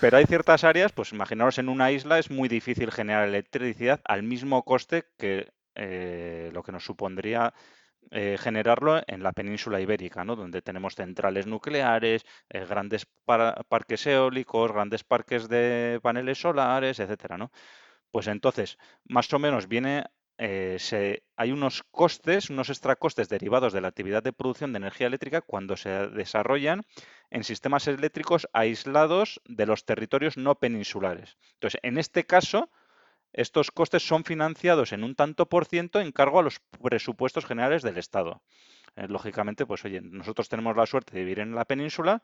Pero 0.00 0.16
hay 0.16 0.24
ciertas 0.24 0.64
áreas, 0.64 0.92
pues 0.92 1.12
imaginaros 1.12 1.58
en 1.58 1.68
una 1.68 1.92
isla 1.92 2.18
es 2.18 2.30
muy 2.30 2.48
difícil 2.48 2.90
generar 2.90 3.28
electricidad 3.28 4.00
al 4.06 4.22
mismo 4.22 4.62
coste 4.62 5.04
que 5.18 5.52
eh, 5.74 6.48
lo 6.54 6.62
que 6.62 6.72
nos 6.72 6.86
supondría 6.86 7.52
eh, 8.10 8.36
generarlo 8.38 9.00
en 9.06 9.22
la 9.22 9.32
península 9.32 9.80
ibérica, 9.80 10.24
¿no? 10.24 10.36
donde 10.36 10.62
tenemos 10.62 10.94
centrales 10.94 11.46
nucleares, 11.46 12.24
eh, 12.48 12.64
grandes 12.66 13.06
parques 13.24 14.06
eólicos, 14.06 14.72
grandes 14.72 15.04
parques 15.04 15.48
de 15.48 16.00
paneles 16.02 16.40
solares, 16.40 16.98
etcétera, 16.98 17.38
¿no? 17.38 17.52
Pues 18.10 18.26
entonces, 18.26 18.78
más 19.04 19.32
o 19.32 19.38
menos 19.38 19.68
viene, 19.68 20.04
eh, 20.38 21.22
hay 21.36 21.52
unos 21.52 21.84
costes, 21.90 22.50
unos 22.50 22.70
extracostes 22.70 23.28
derivados 23.28 23.72
de 23.72 23.80
la 23.80 23.88
actividad 23.88 24.22
de 24.22 24.32
producción 24.32 24.72
de 24.72 24.78
energía 24.78 25.06
eléctrica 25.06 25.42
cuando 25.42 25.76
se 25.76 26.08
desarrollan 26.08 26.82
en 27.30 27.44
sistemas 27.44 27.86
eléctricos 27.86 28.48
aislados 28.52 29.40
de 29.44 29.66
los 29.66 29.84
territorios 29.84 30.36
no 30.36 30.56
peninsulares. 30.56 31.38
Entonces, 31.54 31.78
en 31.84 31.98
este 31.98 32.24
caso, 32.24 32.70
estos 33.32 33.70
costes 33.70 34.06
son 34.06 34.24
financiados 34.24 34.92
en 34.92 35.04
un 35.04 35.14
tanto 35.14 35.46
por 35.48 35.66
ciento 35.66 36.00
en 36.00 36.12
cargo 36.12 36.38
a 36.40 36.42
los 36.42 36.60
presupuestos 36.82 37.44
generales 37.46 37.82
del 37.82 37.98
Estado. 37.98 38.42
Eh, 38.96 39.06
lógicamente, 39.08 39.66
pues 39.66 39.84
oye, 39.84 40.00
nosotros 40.00 40.48
tenemos 40.48 40.76
la 40.76 40.86
suerte 40.86 41.12
de 41.14 41.20
vivir 41.20 41.38
en 41.40 41.54
la 41.54 41.64
península, 41.64 42.22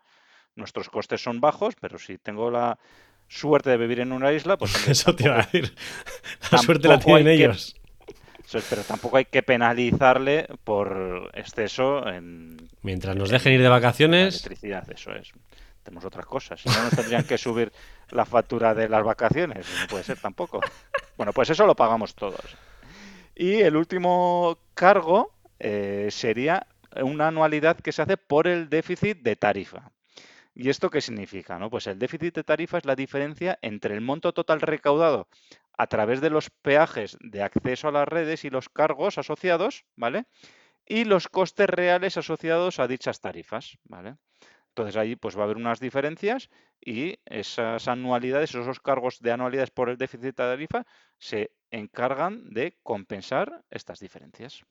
nuestros 0.57 0.88
costes 0.88 1.23
son 1.23 1.40
bajos, 1.40 1.75
pero 1.81 1.99
si 1.99 2.19
tengo 2.19 2.51
la 2.51 2.79
suerte 3.29 3.71
de 3.71 3.77
vivir 3.77 4.01
en 4.01 4.12
una 4.12 4.33
isla, 4.33 4.57
pues 4.57 4.75
hombre, 4.75 4.92
Eso 4.92 5.14
te 5.14 5.25
iba 5.25 5.35
a 5.40 5.42
tampoco- 5.42 5.59
decir. 5.59 5.75
La 6.51 6.59
suerte 6.59 6.88
la 6.88 6.95
tampoco 6.95 7.16
tienen 7.16 7.37
que- 7.38 7.45
ellos. 7.45 7.77
pero 8.71 8.83
tampoco 8.83 9.16
hay 9.16 9.25
que 9.27 9.42
penalizarle 9.42 10.47
por 10.64 11.31
exceso 11.35 12.07
en... 12.09 12.57
Mientras 12.83 13.14
nos 13.16 13.31
dejen 13.31 13.53
ir 13.55 13.62
de 13.62 13.69
vacaciones... 13.69 14.35
Electricidad, 14.47 14.90
eso 14.90 15.12
es. 15.12 15.33
Tenemos 15.87 16.05
otras 16.05 16.27
cosas. 16.27 16.61
Si 16.61 16.68
no, 16.68 16.83
nos 16.83 16.96
tendrían 16.96 17.22
que 17.22 17.38
subir 17.38 17.72
la 18.11 18.25
factura 18.25 18.75
de 18.75 18.88
las 18.88 19.05
vacaciones. 19.05 19.68
No 19.81 19.87
puede 19.87 20.03
ser 20.03 20.18
tampoco. 20.18 20.61
Bueno, 21.16 21.33
pues 21.33 21.49
eso 21.49 21.64
lo 21.64 21.77
pagamos 21.77 22.16
todos. 22.16 22.57
Y 23.37 23.61
el 23.61 23.77
último 23.77 24.59
cargo 24.75 25.33
eh, 25.61 26.09
sería 26.11 26.66
una 27.03 27.29
anualidad 27.29 27.77
que 27.77 27.92
se 27.92 28.03
hace 28.03 28.16
por 28.16 28.49
el 28.49 28.68
déficit 28.68 29.18
de 29.18 29.37
tarifa. 29.37 29.92
¿Y 30.57 30.70
esto 30.70 30.90
qué 30.90 31.01
significa? 31.01 31.57
No? 31.57 31.70
Pues 31.70 31.87
el 31.87 32.01
déficit 32.01 32.35
de 32.35 32.42
tarifa 32.42 32.79
es 32.79 32.85
la 32.85 32.96
diferencia 32.96 33.57
entre 33.62 33.94
el 33.94 34.01
monto 34.01 34.33
total 34.33 34.61
recaudado 34.61 35.29
a 35.79 35.87
través 35.87 36.20
de 36.20 36.31
los 36.31 36.51
peajes 36.51 37.16
de 37.20 37.42
acceso 37.44 37.87
a 37.87 37.92
las 37.92 38.09
redes 38.09 38.44
y 38.44 38.51
los 38.51 38.68
cargos 38.68 39.18
asociados, 39.18 39.85
¿vale? 39.94 40.25
Y 40.85 41.05
los 41.05 41.29
costes 41.29 41.68
reales 41.70 42.16
asociados 42.16 42.81
a 42.81 42.88
dichas 42.88 43.20
tarifas, 43.20 43.79
¿vale? 43.85 44.16
Entonces 44.77 44.97
ahí 44.97 45.17
pues 45.17 45.37
va 45.37 45.41
a 45.41 45.45
haber 45.45 45.57
unas 45.57 45.81
diferencias 45.81 46.51
y 46.85 47.19
esas 47.25 47.89
anualidades, 47.89 48.51
esos 48.51 48.79
cargos 48.79 49.21
de 49.21 49.33
anualidades 49.33 49.71
por 49.71 49.89
el 49.89 49.97
déficit 49.97 50.25
de 50.25 50.33
tarifa 50.35 50.87
se 51.19 51.53
encargan 51.71 52.51
de 52.51 52.77
compensar 52.83 53.65
estas 53.71 54.01
diferencias. 54.01 54.65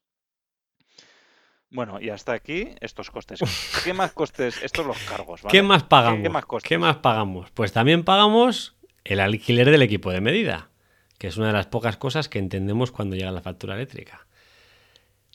Bueno, 1.72 2.00
y 2.00 2.12
hasta 2.12 2.34
aquí 2.34 2.76
estos 2.82 3.10
costes. 3.10 3.40
¿Qué 3.84 3.94
más 3.94 4.14
costes? 4.14 4.62
Estos 4.62 4.86
los 4.86 5.00
cargos. 5.06 5.42
¿Qué 5.50 5.64
más 5.64 5.82
pagamos? 5.84 6.62
¿Qué 6.62 6.78
más 6.78 6.98
pagamos? 6.98 7.50
Pues 7.52 7.74
también 7.74 8.04
pagamos 8.04 8.78
el 9.04 9.20
alquiler 9.20 9.72
del 9.72 9.82
equipo 9.82 10.12
de 10.12 10.22
medida 10.22 10.70
que 11.18 11.28
es 11.28 11.38
una 11.38 11.48
de 11.48 11.54
las 11.54 11.68
pocas 11.68 11.98
cosas 11.98 12.30
que 12.30 12.40
entendemos 12.40 12.92
cuando 12.92 13.16
llega 13.16 13.32
la 13.32 13.42
factura 13.42 13.76
eléctrica. 13.76 14.28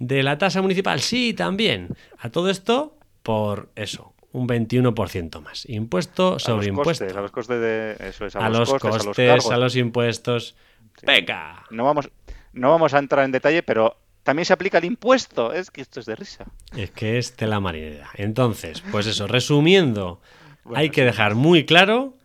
¿De 0.00 0.22
la 0.22 0.38
tasa 0.38 0.62
municipal? 0.62 1.00
Sí, 1.00 1.34
también. 1.34 1.94
A 2.18 2.30
todo 2.30 2.48
esto, 2.48 2.96
por 3.22 3.68
eso, 3.76 4.14
un 4.32 4.48
21% 4.48 5.42
más. 5.42 5.68
Impuesto 5.68 6.38
sobre 6.38 6.68
impuesto. 6.68 7.04
a 7.04 7.20
los 7.20 7.30
costes 7.30 7.60
de. 7.60 7.96
Eso 8.00 8.24
es, 8.24 8.34
a, 8.34 8.48
los, 8.48 8.72
costes, 8.72 9.46
a 9.50 9.58
los, 9.58 9.76
impuestos. 9.76 10.56
¡Venga! 11.02 11.66
No 11.70 11.84
vamos, 11.84 12.10
no 12.54 12.70
vamos 12.70 12.94
a 12.94 12.98
entrar 12.98 13.26
en 13.26 13.32
detalle, 13.32 13.62
pero 13.62 13.98
también 14.22 14.46
se 14.46 14.54
aplica 14.54 14.78
el 14.78 14.86
impuesto. 14.86 15.52
Es 15.52 15.70
que 15.70 15.82
esto 15.82 16.00
es 16.00 16.06
de 16.06 16.16
risa. 16.16 16.46
Es 16.74 16.90
que 16.92 17.18
es 17.18 17.36
tela 17.36 17.60
marinera. 17.60 18.08
Entonces, 18.14 18.82
pues 18.90 19.06
eso, 19.06 19.26
resumiendo, 19.26 20.22
hay 20.74 20.88
que 20.88 21.04
dejar 21.04 21.34
muy 21.34 21.66
claro 21.66 22.16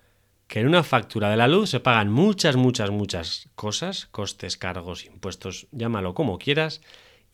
que 0.48 0.62
en 0.62 0.68
una 0.68 0.84
factura 0.84 1.30
de 1.30 1.36
la 1.36 1.50
luz 1.50 1.72
se 1.72 1.82
pagan 1.82 2.10
muchas, 2.10 2.56
muchas, 2.56 2.90
muchas 2.90 3.50
cosas, 3.56 4.06
costes, 4.12 4.56
cargos, 4.56 5.06
impuestos, 5.06 5.68
llámalo 5.72 6.14
como 6.14 6.38
quieras, 6.38 6.82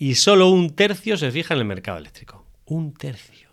y 0.02 0.16
solo 0.16 0.50
un 0.50 0.76
tercio 0.76 1.16
se 1.16 1.32
fija 1.32 1.54
en 1.54 1.60
el 1.60 1.66
mercado 1.66 2.00
eléctrico. 2.00 2.44
Un 2.66 2.92
tercio. 2.92 3.52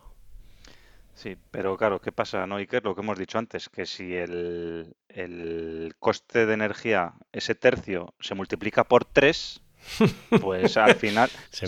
Sí, 1.15 1.37
pero 1.51 1.77
claro, 1.77 2.01
¿qué 2.01 2.11
pasa, 2.11 2.47
no, 2.47 2.57
Iker? 2.57 2.83
Lo 2.85 2.95
que 2.95 3.03
hemos 3.03 3.19
dicho 3.19 3.37
antes, 3.37 3.69
que 3.69 3.85
si 3.85 4.15
el, 4.15 4.97
el 5.11 5.95
coste 5.99 6.47
de 6.47 6.55
energía, 6.55 7.13
ese 7.33 7.55
tercio, 7.55 8.15
se 8.19 8.35
multiplica 8.35 8.85
por 8.85 9.05
tres, 9.05 9.61
pues 10.41 10.79
al 10.79 10.95
final, 10.95 11.29
si, 11.51 11.67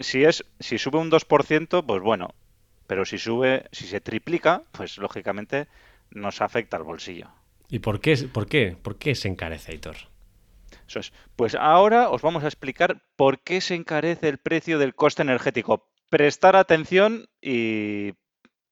si, 0.00 0.24
es, 0.24 0.44
si 0.58 0.78
sube 0.78 0.98
un 0.98 1.10
2%, 1.10 1.84
pues 1.84 2.02
bueno, 2.02 2.34
pero 2.86 3.04
si 3.04 3.18
sube, 3.18 3.66
si 3.70 3.86
se 3.86 4.00
triplica, 4.00 4.62
pues 4.72 4.96
lógicamente 4.96 5.66
nos 6.10 6.40
afecta 6.40 6.78
al 6.78 6.84
bolsillo. 6.84 7.28
¿Y 7.68 7.80
por 7.80 8.00
qué, 8.00 8.16
por 8.32 8.46
qué, 8.46 8.78
por 8.80 8.96
qué 8.96 9.14
se 9.14 9.28
encarece, 9.28 9.72
Aitor? 9.72 9.96
Es. 11.00 11.12
Pues 11.36 11.54
ahora 11.54 12.10
os 12.10 12.22
vamos 12.22 12.44
a 12.44 12.48
explicar 12.48 13.02
por 13.16 13.40
qué 13.40 13.60
se 13.60 13.74
encarece 13.74 14.28
el 14.28 14.38
precio 14.38 14.78
del 14.78 14.94
coste 14.94 15.22
energético. 15.22 15.88
Prestar 16.08 16.56
atención 16.56 17.28
y 17.40 18.12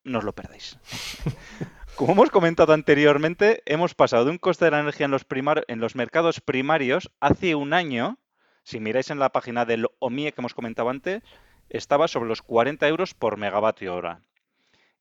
no 0.05 0.19
os 0.19 0.25
lo 0.25 0.35
perdáis. 0.35 0.79
Como 1.97 2.13
hemos 2.13 2.31
comentado 2.31 2.73
anteriormente, 2.73 3.63
hemos 3.67 3.95
pasado 3.95 4.25
de 4.25 4.31
un 4.31 4.39
coste 4.39 4.65
de 4.65 4.71
la 4.71 4.81
energía 4.81 5.05
en 5.07 5.13
los, 5.13 5.27
en 5.69 5.81
los 5.81 5.97
mercados 5.97 6.41
primarios 6.41 7.11
hace 7.21 7.55
un 7.55 7.75
año 7.75 8.19
si 8.65 8.81
miráis 8.81 9.11
en 9.11 9.19
la 9.19 9.31
página 9.31 9.65
del 9.65 9.87
OMIE 9.99 10.33
que 10.33 10.41
hemos 10.41 10.55
comentado 10.55 10.91
antes, 10.91 11.23
estaba 11.69 12.09
sobre 12.09 12.29
los 12.29 12.43
40 12.43 12.87
euros 12.89 13.15
por 13.15 13.37
megavatio 13.37 13.95
hora. 13.95 14.23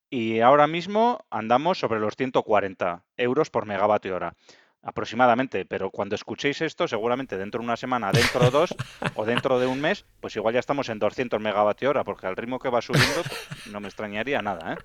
Y 0.08 0.40
ahora 0.40 0.66
mismo 0.66 1.24
andamos 1.30 1.78
sobre 1.78 2.00
los 2.00 2.16
140 2.16 3.04
euros 3.16 3.50
por 3.50 3.66
megavatio 3.66 4.16
hora 4.16 4.34
aproximadamente, 4.82 5.64
pero 5.64 5.90
cuando 5.90 6.14
escuchéis 6.14 6.60
esto, 6.60 6.88
seguramente 6.88 7.36
dentro 7.36 7.60
de 7.60 7.66
una 7.66 7.76
semana, 7.76 8.12
dentro 8.12 8.40
de 8.40 8.50
dos 8.50 8.74
o 9.14 9.24
dentro 9.24 9.58
de 9.58 9.66
un 9.66 9.80
mes, 9.80 10.04
pues 10.20 10.36
igual 10.36 10.54
ya 10.54 10.60
estamos 10.60 10.88
en 10.88 10.98
200 10.98 11.40
megavatio 11.40 11.90
hora, 11.90 12.04
porque 12.04 12.26
al 12.26 12.36
ritmo 12.36 12.58
que 12.58 12.70
va 12.70 12.80
subiendo 12.80 13.22
pues, 13.22 13.66
no 13.66 13.80
me 13.80 13.88
extrañaría 13.88 14.42
nada. 14.42 14.74
¿eh? 14.74 14.76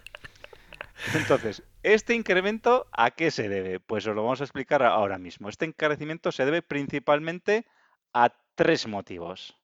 Entonces, 1.14 1.64
¿este 1.84 2.14
incremento 2.14 2.88
a 2.92 3.12
qué 3.12 3.32
se 3.32 3.50
debe? 3.50 3.80
Pues 3.80 4.06
os 4.08 4.16
lo 4.16 4.24
vamos 4.24 4.42
a 4.42 4.46
explicar 4.46 4.84
ahora 4.84 5.18
mismo. 5.18 5.50
Este 5.50 5.66
encarecimiento 5.66 6.32
se 6.32 6.46
debe 6.46 6.62
principalmente 6.62 7.66
a 8.14 8.34
tres 8.56 8.88
motivos. 8.88 9.58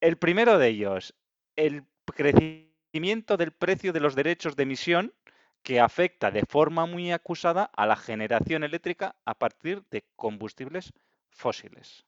El 0.00 0.16
primero 0.16 0.58
de 0.58 0.68
ellos, 0.68 1.14
el 1.56 1.84
crecimiento 2.14 3.36
del 3.36 3.52
precio 3.52 3.92
de 3.92 4.00
los 4.00 4.14
derechos 4.14 4.56
de 4.56 4.62
emisión 4.62 5.12
que 5.64 5.80
afecta 5.80 6.30
de 6.30 6.44
forma 6.44 6.86
muy 6.86 7.10
acusada 7.10 7.64
a 7.64 7.86
la 7.86 7.96
generación 7.96 8.62
eléctrica 8.64 9.16
a 9.24 9.34
partir 9.34 9.82
de 9.90 10.04
combustibles 10.14 10.92
fósiles. 11.30 12.04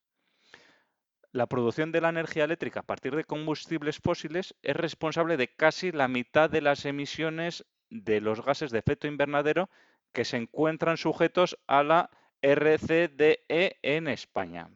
La 1.32 1.46
producción 1.46 1.90
de 1.90 2.02
la 2.02 2.10
energía 2.10 2.44
eléctrica 2.44 2.80
a 2.80 2.86
partir 2.86 3.16
de 3.16 3.24
combustibles 3.24 3.98
fósiles 3.98 4.54
es 4.62 4.76
responsable 4.76 5.38
de 5.38 5.48
casi 5.48 5.90
la 5.90 6.06
mitad 6.06 6.50
de 6.50 6.60
las 6.60 6.84
emisiones 6.84 7.64
de 7.88 8.20
los 8.20 8.44
gases 8.44 8.70
de 8.70 8.78
efecto 8.78 9.06
invernadero 9.06 9.70
que 10.12 10.26
se 10.26 10.36
encuentran 10.36 10.98
sujetos 10.98 11.58
a 11.66 11.82
la 11.82 12.10
RCDE 12.42 13.78
en 13.82 14.08
España. 14.08 14.70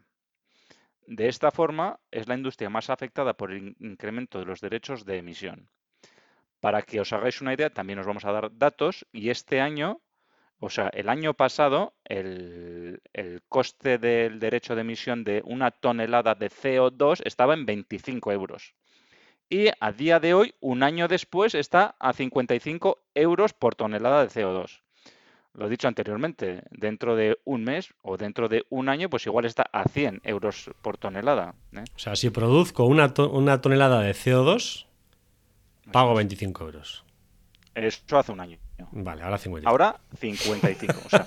De 1.06 1.28
esta 1.28 1.50
forma, 1.50 2.00
es 2.10 2.28
la 2.28 2.34
industria 2.34 2.70
más 2.70 2.88
afectada 2.88 3.36
por 3.36 3.52
el 3.52 3.76
incremento 3.78 4.38
de 4.38 4.46
los 4.46 4.60
derechos 4.60 5.04
de 5.04 5.18
emisión. 5.18 5.68
Para 6.60 6.82
que 6.82 7.00
os 7.00 7.12
hagáis 7.12 7.40
una 7.40 7.54
idea, 7.54 7.70
también 7.70 7.98
os 7.98 8.06
vamos 8.06 8.24
a 8.24 8.32
dar 8.32 8.56
datos 8.56 9.06
y 9.12 9.30
este 9.30 9.60
año 9.60 10.00
O 10.62 10.68
sea, 10.68 10.88
el 10.92 11.08
año 11.08 11.32
pasado 11.32 11.94
el, 12.04 13.00
el 13.14 13.40
coste 13.48 13.96
del 13.96 14.38
derecho 14.38 14.74
de 14.74 14.82
emisión 14.82 15.24
de 15.24 15.40
una 15.46 15.70
tonelada 15.70 16.34
de 16.34 16.50
CO2 16.50 17.22
estaba 17.24 17.54
en 17.54 17.64
25 17.64 18.30
euros. 18.30 18.74
Y 19.48 19.68
a 19.80 19.90
día 19.92 20.20
de 20.20 20.34
hoy, 20.34 20.54
un 20.60 20.82
año 20.82 21.08
después, 21.08 21.54
está 21.54 21.96
a 21.98 22.12
55 22.12 22.98
euros 23.14 23.54
por 23.54 23.74
tonelada 23.74 24.22
de 24.22 24.28
CO2 24.28 24.82
lo 25.54 25.66
he 25.66 25.68
dicho 25.68 25.88
anteriormente, 25.88 26.62
dentro 26.70 27.16
de 27.16 27.38
un 27.44 27.64
mes 27.64 27.92
o 28.02 28.16
dentro 28.16 28.48
de 28.48 28.64
un 28.70 28.88
año, 28.88 29.10
pues 29.10 29.26
igual 29.26 29.44
está 29.44 29.64
a 29.72 29.84
100 29.84 30.20
euros 30.24 30.70
por 30.80 30.96
tonelada. 30.96 31.54
¿eh? 31.72 31.84
O 31.94 31.98
sea, 31.98 32.16
si 32.16 32.30
produzco 32.30 32.84
una, 32.84 33.12
una 33.30 33.60
tonelada 33.60 34.00
de 34.00 34.12
CO2, 34.12 34.86
pago 35.92 36.14
25 36.14 36.64
euros. 36.64 37.04
Eso 37.74 38.18
hace 38.18 38.32
un 38.32 38.40
año. 38.40 38.58
Vale, 38.92 39.22
ahora 39.22 39.38
55. 39.38 39.68
Ahora 39.70 40.00
55. 40.18 40.94
o 41.04 41.08
sea, 41.08 41.26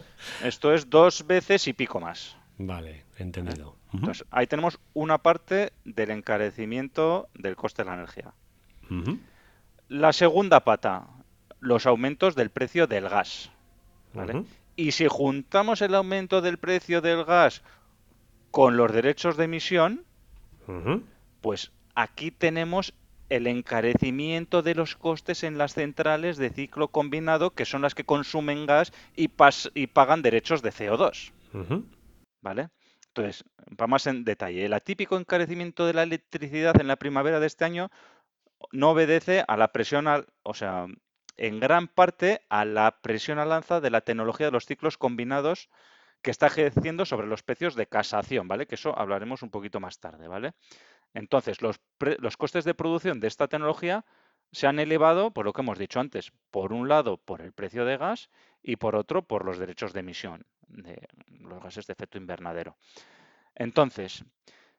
esto 0.44 0.74
es 0.74 0.90
dos 0.90 1.26
veces 1.26 1.66
y 1.68 1.72
pico 1.72 2.00
más. 2.00 2.36
Vale, 2.58 3.04
entendido. 3.18 3.76
Entonces, 3.92 4.26
ahí 4.30 4.46
tenemos 4.46 4.80
una 4.92 5.18
parte 5.18 5.72
del 5.84 6.10
encarecimiento 6.10 7.28
del 7.34 7.54
coste 7.54 7.82
de 7.82 7.90
la 7.90 7.94
energía. 7.94 8.32
La 9.88 10.12
segunda 10.12 10.60
pata, 10.60 11.06
los 11.60 11.86
aumentos 11.86 12.34
del 12.34 12.50
precio 12.50 12.86
del 12.86 13.08
gas. 13.08 13.50
Y 14.76 14.92
si 14.92 15.06
juntamos 15.06 15.80
el 15.80 15.94
aumento 15.94 16.40
del 16.40 16.58
precio 16.58 17.00
del 17.00 17.24
gas 17.24 17.62
con 18.50 18.76
los 18.76 18.92
derechos 18.92 19.36
de 19.36 19.44
emisión, 19.44 20.04
pues 21.40 21.70
aquí 21.94 22.30
tenemos 22.30 22.94
el 23.36 23.46
encarecimiento 23.46 24.62
de 24.62 24.74
los 24.74 24.96
costes 24.96 25.42
en 25.44 25.58
las 25.58 25.74
centrales 25.74 26.36
de 26.36 26.50
ciclo 26.50 26.88
combinado, 26.88 27.50
que 27.50 27.64
son 27.64 27.82
las 27.82 27.94
que 27.94 28.04
consumen 28.04 28.66
gas 28.66 28.92
y, 29.16 29.30
y 29.74 29.86
pagan 29.88 30.22
derechos 30.22 30.62
de 30.62 30.70
CO2. 30.70 31.32
¿Vale? 32.42 32.68
Entonces, 33.08 33.44
vamos 33.70 34.06
en 34.06 34.24
detalle. 34.24 34.64
El 34.64 34.72
atípico 34.72 35.16
encarecimiento 35.16 35.86
de 35.86 35.94
la 35.94 36.02
electricidad 36.02 36.80
en 36.80 36.88
la 36.88 36.96
primavera 36.96 37.40
de 37.40 37.46
este 37.46 37.64
año 37.64 37.90
no 38.72 38.90
obedece 38.90 39.44
a 39.46 39.56
la 39.56 39.72
presión, 39.72 40.08
al, 40.08 40.26
o 40.42 40.54
sea, 40.54 40.86
en 41.36 41.60
gran 41.60 41.88
parte 41.88 42.42
a 42.48 42.64
la 42.64 43.00
presión 43.00 43.38
al 43.38 43.50
lanza 43.50 43.80
de 43.80 43.90
la 43.90 44.00
tecnología 44.00 44.46
de 44.46 44.52
los 44.52 44.66
ciclos 44.66 44.98
combinados 44.98 45.68
que 46.22 46.30
está 46.30 46.46
ejerciendo 46.46 47.04
sobre 47.04 47.26
los 47.26 47.42
precios 47.42 47.74
de 47.74 47.86
casación, 47.86 48.48
¿vale? 48.48 48.66
Que 48.66 48.76
eso 48.76 48.98
hablaremos 48.98 49.42
un 49.42 49.50
poquito 49.50 49.78
más 49.78 50.00
tarde, 50.00 50.26
¿vale? 50.26 50.52
Entonces, 51.14 51.62
los, 51.62 51.80
los 52.18 52.36
costes 52.36 52.64
de 52.64 52.74
producción 52.74 53.20
de 53.20 53.28
esta 53.28 53.48
tecnología 53.48 54.04
se 54.52 54.66
han 54.66 54.78
elevado, 54.78 55.32
por 55.32 55.44
lo 55.44 55.52
que 55.52 55.62
hemos 55.62 55.78
dicho 55.78 56.00
antes, 56.00 56.32
por 56.50 56.72
un 56.72 56.88
lado 56.88 57.16
por 57.16 57.40
el 57.40 57.52
precio 57.52 57.84
de 57.84 57.96
gas 57.96 58.30
y 58.62 58.76
por 58.76 58.96
otro 58.96 59.22
por 59.22 59.44
los 59.44 59.58
derechos 59.58 59.92
de 59.92 60.00
emisión 60.00 60.44
de 60.68 61.08
los 61.40 61.62
gases 61.62 61.86
de 61.86 61.92
efecto 61.92 62.18
invernadero. 62.18 62.76
Entonces, 63.54 64.24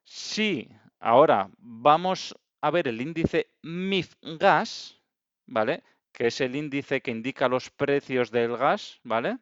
si 0.03 0.69
ahora 0.99 1.49
vamos 1.57 2.35
a 2.61 2.71
ver 2.71 2.87
el 2.87 3.01
índice 3.01 3.51
MIF 3.61 4.15
gas, 4.21 5.01
¿vale? 5.45 5.83
que 6.15 6.27
es 6.27 6.39
el 6.39 6.55
índice 6.55 7.01
que 7.01 7.11
indica 7.11 7.49
los 7.49 7.69
precios 7.69 8.31
del 8.31 8.55
gas, 8.55 8.99
¿vale? 9.03 9.37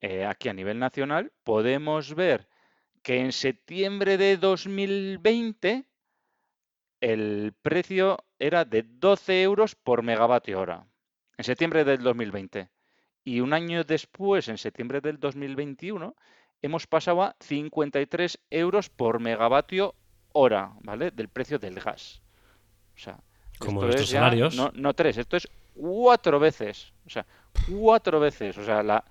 Eh, 0.00 0.26
aquí 0.26 0.48
a 0.48 0.52
nivel 0.52 0.78
nacional, 0.78 1.32
podemos 1.44 2.14
ver 2.14 2.46
que 3.02 3.20
en 3.20 3.32
septiembre 3.32 4.18
de 4.18 4.36
2020 4.36 5.87
el 7.00 7.54
precio 7.62 8.18
era 8.38 8.64
de 8.64 8.82
12 8.82 9.42
euros 9.42 9.74
por 9.74 10.02
megavatio 10.02 10.60
hora. 10.60 10.86
En 11.36 11.44
septiembre 11.44 11.84
del 11.84 12.02
2020. 12.02 12.68
Y 13.24 13.40
un 13.40 13.52
año 13.52 13.84
después, 13.84 14.48
en 14.48 14.58
septiembre 14.58 15.00
del 15.00 15.20
2021, 15.20 16.16
hemos 16.62 16.86
pasado 16.86 17.22
a 17.22 17.36
53 17.40 18.38
euros 18.50 18.88
por 18.88 19.20
megavatio 19.20 19.94
hora, 20.32 20.72
¿vale? 20.82 21.10
Del 21.10 21.28
precio 21.28 21.58
del 21.58 21.80
gas. 21.80 22.22
O 22.96 22.98
sea, 22.98 23.20
como 23.58 23.82
nuestros 23.82 24.10
salarios. 24.10 24.56
No, 24.56 24.70
no 24.74 24.94
tres, 24.94 25.18
esto 25.18 25.36
es 25.36 25.48
cuatro 25.74 26.40
veces. 26.40 26.92
O 27.06 27.10
sea, 27.10 27.26
cuatro 27.68 28.18
veces. 28.18 28.58
O 28.58 28.64
sea, 28.64 28.82
la, 28.82 29.04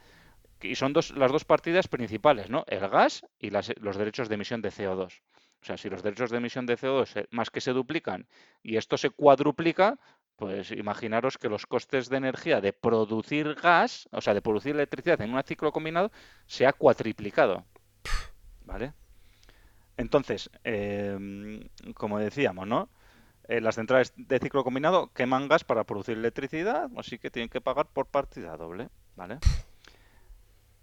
y 0.62 0.76
son 0.76 0.94
dos, 0.94 1.12
las 1.12 1.32
dos 1.32 1.46
partidas 1.46 1.88
principales, 1.88 2.50
¿no? 2.50 2.64
El 2.68 2.88
gas 2.90 3.26
y 3.40 3.50
los 3.50 3.98
derechos 3.98 4.30
de 4.30 4.36
emisión 4.36 4.62
de 4.62 4.70
CO2. 4.70 5.22
O 5.62 5.66
sea, 5.66 5.78
si 5.78 5.90
los 5.90 6.04
derechos 6.04 6.30
de 6.30 6.38
emisión 6.38 6.66
de 6.66 6.78
CO2 6.78 7.28
más 7.32 7.50
que 7.50 7.62
se 7.62 7.74
duplican 7.74 8.28
y 8.64 8.78
esto 8.78 8.98
se 8.98 9.10
cuadruplica, 9.10 10.00
pues 10.38 10.72
imaginaros 10.72 11.38
que 11.38 11.50
los 11.50 11.66
costes 11.66 12.10
de 12.10 12.18
energía 12.18 12.62
de 12.62 12.72
producir 12.72 13.56
gas, 13.56 14.08
o 14.12 14.22
sea, 14.22 14.34
de 14.34 14.42
producir 14.42 14.76
electricidad 14.76 15.20
en 15.22 15.34
un 15.34 15.44
ciclo 15.44 15.72
combinado, 15.72 16.12
se 16.46 16.68
ha 16.68 16.74
cuatriplicado. 16.74 17.66
¿Vale? 18.64 18.94
Entonces, 19.98 20.50
em, 20.64 21.68
como 21.96 22.20
decíamos, 22.20 22.68
¿no? 22.68 22.90
Eh, 23.48 23.62
las 23.62 23.76
centrales 23.76 24.14
de 24.16 24.40
ciclo 24.40 24.64
combinado 24.64 25.12
queman 25.14 25.48
gas 25.48 25.64
para 25.64 25.86
producir 25.86 26.18
electricidad, 26.18 26.90
así 26.98 27.18
que 27.18 27.32
tienen 27.32 27.50
que 27.50 27.62
pagar 27.62 27.88
por 27.88 28.06
partida 28.08 28.56
doble, 28.58 28.90
¿vale? 29.16 29.40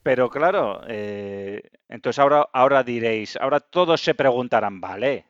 Pero 0.04 0.28
claro, 0.28 0.82
eh, 0.86 1.62
entonces 1.88 2.18
ahora, 2.18 2.46
ahora 2.52 2.82
diréis, 2.84 3.36
ahora 3.36 3.58
todos 3.58 4.02
se 4.02 4.14
preguntarán, 4.14 4.78
vale, 4.78 5.28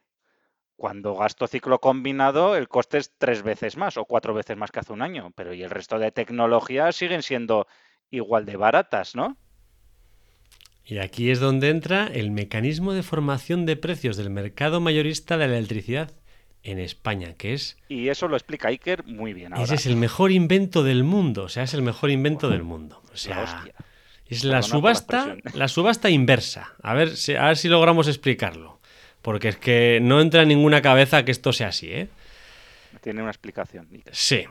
cuando 0.75 1.15
gasto 1.15 1.47
ciclo 1.47 1.79
combinado 1.79 2.57
el 2.57 2.67
coste 2.67 2.99
es 2.99 3.15
tres 3.17 3.45
veces 3.45 3.77
más 3.77 3.97
o 3.97 4.05
cuatro 4.05 4.35
veces 4.35 4.57
más 4.57 4.73
que 4.73 4.81
hace 4.81 4.93
un 4.93 5.03
año, 5.03 5.33
pero 5.37 5.55
y 5.55 5.63
el 5.63 5.71
resto 5.71 6.01
de 6.01 6.11
tecnologías 6.11 6.97
siguen 6.97 7.23
siendo 7.23 7.69
igual 8.11 8.47
de 8.47 8.57
baratas, 8.57 9.15
¿no? 9.15 9.37
Y 10.85 10.99
aquí 10.99 11.31
es 11.31 11.39
donde 11.39 11.71
entra 11.71 12.09
el 12.09 12.33
mecanismo 12.33 12.95
de 12.95 13.05
formación 13.05 13.67
de 13.67 13.77
precios 13.77 14.17
del 14.17 14.31
mercado 14.31 14.81
mayorista 14.81 15.39
de 15.39 15.47
la 15.47 15.57
electricidad 15.57 16.11
en 16.65 16.81
España, 16.81 17.35
que 17.35 17.53
es... 17.53 17.77
Y 17.89 18.09
eso 18.09 18.27
lo 18.27 18.35
explica 18.35 18.69
Iker 18.69 19.05
muy 19.05 19.35
bien. 19.35 19.53
Ahora. 19.53 19.63
Ese 19.63 19.77
es 19.77 19.87
el 19.87 19.95
mejor 19.95 20.33
invento 20.33 20.83
del 20.83 21.05
mundo, 21.05 21.45
o 21.45 21.49
sea, 21.49 21.63
es 21.63 21.75
el 21.75 21.83
mejor 21.83 22.11
invento 22.11 22.51
del 22.51 22.65
mundo. 22.65 23.01
O 23.13 23.17
sea, 23.17 23.65
es 24.35 24.44
la 24.44 24.62
subasta, 24.62 25.37
la, 25.55 25.68
subasta 25.68 26.11
inversa. 26.11 26.75
A 26.83 26.94
ver, 26.94 27.16
si, 27.16 27.35
a 27.35 27.47
ver 27.47 27.57
si 27.57 27.68
logramos 27.68 28.09
explicarlo. 28.09 28.81
Porque 29.23 29.49
es 29.49 29.57
que 29.57 30.01
no 30.03 30.20
entra 30.20 30.42
en 30.42 30.49
ninguna 30.49 30.83
cabeza 30.83 31.25
que 31.25 31.31
esto 31.31 31.53
sea 31.53 31.68
así, 31.68 31.88
¿eh? 31.90 32.09
Tiene 33.01 33.23
una 33.23 33.31
explicación. 33.31 33.88
Sí. 34.12 34.44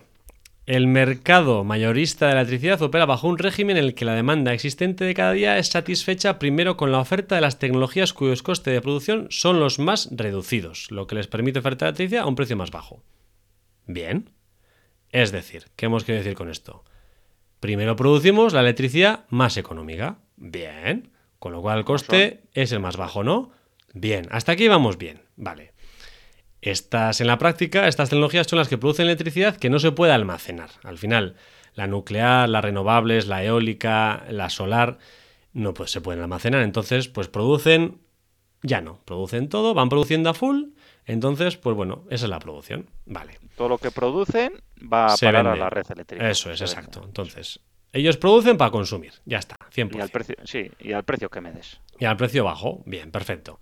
El 0.66 0.88
mercado 0.88 1.64
mayorista 1.64 2.28
de 2.28 2.36
la 2.36 2.42
electricidad 2.42 2.82
opera 2.82 3.06
bajo 3.06 3.28
un 3.28 3.38
régimen 3.38 3.78
en 3.78 3.84
el 3.84 3.96
que 3.96 4.06
la 4.06 4.16
demanda 4.16 4.54
existente 4.54 5.04
de 5.04 5.14
cada 5.14 5.34
día 5.34 5.58
es 5.58 5.68
satisfecha 5.68 6.40
primero 6.40 6.78
con 6.78 6.92
la 6.92 7.00
oferta 7.00 7.36
de 7.36 7.42
las 7.42 7.60
tecnologías 7.60 8.14
cuyos 8.14 8.44
costes 8.44 8.74
de 8.74 8.82
producción 8.82 9.28
son 9.30 9.60
los 9.60 9.78
más 9.78 10.08
reducidos, 10.12 10.90
lo 10.90 11.06
que 11.06 11.16
les 11.16 11.28
permite 11.28 11.60
ofertar 11.60 11.90
electricidad 11.90 12.24
a 12.24 12.28
un 12.28 12.36
precio 12.36 12.56
más 12.56 12.72
bajo. 12.72 13.04
Bien. 13.88 14.30
Es 15.10 15.32
decir, 15.32 15.66
¿qué 15.76 15.88
hemos 15.88 16.06
querido 16.06 16.24
decir 16.24 16.38
con 16.38 16.50
esto? 16.50 16.84
Primero 17.64 17.96
producimos 17.96 18.52
la 18.52 18.60
electricidad 18.60 19.24
más 19.30 19.56
económica. 19.56 20.18
Bien. 20.36 21.12
Con 21.40 21.54
lo 21.54 21.62
cual 21.62 21.78
el 21.78 21.86
coste 21.86 22.42
es 22.52 22.74
el 22.74 22.82
más 22.82 22.98
bajo, 22.98 23.24
¿no? 23.24 23.52
Bien. 23.94 24.28
Hasta 24.32 24.52
aquí 24.52 24.68
vamos 24.68 24.98
bien. 24.98 25.22
Vale. 25.38 25.72
Estas, 26.60 27.22
en 27.22 27.28
la 27.28 27.38
práctica, 27.38 27.88
estas 27.88 28.10
tecnologías 28.10 28.48
son 28.48 28.60
las 28.60 28.68
que 28.68 28.78
producen 28.78 29.06
electricidad 29.06 29.56
que 29.56 29.70
no 29.70 29.80
se 29.80 29.94
puede 29.94 30.12
almacenar. 30.12 30.72
Al 30.84 30.98
final, 30.98 31.38
la 31.74 31.88
nuclear, 31.88 32.50
las 32.50 32.66
renovables, 32.66 33.28
la 33.28 33.46
eólica, 33.46 34.26
la 34.30 34.50
solar, 34.50 34.98
no 35.54 35.74
pues, 35.74 35.90
se 35.90 36.02
pueden 36.02 36.22
almacenar. 36.22 36.64
Entonces, 36.64 37.08
pues 37.08 37.30
producen, 37.30 38.02
ya 38.62 38.82
no, 38.82 39.00
producen 39.06 39.48
todo, 39.48 39.74
van 39.74 39.88
produciendo 39.88 40.30
a 40.30 40.34
full. 40.34 40.64
Entonces, 41.06 41.58
pues 41.58 41.76
bueno, 41.76 42.06
esa 42.10 42.26
es 42.26 42.30
la 42.30 42.40
producción. 42.40 42.90
Vale. 43.06 43.40
Todo 43.56 43.70
lo 43.70 43.78
que 43.78 43.92
producen 43.92 44.54
va 44.82 45.14
a 45.14 45.18
parar 45.18 45.48
a 45.48 45.56
la 45.56 45.70
red 45.70 45.86
eléctrica. 45.90 46.30
Eso 46.30 46.52
es, 46.52 46.62
exacto. 46.62 47.02
Entonces, 47.04 47.60
ellos 47.92 48.18
producen 48.18 48.58
para 48.58 48.72
consumir, 48.72 49.14
ya 49.26 49.38
está, 49.38 49.58
100%. 49.74 49.96
Y 49.96 50.02
al 50.02 50.10
precio, 50.10 50.36
sí, 50.44 50.72
y 50.80 50.94
al 50.94 51.04
precio 51.04 51.30
que 51.30 51.42
me 51.42 51.52
des. 51.52 51.80
Y 52.00 52.06
al 52.06 52.18
precio 52.18 52.44
bajo, 52.44 52.82
bien, 52.86 53.12
perfecto. 53.12 53.60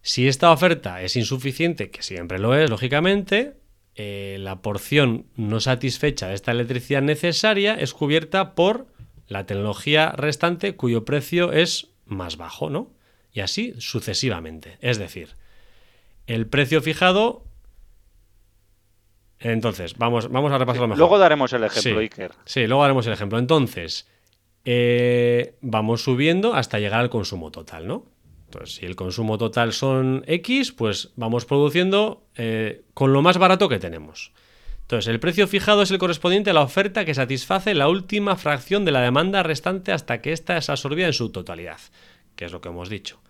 Si 0.00 0.28
esta 0.28 0.52
oferta 0.52 1.02
es 1.02 1.16
insuficiente, 1.16 1.90
que 1.90 2.02
siempre 2.02 2.38
lo 2.38 2.54
es, 2.54 2.70
lógicamente, 2.70 3.56
eh, 3.96 4.36
la 4.38 4.62
porción 4.62 5.26
no 5.34 5.58
satisfecha 5.58 6.28
de 6.28 6.34
esta 6.34 6.52
electricidad 6.52 7.02
necesaria 7.02 7.74
es 7.74 7.94
cubierta 7.94 8.54
por 8.54 8.86
la 9.26 9.44
tecnología 9.44 10.12
restante 10.12 10.76
cuyo 10.76 11.04
precio 11.04 11.52
es 11.52 11.88
más 12.06 12.36
bajo, 12.36 12.70
¿no? 12.70 12.92
Y 13.32 13.40
así 13.40 13.74
sucesivamente. 13.78 14.78
Es 14.80 14.98
decir, 14.98 15.36
el 16.28 16.46
precio 16.46 16.80
fijado. 16.80 17.44
Entonces, 19.40 19.96
vamos, 19.96 20.30
vamos 20.30 20.52
a 20.52 20.58
repasarlo 20.58 20.88
mejor. 20.88 20.98
Luego 20.98 21.18
daremos 21.18 21.52
el 21.52 21.64
ejemplo, 21.64 21.92
sí, 21.92 21.98
Iker. 21.98 22.32
Sí, 22.44 22.66
luego 22.66 22.82
daremos 22.82 23.06
el 23.06 23.14
ejemplo. 23.14 23.38
Entonces, 23.38 24.06
eh, 24.64 25.56
vamos 25.60 26.02
subiendo 26.02 26.54
hasta 26.54 26.78
llegar 26.78 27.00
al 27.00 27.10
consumo 27.10 27.50
total, 27.50 27.88
¿no? 27.88 28.06
Entonces, 28.44 28.76
si 28.76 28.86
el 28.86 28.94
consumo 28.94 29.38
total 29.38 29.72
son 29.72 30.22
X, 30.26 30.72
pues 30.72 31.12
vamos 31.16 31.44
produciendo 31.44 32.26
eh, 32.36 32.82
con 32.94 33.12
lo 33.12 33.22
más 33.22 33.38
barato 33.38 33.68
que 33.68 33.78
tenemos. 33.78 34.32
Entonces, 34.82 35.08
el 35.08 35.20
precio 35.20 35.46
fijado 35.46 35.82
es 35.82 35.90
el 35.90 35.98
correspondiente 35.98 36.50
a 36.50 36.54
la 36.54 36.62
oferta 36.62 37.04
que 37.04 37.14
satisface 37.14 37.74
la 37.74 37.88
última 37.88 38.36
fracción 38.36 38.84
de 38.84 38.92
la 38.92 39.00
demanda 39.00 39.42
restante 39.42 39.92
hasta 39.92 40.20
que 40.20 40.32
ésta 40.32 40.56
es 40.56 40.68
absorbida 40.68 41.06
en 41.06 41.12
su 41.12 41.30
totalidad, 41.30 41.78
que 42.36 42.46
es 42.46 42.52
lo 42.52 42.60
que 42.60 42.70
hemos 42.70 42.88
dicho. 42.88 43.20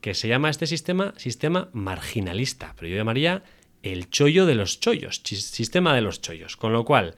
Que 0.00 0.14
se 0.14 0.28
llama 0.28 0.50
este 0.50 0.66
sistema 0.66 1.14
sistema 1.16 1.68
marginalista, 1.72 2.74
pero 2.76 2.88
yo 2.88 2.96
llamaría 2.96 3.42
el 3.82 4.10
chollo 4.10 4.46
de 4.46 4.54
los 4.54 4.80
chollos, 4.80 5.20
sistema 5.24 5.94
de 5.94 6.00
los 6.00 6.20
chollos. 6.20 6.56
Con 6.56 6.72
lo 6.72 6.84
cual, 6.84 7.16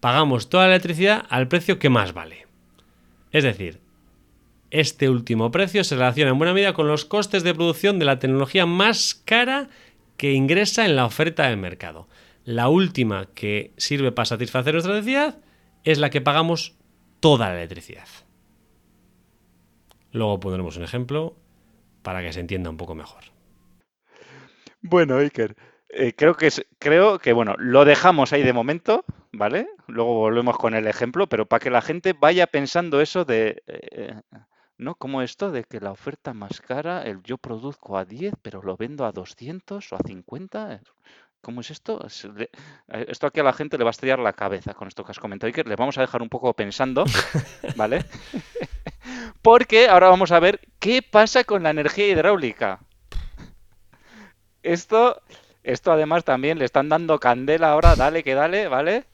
pagamos 0.00 0.48
toda 0.48 0.64
la 0.64 0.74
electricidad 0.74 1.24
al 1.28 1.48
precio 1.48 1.78
que 1.78 1.90
más 1.90 2.12
vale. 2.12 2.46
Es 3.30 3.44
decir, 3.44 3.80
este 4.70 5.08
último 5.10 5.50
precio 5.50 5.84
se 5.84 5.96
relaciona 5.96 6.30
en 6.30 6.38
buena 6.38 6.54
medida 6.54 6.72
con 6.72 6.88
los 6.88 7.04
costes 7.04 7.42
de 7.42 7.54
producción 7.54 7.98
de 7.98 8.06
la 8.06 8.18
tecnología 8.18 8.66
más 8.66 9.14
cara 9.14 9.68
que 10.16 10.32
ingresa 10.32 10.86
en 10.86 10.96
la 10.96 11.06
oferta 11.06 11.46
del 11.48 11.56
mercado. 11.56 12.08
La 12.44 12.68
última 12.68 13.28
que 13.34 13.72
sirve 13.76 14.12
para 14.12 14.26
satisfacer 14.26 14.74
nuestra 14.74 14.94
necesidad 14.94 15.38
es 15.84 15.98
la 15.98 16.10
que 16.10 16.20
pagamos 16.20 16.74
toda 17.20 17.48
la 17.48 17.56
electricidad. 17.56 18.08
Luego 20.10 20.40
pondremos 20.40 20.76
un 20.76 20.84
ejemplo 20.84 21.36
para 22.02 22.22
que 22.22 22.32
se 22.32 22.40
entienda 22.40 22.70
un 22.70 22.76
poco 22.76 22.94
mejor. 22.94 23.24
Bueno, 24.80 25.16
Iker, 25.18 25.56
eh, 25.88 26.14
creo 26.14 26.34
que 26.34 26.48
es, 26.48 26.66
creo 26.78 27.18
que 27.18 27.32
bueno, 27.32 27.54
lo 27.58 27.84
dejamos 27.84 28.32
ahí 28.32 28.42
de 28.42 28.52
momento, 28.52 29.04
¿vale? 29.32 29.68
Luego 29.86 30.14
volvemos 30.14 30.58
con 30.58 30.74
el 30.74 30.86
ejemplo, 30.86 31.28
pero 31.28 31.46
para 31.46 31.60
que 31.60 31.70
la 31.70 31.82
gente 31.82 32.14
vaya 32.18 32.46
pensando 32.46 33.00
eso 33.00 33.24
de 33.24 33.62
eh, 33.66 34.20
¿no? 34.82 34.94
Como 34.96 35.22
esto 35.22 35.50
de 35.50 35.64
que 35.64 35.80
la 35.80 35.92
oferta 35.92 36.34
más 36.34 36.60
cara, 36.60 37.02
el 37.02 37.22
yo 37.22 37.38
produzco 37.38 37.96
a 37.96 38.04
10, 38.04 38.34
pero 38.42 38.62
lo 38.62 38.76
vendo 38.76 39.06
a 39.06 39.12
200 39.12 39.92
o 39.92 39.96
a 39.96 39.98
50. 40.04 40.80
¿Cómo 41.40 41.60
es 41.60 41.70
esto? 41.70 42.06
Eh, 42.38 42.48
esto 43.08 43.26
aquí 43.26 43.40
a 43.40 43.44
la 43.44 43.52
gente 43.52 43.78
le 43.78 43.84
va 43.84 43.90
a 43.90 43.92
estrellar 43.92 44.18
la 44.18 44.32
cabeza 44.32 44.74
con 44.74 44.88
esto 44.88 45.04
que 45.04 45.12
has 45.12 45.18
comentado 45.18 45.48
y 45.48 45.52
que 45.52 45.64
le 45.64 45.76
vamos 45.76 45.98
a 45.98 46.02
dejar 46.02 46.22
un 46.22 46.28
poco 46.28 46.52
pensando, 46.54 47.04
¿vale? 47.76 48.04
Porque 49.42 49.88
ahora 49.88 50.08
vamos 50.08 50.30
a 50.30 50.38
ver 50.38 50.60
qué 50.78 51.02
pasa 51.02 51.42
con 51.42 51.64
la 51.64 51.70
energía 51.70 52.06
hidráulica. 52.06 52.78
Esto, 54.62 55.20
esto 55.64 55.90
además 55.90 56.24
también 56.24 56.60
le 56.60 56.64
están 56.64 56.88
dando 56.88 57.18
candela 57.18 57.72
ahora, 57.72 57.96
dale 57.96 58.22
que 58.22 58.34
dale, 58.34 58.68
¿vale? 58.68 59.04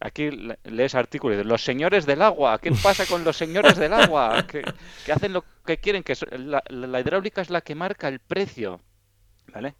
Aquí 0.00 0.30
lees 0.64 0.94
artículos 0.96 1.38
de 1.38 1.44
los 1.44 1.62
señores 1.62 2.06
del 2.06 2.22
agua. 2.22 2.60
¿Qué 2.60 2.72
pasa 2.72 3.06
con 3.06 3.22
los 3.22 3.36
señores 3.36 3.76
del 3.76 3.92
agua? 3.92 4.44
Que, 4.48 4.64
hacen 5.12 5.32
lo 5.32 5.44
que 5.64 5.78
quieren, 5.78 6.02
que 6.02 6.16
la, 6.36 7.00
hidráulica 7.00 7.40
es 7.40 7.50
la 7.50 7.60
que 7.60 7.76
marca 7.76 8.08
el 8.08 8.18
precio. 8.18 8.80
¿Vale? 9.52 9.74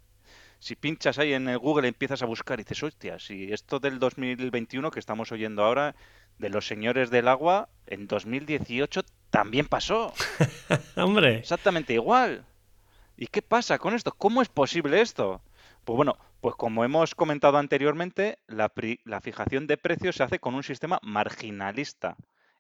Si 0.61 0.76
pinchas 0.76 1.18
ahí 1.18 1.34
en 1.34 1.48
el 1.48 1.58
Google 1.58 1.87
y 1.87 1.90
empiezas 1.90 2.22
a 2.22 2.26
buscar 2.26 2.58
y 2.58 2.62
dices, 2.62 2.82
hostia, 2.82 3.18
si 3.18 3.52
esto 3.52 3.78
del 3.80 3.98
2021 3.98 4.90
que 4.90 4.98
estamos 4.98 5.30
oyendo 5.30 5.64
ahora, 5.64 5.94
de 6.38 6.50
los 6.50 6.66
señores 6.66 7.11
del 7.11 7.28
agua, 7.28 7.68
en 7.87 8.06
2018 8.06 9.02
también 9.30 9.66
pasó. 9.66 10.12
Hombre. 10.96 11.38
Exactamente 11.38 11.94
igual. 11.94 12.44
¿Y 13.16 13.26
qué 13.26 13.42
pasa 13.42 13.78
con 13.78 13.94
esto? 13.94 14.12
¿Cómo 14.12 14.42
es 14.42 14.48
posible 14.48 15.00
esto? 15.00 15.40
Pues 15.84 15.96
bueno, 15.96 16.18
pues 16.40 16.54
como 16.54 16.84
hemos 16.84 17.14
comentado 17.14 17.58
anteriormente, 17.58 18.38
la, 18.46 18.70
fijación 19.20 19.66
de 19.66 19.76
precios 19.76 20.16
se 20.16 20.22
hace 20.22 20.38
con 20.38 20.54
un 20.54 20.62
sistema 20.62 21.00
marginalista, 21.02 22.16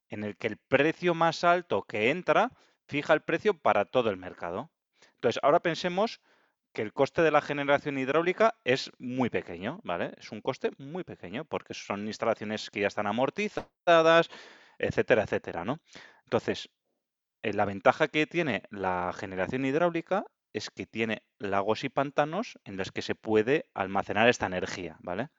en 0.08 0.24
el 0.24 0.36
que 0.36 0.48
el 0.48 0.56
precio 0.56 1.14
más 1.14 1.44
alto 1.44 1.82
que 1.82 2.10
entra 2.10 2.50
fija 2.86 3.12
el 3.12 3.20
precio 3.20 3.54
para 3.54 3.84
todo 3.84 4.10
el 4.10 4.16
mercado. 4.16 4.70
Entonces, 5.14 5.38
ahora 5.42 5.60
pensemos 5.60 6.20
que 6.72 6.82
el 6.82 6.92
coste 6.92 7.22
de 7.22 7.30
la 7.30 7.40
generación 7.40 7.98
hidráulica 7.98 8.56
es 8.64 8.90
muy 8.98 9.30
pequeño, 9.30 9.80
¿vale? 9.84 10.14
Es 10.18 10.32
un 10.32 10.40
coste 10.40 10.70
muy 10.78 11.04
pequeño 11.04 11.44
porque 11.44 11.74
son 11.74 12.06
instalaciones 12.06 12.70
que 12.70 12.80
ya 12.80 12.88
están 12.88 13.06
amortizadas, 13.06 14.28
etcétera, 14.78 15.22
etcétera, 15.22 15.64
¿no? 15.64 15.78
Entonces, 16.28 16.68
eh, 17.42 17.54
la 17.54 17.64
ventaja 17.64 18.08
que 18.08 18.26
tiene 18.26 18.64
la 18.68 19.14
generación 19.14 19.64
hidráulica 19.64 20.26
es 20.52 20.68
que 20.68 20.84
tiene 20.84 21.22
lagos 21.38 21.84
y 21.84 21.88
pantanos 21.88 22.58
en 22.64 22.76
los 22.76 22.92
que 22.92 23.00
se 23.00 23.14
puede 23.14 23.70
almacenar 23.72 24.28
esta 24.28 24.44
energía, 24.44 24.98
¿vale? 25.00 25.30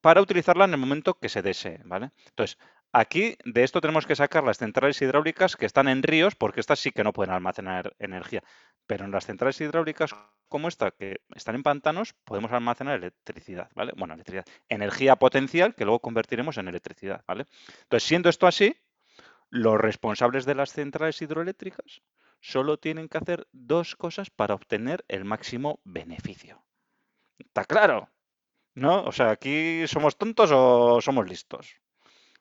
Para 0.00 0.20
utilizarla 0.20 0.64
en 0.64 0.72
el 0.72 0.80
momento 0.80 1.14
que 1.14 1.28
se 1.28 1.42
desee, 1.42 1.80
¿vale? 1.84 2.10
Entonces, 2.26 2.58
aquí 2.92 3.36
de 3.44 3.62
esto 3.62 3.80
tenemos 3.80 4.04
que 4.04 4.16
sacar 4.16 4.42
las 4.42 4.58
centrales 4.58 5.00
hidráulicas 5.00 5.54
que 5.54 5.66
están 5.66 5.86
en 5.86 6.02
ríos, 6.02 6.34
porque 6.34 6.58
estas 6.58 6.80
sí 6.80 6.90
que 6.90 7.04
no 7.04 7.12
pueden 7.12 7.32
almacenar 7.32 7.94
energía. 8.00 8.42
Pero 8.88 9.04
en 9.04 9.12
las 9.12 9.26
centrales 9.26 9.60
hidráulicas 9.60 10.12
como 10.48 10.66
esta, 10.66 10.90
que 10.90 11.20
están 11.36 11.54
en 11.54 11.62
pantanos, 11.62 12.14
podemos 12.24 12.50
almacenar 12.50 12.96
electricidad, 12.96 13.70
¿vale? 13.76 13.92
Bueno, 13.96 14.14
electricidad, 14.14 14.46
energía 14.68 15.14
potencial 15.16 15.76
que 15.76 15.84
luego 15.84 16.00
convertiremos 16.00 16.58
en 16.58 16.66
electricidad, 16.66 17.22
¿vale? 17.28 17.46
Entonces, 17.82 18.08
siendo 18.08 18.28
esto 18.28 18.48
así, 18.48 18.74
los 19.50 19.78
responsables 19.78 20.44
de 20.44 20.54
las 20.54 20.72
centrales 20.72 21.20
hidroeléctricas 21.22 22.02
solo 22.40 22.78
tienen 22.78 23.08
que 23.08 23.18
hacer 23.18 23.46
dos 23.52 23.96
cosas 23.96 24.30
para 24.30 24.54
obtener 24.54 25.04
el 25.08 25.24
máximo 25.24 25.80
beneficio. 25.84 26.62
¿Está 27.38 27.64
claro? 27.64 28.08
¿No? 28.74 29.04
O 29.04 29.12
sea, 29.12 29.30
aquí 29.30 29.86
somos 29.86 30.16
tontos 30.16 30.50
o 30.52 31.00
somos 31.00 31.28
listos. 31.28 31.76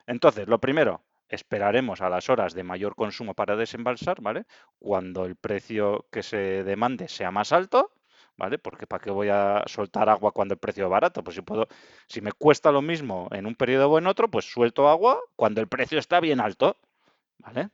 Entonces, 0.06 0.48
lo 0.48 0.60
primero, 0.60 1.04
esperaremos 1.30 2.02
a 2.02 2.10
las 2.10 2.30
horas 2.30 2.54
de 2.54 2.64
mayor 2.64 2.96
consumo 2.96 3.34
para 3.34 3.56
desembalsar, 3.56 4.22
¿vale? 4.22 4.46
Cuando 4.80 5.26
el 5.26 5.36
precio 5.36 6.08
que 6.12 6.24
se 6.24 6.64
demande 6.64 7.08
sea 7.08 7.32
más 7.32 7.52
alto, 7.52 7.92
¿vale? 8.38 8.60
Porque 8.60 8.88
¿para 8.88 9.04
qué 9.04 9.12
voy 9.12 9.30
a 9.30 9.64
soltar 9.68 10.10
agua 10.10 10.32
cuando 10.32 10.54
el 10.54 10.60
precio 10.60 10.86
es 10.86 10.90
barato? 10.90 11.24
Pues 11.24 11.36
si 11.36 11.42
puedo, 11.42 11.68
si 12.08 12.22
me 12.22 12.32
cuesta 12.32 12.72
lo 12.72 12.82
mismo 12.82 13.28
en 13.32 13.46
un 13.46 13.56
periodo 13.56 13.90
o 13.90 13.98
en 13.98 14.08
otro, 14.08 14.30
pues 14.30 14.46
suelto 14.46 14.88
agua 14.88 15.20
cuando 15.36 15.60
el 15.60 15.68
precio 15.68 16.00
está 16.00 16.20
bien 16.20 16.40
alto, 16.40 16.78
¿vale? 17.40 17.70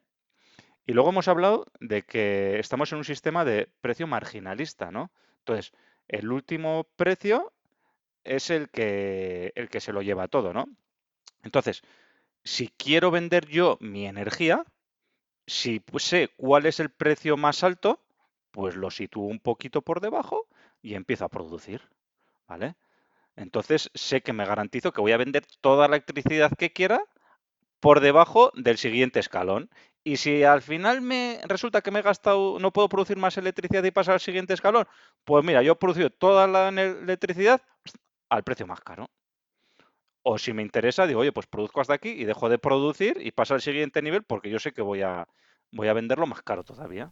Y 0.86 0.94
luego 0.94 1.10
hemos 1.10 1.28
hablado 1.28 1.72
de 1.80 2.04
que 2.04 2.60
estamos 2.60 2.92
en 2.92 3.00
un 3.00 3.06
sistema 3.06 3.46
de 3.46 3.70
precio 3.82 4.08
marginalista, 4.08 4.92
¿no? 4.92 5.12
Entonces, 5.40 5.74
el 6.08 6.32
último 6.32 6.88
precio 6.96 7.54
es 8.24 8.50
el 8.50 8.70
que, 8.70 9.54
el 9.56 9.70
que 9.70 9.80
se 9.80 9.94
lo 9.94 10.02
lleva 10.02 10.28
todo, 10.28 10.54
¿no? 10.54 10.66
Entonces, 11.44 11.82
si 12.44 12.70
quiero 12.70 13.12
vender 13.12 13.48
yo 13.48 13.78
mi 13.82 14.06
energía, 14.06 14.66
si 15.48 15.82
sé 15.98 16.30
cuál 16.38 16.66
es 16.66 16.80
el 16.80 16.90
precio 16.90 17.38
más 17.38 17.64
alto, 17.64 18.02
pues 18.52 18.76
lo 18.76 18.92
sitúo 18.92 19.26
un 19.26 19.40
poquito 19.40 19.82
por 19.82 20.02
debajo 20.02 20.48
y 20.82 20.96
empiezo 20.96 21.26
a 21.26 21.30
producir, 21.30 21.82
¿vale? 22.48 22.76
Entonces 23.36 23.90
sé 23.94 24.22
que 24.22 24.34
me 24.34 24.46
garantizo 24.46 24.92
que 24.92 25.02
voy 25.02 25.12
a 25.12 25.18
vender 25.18 25.46
toda 25.62 25.88
la 25.88 25.96
electricidad 25.96 26.52
que 26.58 26.72
quiera 26.72 27.04
por 27.84 28.00
debajo 28.00 28.50
del 28.56 28.78
siguiente 28.78 29.20
escalón 29.20 29.70
y 30.06 30.16
si 30.16 30.46
al 30.46 30.62
final 30.62 31.02
me 31.02 31.42
resulta 31.44 31.82
que 31.82 31.92
me 31.92 32.00
he 32.00 32.02
gastado, 32.02 32.58
no 32.58 32.72
puedo 32.72 32.88
producir 32.88 33.18
más 33.18 33.38
electricidad 33.38 33.84
y 33.84 33.92
pasar 33.92 34.14
al 34.14 34.20
siguiente 34.22 34.54
escalón, 34.54 34.88
pues 35.26 35.44
mira, 35.44 35.62
yo 35.64 35.74
he 35.74 35.76
producido 35.76 36.10
toda 36.10 36.48
la 36.48 36.70
electricidad 36.70 37.62
al 38.30 38.44
precio 38.44 38.66
más 38.68 38.80
caro. 38.80 39.10
O 40.22 40.38
si 40.38 40.54
me 40.54 40.62
interesa, 40.62 41.08
digo, 41.08 41.20
oye, 41.20 41.34
pues 41.34 41.46
produzco 41.46 41.82
hasta 41.82 41.94
aquí 41.94 42.12
y 42.12 42.24
dejo 42.24 42.48
de 42.48 42.58
producir 42.58 43.18
y 43.20 43.32
paso 43.32 43.54
al 43.54 43.62
siguiente 43.62 44.02
nivel 44.02 44.24
porque 44.24 44.50
yo 44.50 44.60
sé 44.60 44.72
que 44.72 44.82
voy 44.82 45.02
a, 45.02 45.28
voy 45.74 45.90
a 45.90 45.94
venderlo 45.94 46.26
más 46.26 46.42
caro 46.42 46.64
todavía. 46.64 47.12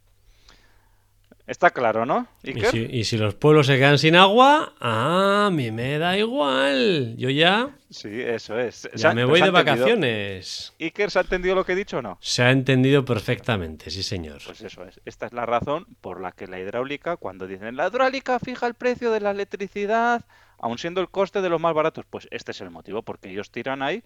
Está 1.52 1.72
claro, 1.72 2.06
¿no? 2.06 2.28
¿Y 2.44 3.04
si, 3.04 3.18
los 3.18 3.36
pueblos 3.36 3.68
se 3.68 3.76
quedan 3.76 3.98
sin 3.98 4.16
agua, 4.16 4.74
a 4.80 5.50
mí 5.52 5.70
me 5.70 5.98
da 5.98 6.18
igual. 6.18 7.18
Yo 7.18 7.30
ya. 7.30 7.76
Sí, 7.90 8.22
eso 8.22 8.58
es. 8.58 8.90
Ya 8.96 9.14
me 9.14 9.26
voy 9.26 9.42
de 9.42 9.50
vacaciones. 9.50 10.74
¿Iker 10.80 11.12
se 11.12 11.20
ha 11.20 11.24
entendido 11.24 11.56
lo 11.56 11.66
que 11.66 11.74
he 11.74 11.76
dicho 11.76 11.98
o 11.98 12.02
no? 12.02 12.18
Se 12.22 12.42
ha 12.44 12.52
entendido 12.52 13.04
perfectamente, 13.04 13.90
sí, 13.90 14.02
señor. 14.02 14.40
Pues 14.46 14.62
eso 14.62 14.86
es. 14.86 15.02
Esta 15.04 15.26
es 15.26 15.34
la 15.34 15.46
razón 15.46 15.88
por 16.00 16.22
la 16.22 16.32
que 16.32 16.48
la 16.48 16.58
hidráulica, 16.58 17.18
cuando 17.18 17.48
dicen 17.48 17.76
la 17.76 17.90
hidráulica 17.90 18.40
fija 18.40 18.66
el 18.66 18.76
precio 18.76 19.12
de 19.12 19.20
la 19.20 19.32
electricidad, 19.32 20.24
aun 20.58 20.78
siendo 20.78 21.02
el 21.02 21.10
coste 21.10 21.42
de 21.42 21.50
los 21.50 21.60
más 21.60 21.74
baratos, 21.74 22.06
pues 22.10 22.30
este 22.32 22.52
es 22.52 22.62
el 22.62 22.70
motivo, 22.70 23.02
porque 23.02 23.30
ellos 23.30 23.52
tiran 23.52 23.82
ahí 23.82 24.06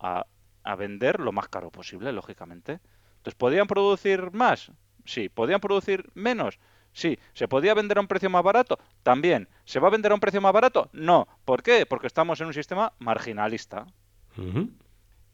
a, 0.00 0.24
a 0.62 0.76
vender 0.76 1.20
lo 1.20 1.32
más 1.32 1.48
caro 1.48 1.70
posible, 1.70 2.10
lógicamente. 2.12 2.80
Entonces, 3.18 3.34
¿podrían 3.34 3.66
producir 3.66 4.30
más? 4.32 4.72
Sí. 5.04 5.28
¿Podrían 5.28 5.60
producir 5.60 6.08
menos? 6.14 6.58
Sí. 6.96 7.18
¿Se 7.34 7.46
podía 7.46 7.74
vender 7.74 7.98
a 7.98 8.00
un 8.00 8.08
precio 8.08 8.30
más 8.30 8.42
barato? 8.42 8.78
También. 9.02 9.50
¿Se 9.66 9.78
va 9.78 9.88
a 9.88 9.90
vender 9.90 10.12
a 10.12 10.14
un 10.14 10.20
precio 10.20 10.40
más 10.40 10.54
barato? 10.54 10.88
No. 10.94 11.28
¿Por 11.44 11.62
qué? 11.62 11.84
Porque 11.84 12.06
estamos 12.06 12.40
en 12.40 12.46
un 12.46 12.54
sistema 12.54 12.94
marginalista. 12.98 13.86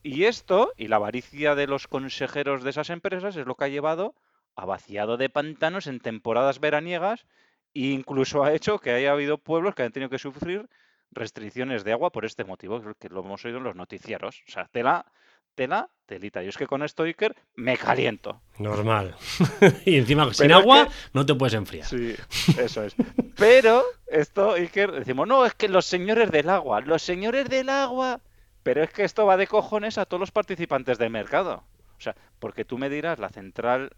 Y 0.02 0.24
esto, 0.24 0.72
y 0.76 0.88
la 0.88 0.96
avaricia 0.96 1.54
de 1.54 1.68
los 1.68 1.86
consejeros 1.86 2.64
de 2.64 2.70
esas 2.70 2.90
empresas, 2.90 3.36
es 3.36 3.46
lo 3.46 3.54
que 3.54 3.64
ha 3.64 3.68
llevado 3.68 4.16
a 4.56 4.64
vaciado 4.64 5.16
de 5.16 5.28
pantanos 5.28 5.86
en 5.86 6.00
temporadas 6.00 6.58
veraniegas 6.58 7.26
e 7.74 7.86
incluso 7.86 8.42
ha 8.42 8.52
hecho 8.52 8.80
que 8.80 8.90
haya 8.90 9.12
habido 9.12 9.38
pueblos 9.38 9.76
que 9.76 9.84
han 9.84 9.92
tenido 9.92 10.10
que 10.10 10.18
sufrir 10.18 10.68
restricciones 11.12 11.84
de 11.84 11.92
agua 11.92 12.10
por 12.10 12.24
este 12.24 12.42
motivo, 12.42 12.82
que 12.98 13.08
lo 13.08 13.20
hemos 13.20 13.44
oído 13.44 13.58
en 13.58 13.64
los 13.64 13.76
noticieros. 13.76 14.42
O 14.48 14.50
sea, 14.50 14.66
tela, 14.66 15.06
tela, 15.54 15.88
telita. 16.06 16.42
Yo 16.42 16.48
es 16.50 16.56
que 16.56 16.66
con 16.66 16.82
esto, 16.82 17.02
Iker, 17.04 17.34
me 17.54 17.76
caliento. 17.76 18.40
Normal. 18.58 19.14
y 19.84 19.96
encima, 19.98 20.32
sin 20.34 20.44
Pero 20.48 20.56
agua, 20.58 20.86
que- 20.86 20.92
no 21.12 21.24
te 21.26 21.34
puedes 21.34 21.54
enfriar. 21.54 21.86
Sí, 21.86 22.14
eso 22.58 22.84
es. 22.84 22.94
Pero 23.36 23.82
esto, 24.06 24.52
Iker, 24.52 24.92
decimos, 24.92 25.26
no, 25.28 25.44
es 25.46 25.54
que 25.54 25.68
los 25.68 25.86
señores 25.86 26.30
del 26.30 26.48
agua, 26.50 26.80
los 26.80 27.02
señores 27.02 27.48
del 27.48 27.68
agua. 27.68 28.20
Pero 28.62 28.82
es 28.84 28.90
que 28.90 29.02
esto 29.04 29.26
va 29.26 29.36
de 29.36 29.46
cojones 29.48 29.98
a 29.98 30.04
todos 30.06 30.20
los 30.20 30.30
participantes 30.30 30.96
del 30.98 31.10
mercado. 31.10 31.64
O 31.98 32.00
sea, 32.00 32.14
porque 32.38 32.64
tú 32.64 32.78
me 32.78 32.88
dirás 32.88 33.18
la 33.18 33.28
central 33.28 33.90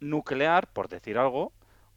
nuclear, 0.00 0.72
por 0.72 0.88
decir 0.88 1.18
algo, 1.18 1.52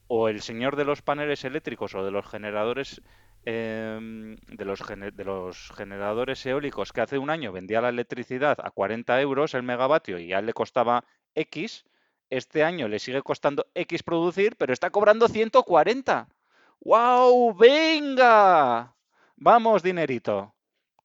o 0.08 0.28
el 0.28 0.42
señor 0.42 0.76
de 0.76 0.86
los 0.86 1.02
paneles 1.02 1.44
eléctricos 1.46 1.96
o 1.96 2.04
de 2.04 2.12
los 2.12 2.26
generadores 2.28 3.02
em, 3.46 4.36
de 4.48 4.66
los, 4.66 4.80
de 4.80 5.24
los 5.24 5.72
generadores 5.76 6.46
eólicos 6.46 6.92
que 6.92 7.02
hace 7.02 7.18
un 7.18 7.30
año 7.30 7.52
vendía 7.52 7.82
la 7.82 7.90
electricidad 7.90 8.58
a 8.64 8.72
40 8.72 9.20
euros 9.22 9.54
el 9.54 9.64
megavatio 9.64 10.20
y 10.20 10.28
ya 10.28 10.42
le 10.42 10.54
costaba 10.54 11.04
X, 11.36 11.86
este 12.30 12.64
año 12.64 12.88
le 12.88 13.00
sigue 13.00 13.22
costando 13.22 13.68
X 13.76 14.02
producir, 14.04 14.56
pero 14.58 14.74
está 14.74 14.90
cobrando 14.90 15.28
140. 15.28 16.28
¡Wow! 16.82 17.56
¡Venga! 17.56 18.96
Vamos, 19.36 19.84
dinerito. 19.84 20.54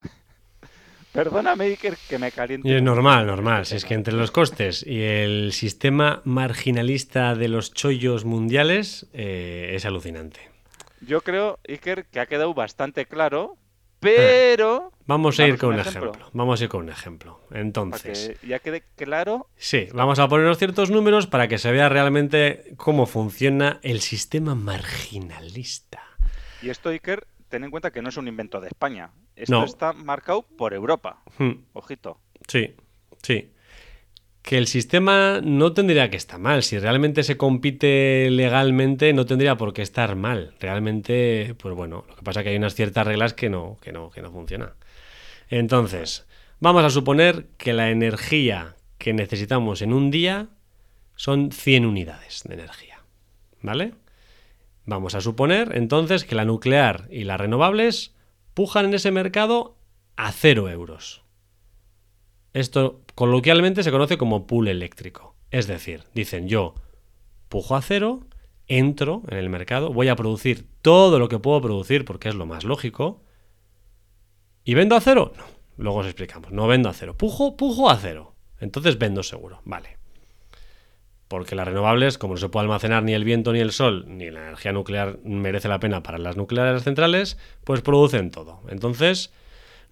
Perdóname, 1.12 1.66
Iker, 1.66 1.96
que 2.08 2.18
me 2.18 2.32
caliente. 2.32 2.68
Y 2.68 2.72
es 2.72 2.82
normal, 2.82 3.26
normal. 3.26 3.66
Si 3.66 3.76
es 3.76 3.84
que 3.84 3.94
entre 3.94 4.14
los 4.14 4.30
costes 4.30 4.84
y 4.86 5.02
el 5.02 5.52
sistema 5.52 6.22
marginalista 6.24 7.34
de 7.34 7.48
los 7.48 7.74
chollos 7.74 8.24
mundiales 8.24 9.06
eh, 9.12 9.72
es 9.74 9.84
alucinante. 9.84 10.48
Yo 11.00 11.20
creo, 11.22 11.58
Iker, 11.68 12.06
que 12.06 12.20
ha 12.20 12.26
quedado 12.26 12.54
bastante 12.54 13.06
claro, 13.06 13.56
pero 14.00 14.92
Vamos 15.06 15.40
a 15.40 15.46
ir 15.46 15.58
con 15.58 15.70
un 15.74 15.80
ejemplo. 15.80 16.10
ejemplo. 16.10 16.30
Vamos 16.32 16.60
a 16.60 16.64
ir 16.64 16.70
con 16.70 16.82
un 16.82 16.88
ejemplo. 16.90 17.40
para 17.48 17.60
Entonces, 17.60 18.38
que 18.40 18.46
ya 18.46 18.58
quede 18.58 18.82
claro, 18.96 19.48
sí, 19.56 19.88
vamos 19.92 20.18
a 20.18 20.28
ponernos 20.28 20.58
ciertos 20.58 20.90
números 20.90 21.26
para 21.26 21.48
que 21.48 21.58
se 21.58 21.72
vea 21.72 21.88
realmente 21.88 22.74
cómo 22.76 23.06
funciona 23.06 23.80
el 23.82 24.00
sistema 24.00 24.54
marginalista. 24.54 26.02
y 26.62 26.70
esto, 26.70 26.90
Iker, 26.90 27.26
ten 27.48 27.64
en 27.64 27.70
cuenta 27.70 27.90
que 27.90 28.02
no 28.02 28.08
es 28.08 28.16
un 28.16 28.28
invento 28.28 28.60
de 28.60 28.68
España. 28.68 29.10
Esto 29.36 29.52
No. 29.52 29.64
está 29.64 29.92
marcado 29.92 30.42
por 30.42 30.74
Europa. 30.74 31.22
Hmm. 31.38 31.52
Ojito. 31.72 32.20
Sí, 32.46 32.74
sí. 33.22 33.50
Que 34.48 34.56
el 34.56 34.66
sistema 34.66 35.42
no 35.44 35.74
tendría 35.74 36.08
que 36.08 36.16
estar 36.16 36.38
mal. 36.38 36.62
Si 36.62 36.78
realmente 36.78 37.22
se 37.22 37.36
compite 37.36 38.30
legalmente, 38.30 39.12
no 39.12 39.26
tendría 39.26 39.58
por 39.58 39.74
qué 39.74 39.82
estar 39.82 40.16
mal. 40.16 40.54
Realmente, 40.58 41.54
pues 41.58 41.74
bueno, 41.74 42.06
lo 42.08 42.16
que 42.16 42.22
pasa 42.22 42.40
es 42.40 42.44
que 42.44 42.50
hay 42.52 42.56
unas 42.56 42.74
ciertas 42.74 43.06
reglas 43.06 43.34
que 43.34 43.50
no, 43.50 43.76
que 43.82 43.92
no, 43.92 44.08
que 44.08 44.22
no 44.22 44.32
funcionan. 44.32 44.70
Entonces, 45.50 46.26
vamos 46.60 46.82
a 46.82 46.88
suponer 46.88 47.48
que 47.58 47.74
la 47.74 47.90
energía 47.90 48.76
que 48.96 49.12
necesitamos 49.12 49.82
en 49.82 49.92
un 49.92 50.10
día 50.10 50.48
son 51.14 51.52
100 51.52 51.84
unidades 51.84 52.42
de 52.44 52.54
energía. 52.54 53.02
¿Vale? 53.60 53.92
Vamos 54.86 55.14
a 55.14 55.20
suponer 55.20 55.76
entonces 55.76 56.24
que 56.24 56.34
la 56.34 56.46
nuclear 56.46 57.06
y 57.10 57.24
las 57.24 57.38
renovables 57.38 58.14
pujan 58.54 58.86
en 58.86 58.94
ese 58.94 59.10
mercado 59.10 59.76
a 60.16 60.32
0 60.32 60.70
euros. 60.70 61.27
Esto 62.58 63.02
coloquialmente 63.14 63.84
se 63.84 63.92
conoce 63.92 64.18
como 64.18 64.48
pool 64.48 64.66
eléctrico. 64.66 65.36
Es 65.52 65.68
decir, 65.68 66.02
dicen 66.12 66.48
yo 66.48 66.74
pujo 67.48 67.76
a 67.76 67.82
cero, 67.82 68.26
entro 68.66 69.22
en 69.28 69.38
el 69.38 69.48
mercado, 69.48 69.92
voy 69.92 70.08
a 70.08 70.16
producir 70.16 70.66
todo 70.82 71.20
lo 71.20 71.28
que 71.28 71.38
puedo 71.38 71.60
producir 71.60 72.04
porque 72.04 72.28
es 72.28 72.34
lo 72.34 72.46
más 72.46 72.64
lógico. 72.64 73.22
¿Y 74.64 74.74
vendo 74.74 74.96
a 74.96 75.00
cero? 75.00 75.32
No. 75.36 75.44
Luego 75.76 75.98
os 75.98 76.06
explicamos. 76.06 76.50
No 76.50 76.66
vendo 76.66 76.88
a 76.88 76.94
cero. 76.94 77.16
Pujo, 77.16 77.56
pujo 77.56 77.90
a 77.90 77.96
cero. 77.96 78.34
Entonces 78.58 78.98
vendo 78.98 79.22
seguro. 79.22 79.62
Vale. 79.64 79.96
Porque 81.28 81.54
las 81.54 81.68
renovables, 81.68 82.18
como 82.18 82.34
no 82.34 82.40
se 82.40 82.48
puede 82.48 82.64
almacenar 82.64 83.04
ni 83.04 83.12
el 83.12 83.22
viento 83.22 83.52
ni 83.52 83.60
el 83.60 83.70
sol, 83.70 84.04
ni 84.08 84.32
la 84.32 84.40
energía 84.40 84.72
nuclear 84.72 85.20
merece 85.22 85.68
la 85.68 85.78
pena 85.78 86.02
para 86.02 86.18
las 86.18 86.36
nucleares 86.36 86.82
centrales, 86.82 87.38
pues 87.62 87.82
producen 87.82 88.32
todo. 88.32 88.62
Entonces, 88.68 89.32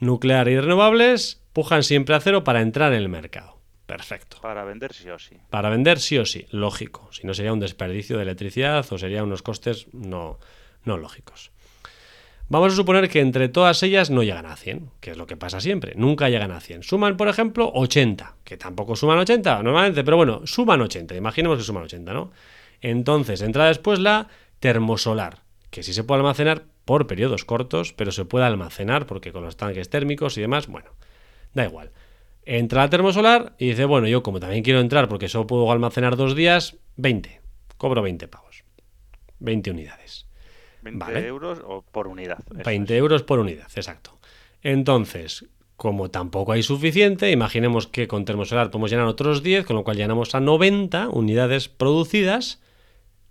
nuclear 0.01 0.49
y 0.49 0.59
renovables 0.59 1.46
pujan 1.57 1.85
siempre 1.85 2.15
a 2.15 2.21
cero 2.21 2.45
para 2.45 2.61
entrar 2.61 2.93
en 2.93 2.99
el 2.99 3.09
mercado. 3.09 3.57
Perfecto. 3.87 4.37
Para 4.43 4.63
vender 4.65 4.93
sí 4.93 5.09
o 5.09 5.19
sí. 5.19 5.39
Para 5.49 5.71
vender 5.71 6.01
sí 6.01 6.19
o 6.19 6.27
sí, 6.27 6.47
lógico. 6.51 7.09
Si 7.13 7.27
no 7.27 7.33
sería 7.33 7.55
un 7.55 7.61
desperdicio 7.61 8.19
de 8.19 8.25
electricidad 8.25 8.85
o 8.91 8.99
sería 8.99 9.25
unos 9.25 9.41
costes 9.41 9.87
no, 9.95 10.39
no 10.85 10.99
lógicos. 10.99 11.53
Vamos 12.51 12.75
a 12.75 12.77
suponer 12.77 13.09
que 13.09 13.21
entre 13.21 13.49
todas 13.49 13.83
ellas 13.83 14.11
no 14.11 14.23
llegan 14.23 14.45
a 14.45 14.55
100, 14.55 14.91
que 15.01 15.13
es 15.13 15.17
lo 15.17 15.27
que 15.27 15.39
pasa 15.39 15.63
siempre. 15.63 15.95
Nunca 15.97 16.29
llegan 16.29 16.51
a 16.51 16.61
100. 16.61 16.83
Suman, 16.83 17.17
por 17.17 17.29
ejemplo, 17.29 17.71
80, 17.73 18.37
que 18.45 18.59
tampoco 18.59 18.95
suman 18.95 19.17
80 19.21 19.63
normalmente, 19.63 20.05
pero 20.05 20.19
bueno, 20.19 20.43
suman 20.45 20.83
80. 20.83 21.17
Imaginemos 21.17 21.57
que 21.57 21.65
suman 21.65 21.85
80, 21.85 22.13
¿no? 22.13 22.33
Entonces 22.83 23.41
entra 23.41 23.69
después 23.69 23.99
la 23.99 24.29
termosolar, 24.61 25.39
que 25.71 25.83
sí 25.83 25.95
se 25.95 26.05
puede 26.05 26.21
almacenar 26.21 26.65
por 26.85 27.07
periodos 27.07 27.47
cortos, 27.47 27.95
pero 27.95 28.13
se 28.13 28.27
puede 28.27 28.45
almacenar 28.45 29.07
porque 29.07 29.33
con 29.33 29.43
los 29.43 29.57
tanques 29.57 29.89
térmicos 29.89 30.37
y 30.37 30.43
demás, 30.43 30.67
bueno, 30.67 30.91
da 31.57 31.65
igual. 31.65 31.91
Entra 32.45 32.83
la 32.83 32.91
termosolar 32.91 33.55
y 33.59 33.71
dice, 33.71 33.85
bueno, 33.87 34.07
yo 34.07 34.23
como 34.23 34.39
también 34.39 34.63
quiero 34.63 34.79
entrar 34.81 35.09
porque 35.09 35.29
solo 35.29 35.47
puedo 35.49 35.73
almacenar 35.73 36.17
dos 36.17 36.37
días, 36.37 36.77
20. 36.97 37.41
Cobro 37.77 38.03
20 38.03 38.29
pavos. 38.29 38.63
20 39.41 39.71
unidades. 39.73 40.27
20 40.83 41.05
Vale. 41.05 41.27
euros 41.27 41.61
o 41.67 41.83
por 41.83 42.07
unidad. 42.07 42.39
eso 42.55 42.63
20 42.65 42.95
es. 42.95 42.99
euros 42.99 43.23
por 43.25 43.41
unidad, 43.41 43.67
exacto. 43.75 44.19
Entonces, 44.63 45.47
como 45.77 46.11
tampoco 46.11 46.53
hay 46.53 46.63
suficiente, 46.63 47.31
imaginemos 47.33 47.87
que 47.89 48.07
con 48.07 48.25
termosolar 48.25 48.71
podemos 48.71 48.91
llenar 48.91 49.07
otros 49.07 49.43
10, 49.43 49.67
con 49.67 49.75
lo 49.77 49.83
cual 49.85 49.97
llenamos 49.97 50.35
a 50.35 50.41
90 50.41 51.09
unidades 51.09 51.69
producidas, 51.69 52.61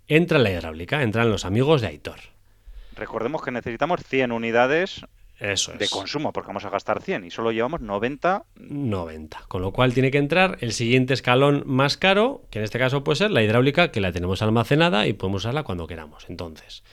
entra 0.08 0.38
la 0.38 0.50
hidráulica, 0.50 1.02
entran 1.02 1.30
los 1.30 1.44
amigos 1.44 1.80
de 1.80 1.88
Aitor. 1.88 2.18
Recordemos 2.94 3.42
que 3.42 3.50
necesitamos 3.50 4.02
100 4.04 4.32
unidades 4.32 5.06
Eso 5.38 5.72
es. 5.72 5.78
de 5.78 5.88
consumo, 5.88 6.32
porque 6.32 6.48
vamos 6.48 6.64
a 6.64 6.70
gastar 6.70 7.02
100 7.02 7.24
y 7.26 7.30
solo 7.30 7.52
llevamos 7.52 7.80
90. 7.80 8.44
90. 8.56 9.44
Con 9.48 9.62
lo 9.62 9.72
cual 9.72 9.92
tiene 9.92 10.10
que 10.10 10.18
entrar 10.18 10.56
el 10.60 10.72
siguiente 10.72 11.12
escalón 11.14 11.62
más 11.66 11.96
caro, 11.96 12.44
que 12.50 12.58
en 12.58 12.64
este 12.64 12.78
caso 12.78 13.04
puede 13.04 13.16
ser 13.16 13.30
la 13.30 13.42
hidráulica, 13.42 13.90
que 13.90 14.00
la 14.00 14.12
tenemos 14.12 14.40
almacenada 14.40 15.06
y 15.06 15.12
podemos 15.12 15.42
usarla 15.42 15.62
cuando 15.62 15.86
queramos. 15.86 16.24
Entonces, 16.30 16.84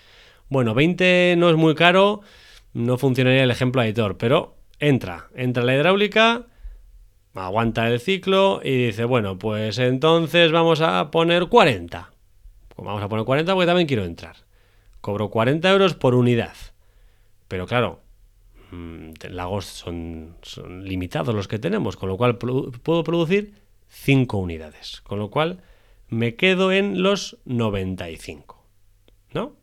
bueno, 0.49 0.73
20 0.73 1.35
no 1.37 1.49
es 1.49 1.55
muy 1.55 1.73
caro, 1.73 2.21
no 2.73 2.97
funcionaría 2.97 3.43
el 3.43 3.51
ejemplo 3.51 3.81
editor, 3.81 4.17
pero 4.17 4.57
entra, 4.79 5.27
entra 5.35 5.63
la 5.63 5.75
hidráulica, 5.75 6.47
aguanta 7.33 7.87
el 7.87 7.99
ciclo 7.99 8.59
y 8.63 8.87
dice, 8.87 9.05
bueno, 9.05 9.37
pues 9.39 9.77
entonces 9.79 10.51
vamos 10.51 10.81
a 10.81 11.11
poner 11.11 11.47
40. 11.47 12.11
Pues 12.75 12.85
vamos 12.85 13.01
a 13.01 13.07
poner 13.07 13.25
40 13.25 13.53
porque 13.53 13.67
también 13.67 13.87
quiero 13.87 14.03
entrar. 14.03 14.35
Cobro 14.99 15.29
40 15.29 15.69
euros 15.71 15.95
por 15.95 16.15
unidad. 16.15 16.55
Pero 17.47 17.67
claro, 17.67 18.02
lagos 19.29 19.65
son, 19.65 20.35
son 20.41 20.83
limitados 20.85 21.33
los 21.33 21.47
que 21.47 21.59
tenemos, 21.59 21.97
con 21.97 22.09
lo 22.09 22.17
cual 22.17 22.37
puedo 22.37 23.03
producir 23.03 23.53
5 23.87 24.37
unidades. 24.37 25.01
Con 25.01 25.19
lo 25.19 25.29
cual 25.29 25.61
me 26.09 26.35
quedo 26.35 26.71
en 26.71 27.01
los 27.03 27.37
95. 27.45 28.63
¿No? 29.33 29.55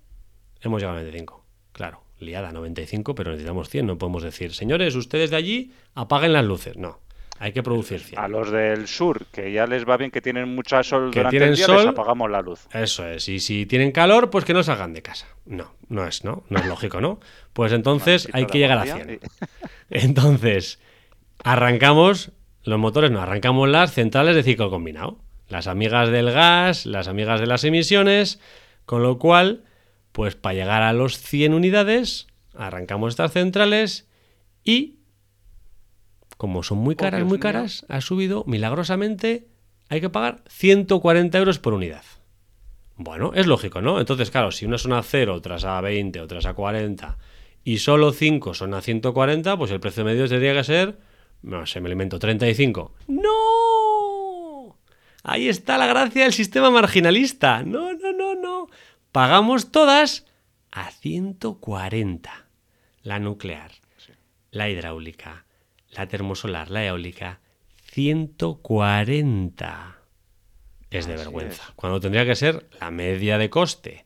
Hemos 0.61 0.81
llegado 0.81 0.99
a 0.99 1.03
95. 1.03 1.45
Claro, 1.73 2.03
liada 2.19 2.53
95, 2.53 3.15
pero 3.15 3.31
necesitamos 3.31 3.69
100. 3.69 3.87
No 3.87 3.99
podemos 3.99 4.23
decir, 4.23 4.53
señores, 4.53 4.95
ustedes 4.95 5.31
de 5.31 5.37
allí 5.37 5.73
apaguen 5.95 6.33
las 6.33 6.45
luces. 6.45 6.77
No, 6.77 7.01
hay 7.43 7.53
que 7.53 7.63
producir 7.63 7.99
100. 8.01 8.21
A 8.21 8.29
los 8.29 8.51
del 8.53 8.87
sur, 8.87 9.27
que 9.33 9.51
ya 9.51 9.67
les 9.67 9.85
va 9.89 9.97
bien 9.97 10.11
que 10.13 10.21
tienen 10.21 10.55
mucha 10.55 10.83
sol 10.85 11.11
Que 11.11 11.21
durante 11.21 11.31
tienen 11.39 11.49
el 11.51 11.57
día, 11.57 11.67
les 11.69 11.77
sol. 11.83 11.89
apagamos 11.89 12.31
la 12.31 12.43
luz. 12.43 12.69
Eso 12.73 13.05
es. 13.09 13.29
Y 13.29 13.41
si 13.41 13.67
tienen 13.67 13.91
calor, 13.93 14.31
pues 14.31 14.45
que 14.45 14.53
no 14.55 14.63
salgan 14.63 14.93
de 14.93 15.03
casa. 15.03 15.27
No, 15.47 15.75
no 15.89 16.07
es, 16.07 16.23
¿no? 16.23 16.45
No 16.51 16.59
es 16.61 16.67
lógico, 16.67 17.01
¿no? 17.01 17.19
Pues 17.53 17.73
entonces 17.73 18.29
hay 18.33 18.47
que 18.47 18.59
llegar 18.59 18.79
a 18.79 18.85
guardia 18.85 19.05
100. 19.05 19.15
y- 19.15 19.21
Entonces, 20.07 20.79
arrancamos 21.43 22.33
los 22.63 22.79
motores, 22.79 23.11
no, 23.11 23.21
arrancamos 23.21 23.69
las 23.69 23.93
centrales 23.93 24.35
de 24.37 24.43
ciclo 24.43 24.71
combinado. 24.71 25.19
Las 25.49 25.67
amigas 25.67 26.11
del 26.11 26.31
gas, 26.31 26.87
las 26.87 27.09
amigas 27.09 27.41
de 27.41 27.47
las 27.47 27.65
emisiones, 27.65 28.39
con 28.85 29.03
lo 29.03 29.19
cual, 29.19 29.65
pues 30.13 30.37
para 30.37 30.55
llegar 30.55 30.83
a 30.83 30.93
los 30.93 31.19
100 31.19 31.55
unidades, 31.55 32.29
arrancamos 32.55 33.11
estas 33.15 33.33
centrales 33.33 34.07
y, 34.63 34.97
como 36.41 36.63
son 36.63 36.79
muy 36.79 36.95
Oh, 36.95 36.97
caras, 36.97 37.21
muy 37.25 37.33
mío. 37.37 37.41
caras, 37.41 37.85
ha 37.91 38.01
subido 38.01 38.45
milagrosamente, 38.47 39.47
hay 39.91 40.01
que 40.01 40.09
pagar 40.09 40.43
140 40.49 41.37
euros 41.37 41.59
por 41.59 41.75
unidad. 41.75 42.03
Bueno, 42.97 43.33
es 43.35 43.47
lógico, 43.47 43.83
¿no? 43.83 44.01
Entonces, 44.01 44.31
claro, 44.31 44.51
si 44.51 44.65
unas 44.65 44.81
son 44.81 44.95
a 44.95 45.03
0, 45.03 45.35
otras 45.35 45.65
a 45.67 45.79
20, 45.83 46.19
otras 46.23 46.47
a 46.47 46.55
40 46.55 47.19
y 47.63 47.77
solo 47.77 48.13
5 48.13 48.55
son 48.55 48.73
a 48.73 48.81
140, 48.81 49.59
pues 49.59 49.71
el 49.71 49.81
precio 49.81 50.03
medio 50.03 50.27
tendría 50.29 50.55
que 50.55 50.65
ser, 50.65 50.99
no 51.43 51.67
sé, 51.67 51.83
me 51.83 51.91
lo 51.91 51.93
invento, 51.93 52.19
35. 52.19 52.95
¡No! 53.09 54.79
Ahí 55.23 55.47
está 55.51 55.77
la 55.77 55.87
gracia 55.87 56.23
del 56.23 56.33
sistema 56.33 56.71
marginalista. 56.71 57.63
No, 57.65 57.93
no, 57.93 58.13
no, 58.13 58.35
no. 58.35 58.67
Pagamos 59.13 59.71
todas 59.73 60.25
a 60.73 60.91
140. 60.91 62.47
La 63.03 63.19
nuclear, 63.19 63.73
la 64.51 64.71
hidráulica, 64.71 65.45
la 65.91 66.07
termosolar, 66.09 66.71
la 66.71 66.85
eólica, 66.87 67.41
140. 67.93 69.97
Es 70.91 71.07
de 71.07 71.15
Así 71.15 71.23
vergüenza. 71.25 71.63
es. 71.69 71.73
Cuando 71.77 72.01
tendría 72.01 72.25
que 72.27 72.35
ser 72.35 72.69
la 72.81 72.91
media 72.91 73.39
de 73.39 73.49
coste 73.51 74.05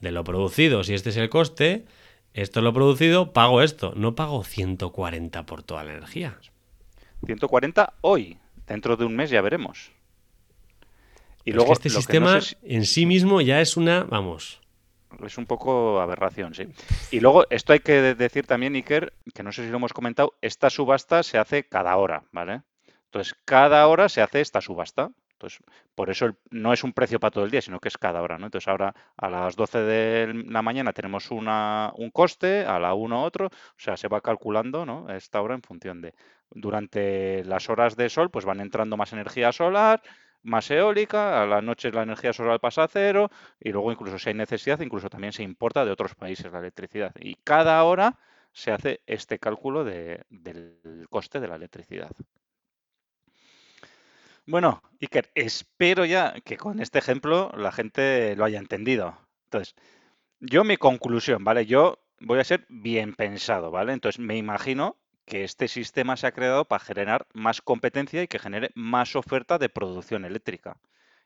de 0.00 0.10
lo 0.12 0.24
producido. 0.24 0.82
Si 0.84 0.94
este 0.94 1.10
es 1.10 1.16
el 1.18 1.28
coste, 1.28 1.84
esto 2.34 2.60
es 2.60 2.64
lo 2.64 2.72
producido, 2.72 3.32
pago 3.32 3.62
esto. 3.62 3.92
No 3.96 4.14
pago 4.14 4.42
140 4.44 5.44
por 5.46 5.62
toda 5.62 5.84
la 5.84 5.92
energía. 5.92 6.38
140 7.26 7.94
hoy. 8.00 8.38
Dentro 8.66 8.96
de 8.96 9.04
un 9.04 9.14
mes 9.14 9.30
ya 9.30 9.40
veremos. 9.42 9.90
Y 11.44 11.50
Pero 11.50 11.62
es 11.62 11.66
luego 11.68 11.68
que 11.68 11.72
este 11.74 11.88
no 11.90 11.94
sistema 11.96 12.40
sé 12.40 12.56
si- 12.62 12.74
en 12.74 12.86
sí 12.86 13.06
mismo 13.06 13.40
ya 13.40 13.60
es 13.60 13.76
una, 13.76 14.04
vamos, 14.04 14.60
Es 15.24 15.38
un 15.38 15.46
poco 15.46 16.00
aberración, 16.00 16.54
sí. 16.54 16.66
Y 17.10 17.20
luego, 17.20 17.44
esto 17.50 17.72
hay 17.72 17.80
que 17.80 17.92
de- 18.00 18.14
decir 18.14 18.46
también, 18.46 18.74
Iker, 18.74 19.12
que 19.34 19.42
no 19.42 19.52
sé 19.52 19.64
si 19.64 19.70
lo 19.70 19.76
hemos 19.76 19.92
comentado, 19.92 20.34
esta 20.40 20.70
subasta 20.70 21.22
se 21.22 21.38
hace 21.38 21.68
cada 21.68 21.96
hora, 21.96 22.24
¿vale? 22.32 22.62
Entonces, 23.06 23.34
cada 23.44 23.86
hora 23.88 24.08
se 24.08 24.22
hace 24.22 24.40
esta 24.40 24.60
subasta. 24.60 25.10
Entonces, 25.32 25.60
por 25.94 26.08
eso 26.08 26.36
no 26.50 26.72
es 26.72 26.84
un 26.84 26.92
precio 26.92 27.18
para 27.18 27.32
todo 27.32 27.44
el 27.44 27.50
día, 27.50 27.60
sino 27.60 27.80
que 27.80 27.88
es 27.88 27.98
cada 27.98 28.22
hora, 28.22 28.38
¿no? 28.38 28.46
Entonces, 28.46 28.68
ahora 28.68 28.94
a 29.16 29.28
las 29.28 29.56
12 29.56 29.78
de 29.80 30.32
la 30.46 30.62
mañana 30.62 30.92
tenemos 30.92 31.30
una, 31.32 31.92
un 31.96 32.10
coste, 32.10 32.64
a 32.64 32.78
la 32.78 32.94
1 32.94 33.22
otro, 33.24 33.46
o 33.46 33.50
sea, 33.76 33.96
se 33.96 34.08
va 34.08 34.20
calculando, 34.20 34.86
¿no? 34.86 35.10
Esta 35.10 35.40
hora 35.42 35.54
en 35.54 35.62
función 35.62 36.00
de... 36.00 36.14
Durante 36.50 37.44
las 37.44 37.68
horas 37.70 37.96
de 37.96 38.08
sol, 38.08 38.30
pues 38.30 38.44
van 38.44 38.60
entrando 38.60 38.96
más 38.96 39.12
energía 39.12 39.52
solar, 39.52 40.02
más 40.42 40.70
eólica, 40.70 41.42
a 41.42 41.46
las 41.46 41.62
noches 41.62 41.94
la 41.94 42.02
energía 42.02 42.32
solar 42.32 42.60
pasa 42.60 42.84
a 42.84 42.88
cero, 42.88 43.30
y 43.60 43.70
luego 43.72 43.92
incluso 43.92 44.18
si 44.18 44.28
hay 44.30 44.34
necesidad, 44.34 44.80
incluso 44.80 45.10
también 45.10 45.32
se 45.32 45.42
importa 45.42 45.84
de 45.84 45.90
otros 45.92 46.14
países 46.14 46.52
la 46.52 46.58
electricidad. 46.60 47.14
Y 47.20 47.36
cada 47.44 47.82
hora 47.84 48.18
se 48.52 48.72
hace 48.72 49.00
este 49.06 49.38
cálculo 49.38 49.84
de- 49.84 50.24
del 50.30 51.06
coste 51.10 51.40
de 51.40 51.48
la 51.48 51.56
electricidad. 51.56 52.10
Bueno, 54.46 54.82
Iker, 55.00 55.30
espero 55.34 56.04
ya 56.04 56.34
que 56.44 56.56
con 56.56 56.80
este 56.80 56.98
ejemplo 56.98 57.50
la 57.56 57.72
gente 57.72 58.34
lo 58.36 58.44
haya 58.44 58.58
entendido. 58.58 59.18
Entonces, 59.44 59.74
yo 60.40 60.64
mi 60.64 60.78
conclusión, 60.78 61.44
¿vale? 61.44 61.66
Yo 61.66 62.00
voy 62.20 62.40
a 62.40 62.44
ser 62.44 62.66
bien 62.70 63.14
pensado, 63.14 63.70
¿vale? 63.72 63.92
Entonces, 63.94 64.20
me 64.20 64.36
imagino 64.38 64.98
que 65.24 65.44
este 65.44 65.68
sistema 65.68 66.16
se 66.16 66.26
ha 66.26 66.32
creado 66.32 66.64
para 66.64 66.84
generar 66.84 67.26
más 67.32 67.62
competencia 67.62 68.22
y 68.22 68.28
que 68.28 68.38
genere 68.38 68.70
más 68.74 69.16
oferta 69.16 69.58
de 69.58 69.68
producción 69.68 70.24
eléctrica 70.24 70.78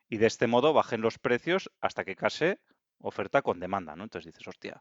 y 0.08 0.18
de 0.18 0.26
este 0.26 0.46
modo 0.46 0.72
bajen 0.72 1.00
los 1.00 1.18
precios 1.18 1.70
hasta 1.80 2.04
que 2.04 2.16
case 2.16 2.58
oferta 3.00 3.42
con 3.42 3.60
demanda, 3.60 3.96
¿no? 3.96 4.04
Entonces 4.04 4.32
dices, 4.32 4.46
hostia, 4.48 4.80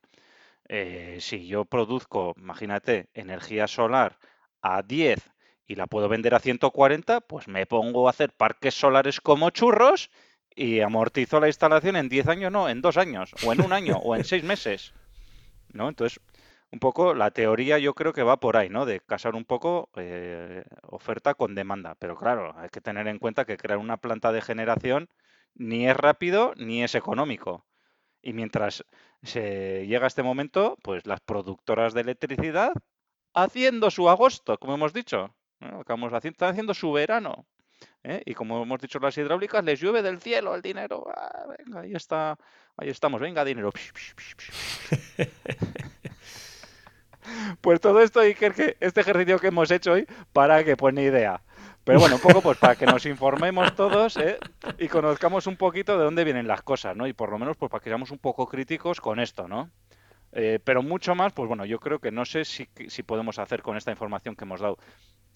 eh, 0.67 1.17
si 1.19 1.47
yo 1.47 1.65
produzco, 1.65 2.33
imagínate, 2.37 3.09
energía 3.13 3.67
solar 3.67 4.17
a 4.61 4.81
10 4.81 5.19
y 5.67 5.75
la 5.75 5.87
puedo 5.87 6.09
vender 6.09 6.35
a 6.35 6.39
140, 6.39 7.21
pues 7.21 7.47
me 7.47 7.65
pongo 7.65 8.07
a 8.07 8.11
hacer 8.11 8.31
parques 8.31 8.75
solares 8.75 9.19
como 9.19 9.49
churros 9.49 10.09
y 10.55 10.79
amortizo 10.79 11.39
la 11.39 11.47
instalación 11.47 11.95
en 11.95 12.09
10 12.09 12.27
años, 12.27 12.51
no, 12.51 12.69
en 12.69 12.81
2 12.81 12.97
años, 12.97 13.31
o 13.45 13.51
en 13.51 13.61
un 13.61 13.73
año, 13.73 13.97
o 13.97 14.15
en 14.15 14.23
6 14.23 14.43
meses, 14.43 14.93
¿no? 15.73 15.89
Entonces, 15.89 16.21
un 16.71 16.79
poco 16.79 17.13
la 17.13 17.31
teoría 17.31 17.79
yo 17.79 17.93
creo 17.93 18.13
que 18.13 18.23
va 18.23 18.39
por 18.39 18.57
ahí, 18.57 18.69
¿no? 18.69 18.85
De 18.85 18.99
casar 18.99 19.35
un 19.35 19.45
poco 19.45 19.89
eh, 19.95 20.63
oferta 20.83 21.33
con 21.35 21.55
demanda. 21.55 21.95
Pero 21.99 22.15
claro, 22.15 22.53
hay 22.57 22.69
que 22.69 22.81
tener 22.81 23.07
en 23.07 23.19
cuenta 23.19 23.45
que 23.45 23.57
crear 23.57 23.79
una 23.79 23.97
planta 23.97 24.31
de 24.31 24.41
generación 24.41 25.09
ni 25.53 25.87
es 25.87 25.95
rápido 25.95 26.53
ni 26.57 26.83
es 26.83 26.95
económico. 26.95 27.65
Y 28.21 28.33
mientras 28.33 28.83
se 29.23 29.85
llega 29.87 30.05
a 30.05 30.07
este 30.07 30.23
momento, 30.23 30.77
pues 30.83 31.05
las 31.05 31.21
productoras 31.21 31.93
de 31.93 32.01
electricidad 32.01 32.73
haciendo 33.33 33.91
su 33.91 34.09
agosto, 34.09 34.57
como 34.57 34.75
hemos 34.75 34.93
dicho. 34.93 35.35
haciendo, 35.59 36.29
están 36.29 36.49
haciendo 36.49 36.73
su 36.73 36.91
verano. 36.91 37.47
¿eh? 38.03 38.21
Y 38.25 38.33
como 38.33 38.63
hemos 38.63 38.81
dicho 38.81 38.99
las 38.99 39.17
hidráulicas, 39.17 39.63
les 39.63 39.79
llueve 39.79 40.01
del 40.01 40.19
cielo 40.19 40.55
el 40.55 40.61
dinero. 40.61 41.05
Ah, 41.15 41.45
venga, 41.57 41.81
ahí 41.81 41.93
está, 41.93 42.37
ahí 42.77 42.89
estamos, 42.89 43.21
venga, 43.21 43.45
dinero. 43.45 43.71
Pues 47.61 47.79
todo 47.79 48.01
esto, 48.01 48.19
Iker, 48.19 48.53
que 48.53 48.77
este 48.79 49.01
ejercicio 49.01 49.39
que 49.39 49.47
hemos 49.47 49.71
hecho 49.71 49.93
hoy, 49.93 50.07
para 50.33 50.63
que 50.63 50.77
pues 50.77 50.93
ni 50.93 51.03
idea. 51.03 51.41
Pero 51.83 51.99
bueno, 51.99 52.15
un 52.15 52.21
poco 52.21 52.41
pues 52.41 52.57
para 52.57 52.75
que 52.75 52.87
nos 52.87 53.05
informemos 53.05 53.75
todos 53.75 54.17
¿eh? 54.17 54.39
y 54.79 54.87
conozcamos 54.87 55.45
un 55.45 55.55
poquito 55.55 55.97
de 55.97 56.03
dónde 56.03 56.23
vienen 56.23 56.47
las 56.47 56.63
cosas, 56.63 56.95
¿no? 56.95 57.05
Y 57.05 57.13
por 57.13 57.29
lo 57.29 57.37
menos 57.37 57.57
pues 57.57 57.71
para 57.71 57.83
que 57.83 57.91
seamos 57.91 58.09
un 58.09 58.17
poco 58.17 58.47
críticos 58.47 58.99
con 58.99 59.19
esto, 59.19 59.47
¿no? 59.47 59.69
Eh, 60.31 60.59
pero 60.63 60.81
mucho 60.81 61.13
más, 61.13 61.31
pues 61.31 61.47
bueno, 61.47 61.63
yo 61.63 61.79
creo 61.79 61.99
que 61.99 62.11
no 62.11 62.25
sé 62.25 62.43
si, 62.43 62.67
si 62.87 63.03
podemos 63.03 63.37
hacer 63.37 63.61
con 63.61 63.77
esta 63.77 63.91
información 63.91 64.35
que 64.35 64.45
hemos 64.45 64.61
dado. 64.61 64.77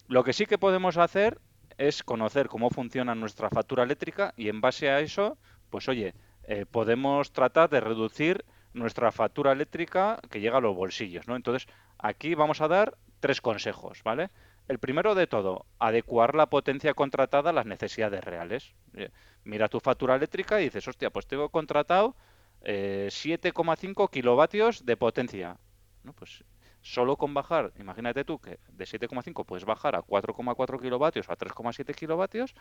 Lo 0.08 0.24
que 0.24 0.32
sí 0.32 0.46
que 0.46 0.58
podemos 0.58 0.96
hacer 0.96 1.38
es 1.78 2.02
conocer 2.02 2.48
cómo 2.48 2.68
funciona 2.68 3.14
nuestra 3.14 3.48
factura 3.48 3.84
eléctrica 3.84 4.34
y 4.36 4.48
en 4.48 4.60
base 4.60 4.90
a 4.90 5.00
eso, 5.00 5.38
pues 5.70 5.88
oye, 5.88 6.14
eh, 6.44 6.66
podemos 6.70 7.32
tratar 7.32 7.70
de 7.70 7.80
reducir 7.80 8.44
nuestra 8.72 9.12
factura 9.12 9.52
eléctrica 9.52 10.20
que 10.30 10.40
llega 10.40 10.58
a 10.58 10.60
los 10.60 10.76
bolsillos, 10.76 11.26
¿no? 11.26 11.36
Entonces, 11.36 11.68
aquí 11.98 12.34
vamos 12.34 12.60
a 12.60 12.68
dar 12.68 12.96
tres 13.20 13.40
consejos, 13.40 14.02
¿vale? 14.04 14.30
El 14.68 14.78
primero 14.78 15.14
de 15.14 15.26
todo, 15.26 15.66
adecuar 15.78 16.34
la 16.34 16.46
potencia 16.46 16.94
contratada 16.94 17.50
a 17.50 17.52
las 17.52 17.66
necesidades 17.66 18.22
reales. 18.22 18.72
Eh, 18.94 19.10
Mira 19.44 19.68
tu 19.68 19.80
factura 19.80 20.16
eléctrica 20.16 20.60
y 20.60 20.64
dices, 20.64 20.86
hostia, 20.86 21.10
pues 21.10 21.26
tengo 21.26 21.48
contratado 21.48 22.14
eh, 22.62 23.08
7,5 23.10 24.10
kilovatios 24.10 24.84
de 24.84 24.96
potencia. 24.96 25.56
¿no? 26.02 26.12
Pues 26.12 26.44
solo 26.82 27.16
con 27.16 27.34
bajar, 27.34 27.72
imagínate 27.78 28.24
tú 28.24 28.38
que 28.38 28.58
de 28.68 28.84
7,5 28.84 29.44
puedes 29.44 29.64
bajar 29.64 29.96
a 29.96 30.02
4,4 30.02 30.80
kilovatios 30.80 31.28
o 31.28 31.32
a 31.32 31.36
3,7 31.36 31.94
kilovatios, 31.94 32.54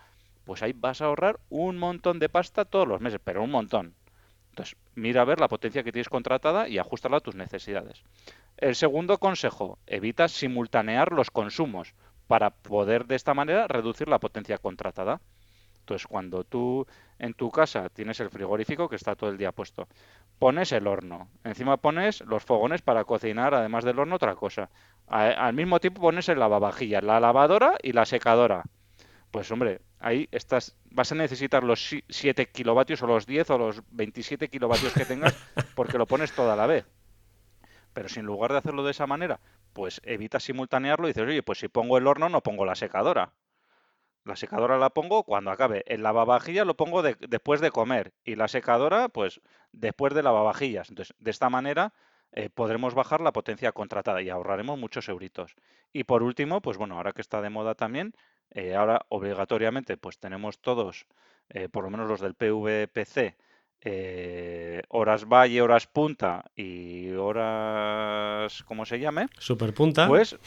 pues 0.45 0.63
ahí 0.63 0.73
vas 0.73 1.01
a 1.01 1.05
ahorrar 1.05 1.39
un 1.49 1.77
montón 1.77 2.19
de 2.19 2.29
pasta 2.29 2.65
todos 2.65 2.87
los 2.87 3.01
meses, 3.01 3.19
pero 3.23 3.43
un 3.43 3.51
montón. 3.51 3.95
Entonces, 4.49 4.75
mira 4.95 5.21
a 5.21 5.25
ver 5.25 5.39
la 5.39 5.47
potencia 5.47 5.83
que 5.83 5.91
tienes 5.91 6.09
contratada 6.09 6.67
y 6.67 6.77
ajustala 6.77 7.17
a 7.17 7.21
tus 7.21 7.35
necesidades. 7.35 8.03
El 8.57 8.75
segundo 8.75 9.17
consejo, 9.17 9.79
evita 9.87 10.27
simultanear 10.27 11.11
los 11.11 11.31
consumos 11.31 11.93
para 12.27 12.49
poder 12.49 13.05
de 13.05 13.15
esta 13.15 13.33
manera 13.33 13.67
reducir 13.67 14.07
la 14.07 14.19
potencia 14.19 14.57
contratada. 14.57 15.21
Entonces, 15.79 16.05
cuando 16.05 16.43
tú 16.43 16.85
en 17.17 17.33
tu 17.33 17.49
casa 17.49 17.89
tienes 17.89 18.19
el 18.19 18.29
frigorífico 18.29 18.87
que 18.87 18.95
está 18.95 19.15
todo 19.15 19.31
el 19.31 19.37
día 19.37 19.51
puesto, 19.51 19.87
pones 20.37 20.71
el 20.71 20.85
horno, 20.85 21.29
encima 21.43 21.77
pones 21.77 22.21
los 22.21 22.43
fogones 22.43 22.83
para 22.83 23.05
cocinar, 23.05 23.55
además 23.55 23.83
del 23.83 23.97
horno, 23.97 24.17
otra 24.17 24.35
cosa. 24.35 24.69
Al 25.07 25.53
mismo 25.53 25.79
tiempo 25.79 26.01
pones 26.01 26.29
el 26.29 26.37
lavavajillas, 26.37 27.03
la 27.03 27.19
lavadora 27.19 27.75
y 27.81 27.93
la 27.93 28.05
secadora. 28.05 28.63
Pues 29.31 29.49
hombre, 29.51 29.81
ahí 29.99 30.27
estás, 30.31 30.77
vas 30.91 31.11
a 31.11 31.15
necesitar 31.15 31.63
los 31.63 31.87
si- 31.87 32.03
7 32.09 32.47
kilovatios 32.47 33.01
o 33.03 33.07
los 33.07 33.25
10 33.25 33.49
o 33.51 33.57
los 33.57 33.81
27 33.91 34.49
kilovatios 34.49 34.93
que 34.93 35.05
tengas 35.05 35.35
porque 35.75 35.97
lo 35.97 36.05
pones 36.07 36.31
todo 36.33 36.51
a 36.51 36.55
la 36.55 36.67
vez. 36.67 36.85
Pero 37.93 38.09
si 38.09 38.19
en 38.19 38.25
lugar 38.25 38.51
de 38.51 38.59
hacerlo 38.59 38.83
de 38.83 38.91
esa 38.91 39.07
manera, 39.07 39.39
pues 39.73 39.99
evitas 40.03 40.43
simultanearlo 40.43 41.07
y 41.07 41.11
dices, 41.11 41.27
oye, 41.27 41.43
pues 41.43 41.59
si 41.59 41.67
pongo 41.67 41.97
el 41.97 42.07
horno 42.07 42.29
no 42.29 42.41
pongo 42.41 42.65
la 42.65 42.75
secadora. 42.75 43.33
La 44.25 44.35
secadora 44.35 44.77
la 44.77 44.89
pongo 44.91 45.23
cuando 45.23 45.49
acabe. 45.49 45.83
El 45.87 46.03
lavavajillas 46.03 46.67
lo 46.67 46.75
pongo 46.75 47.01
de- 47.01 47.15
después 47.27 47.61
de 47.61 47.71
comer. 47.71 48.13
Y 48.23 48.35
la 48.35 48.47
secadora, 48.47 49.09
pues 49.09 49.41
después 49.71 50.13
de 50.13 50.23
lavavajillas. 50.23 50.89
Entonces, 50.89 51.15
de 51.19 51.31
esta 51.31 51.49
manera 51.49 51.93
eh, 52.31 52.49
podremos 52.49 52.93
bajar 52.93 53.21
la 53.21 53.31
potencia 53.33 53.71
contratada 53.71 54.21
y 54.21 54.29
ahorraremos 54.29 54.77
muchos 54.77 55.09
euritos. 55.09 55.55
Y 55.93 56.03
por 56.03 56.21
último, 56.21 56.61
pues 56.61 56.77
bueno, 56.77 56.95
ahora 56.97 57.11
que 57.13 57.21
está 57.21 57.41
de 57.41 57.49
moda 57.49 57.73
también, 57.73 58.13
eh, 58.51 58.75
ahora 58.75 59.05
obligatoriamente 59.09 59.97
pues 59.97 60.17
tenemos 60.19 60.59
todos, 60.59 61.05
eh, 61.49 61.69
por 61.69 61.83
lo 61.83 61.89
menos 61.89 62.07
los 62.09 62.19
del 62.21 62.33
PVPC, 62.35 63.35
eh, 63.81 64.81
horas 64.89 65.25
valle, 65.25 65.61
horas 65.61 65.87
punta 65.87 66.43
y 66.55 67.11
horas, 67.13 68.63
¿cómo 68.63 68.85
se 68.85 68.99
llame? 68.99 69.27
Superpunta. 69.37 70.07
Pues 70.07 70.37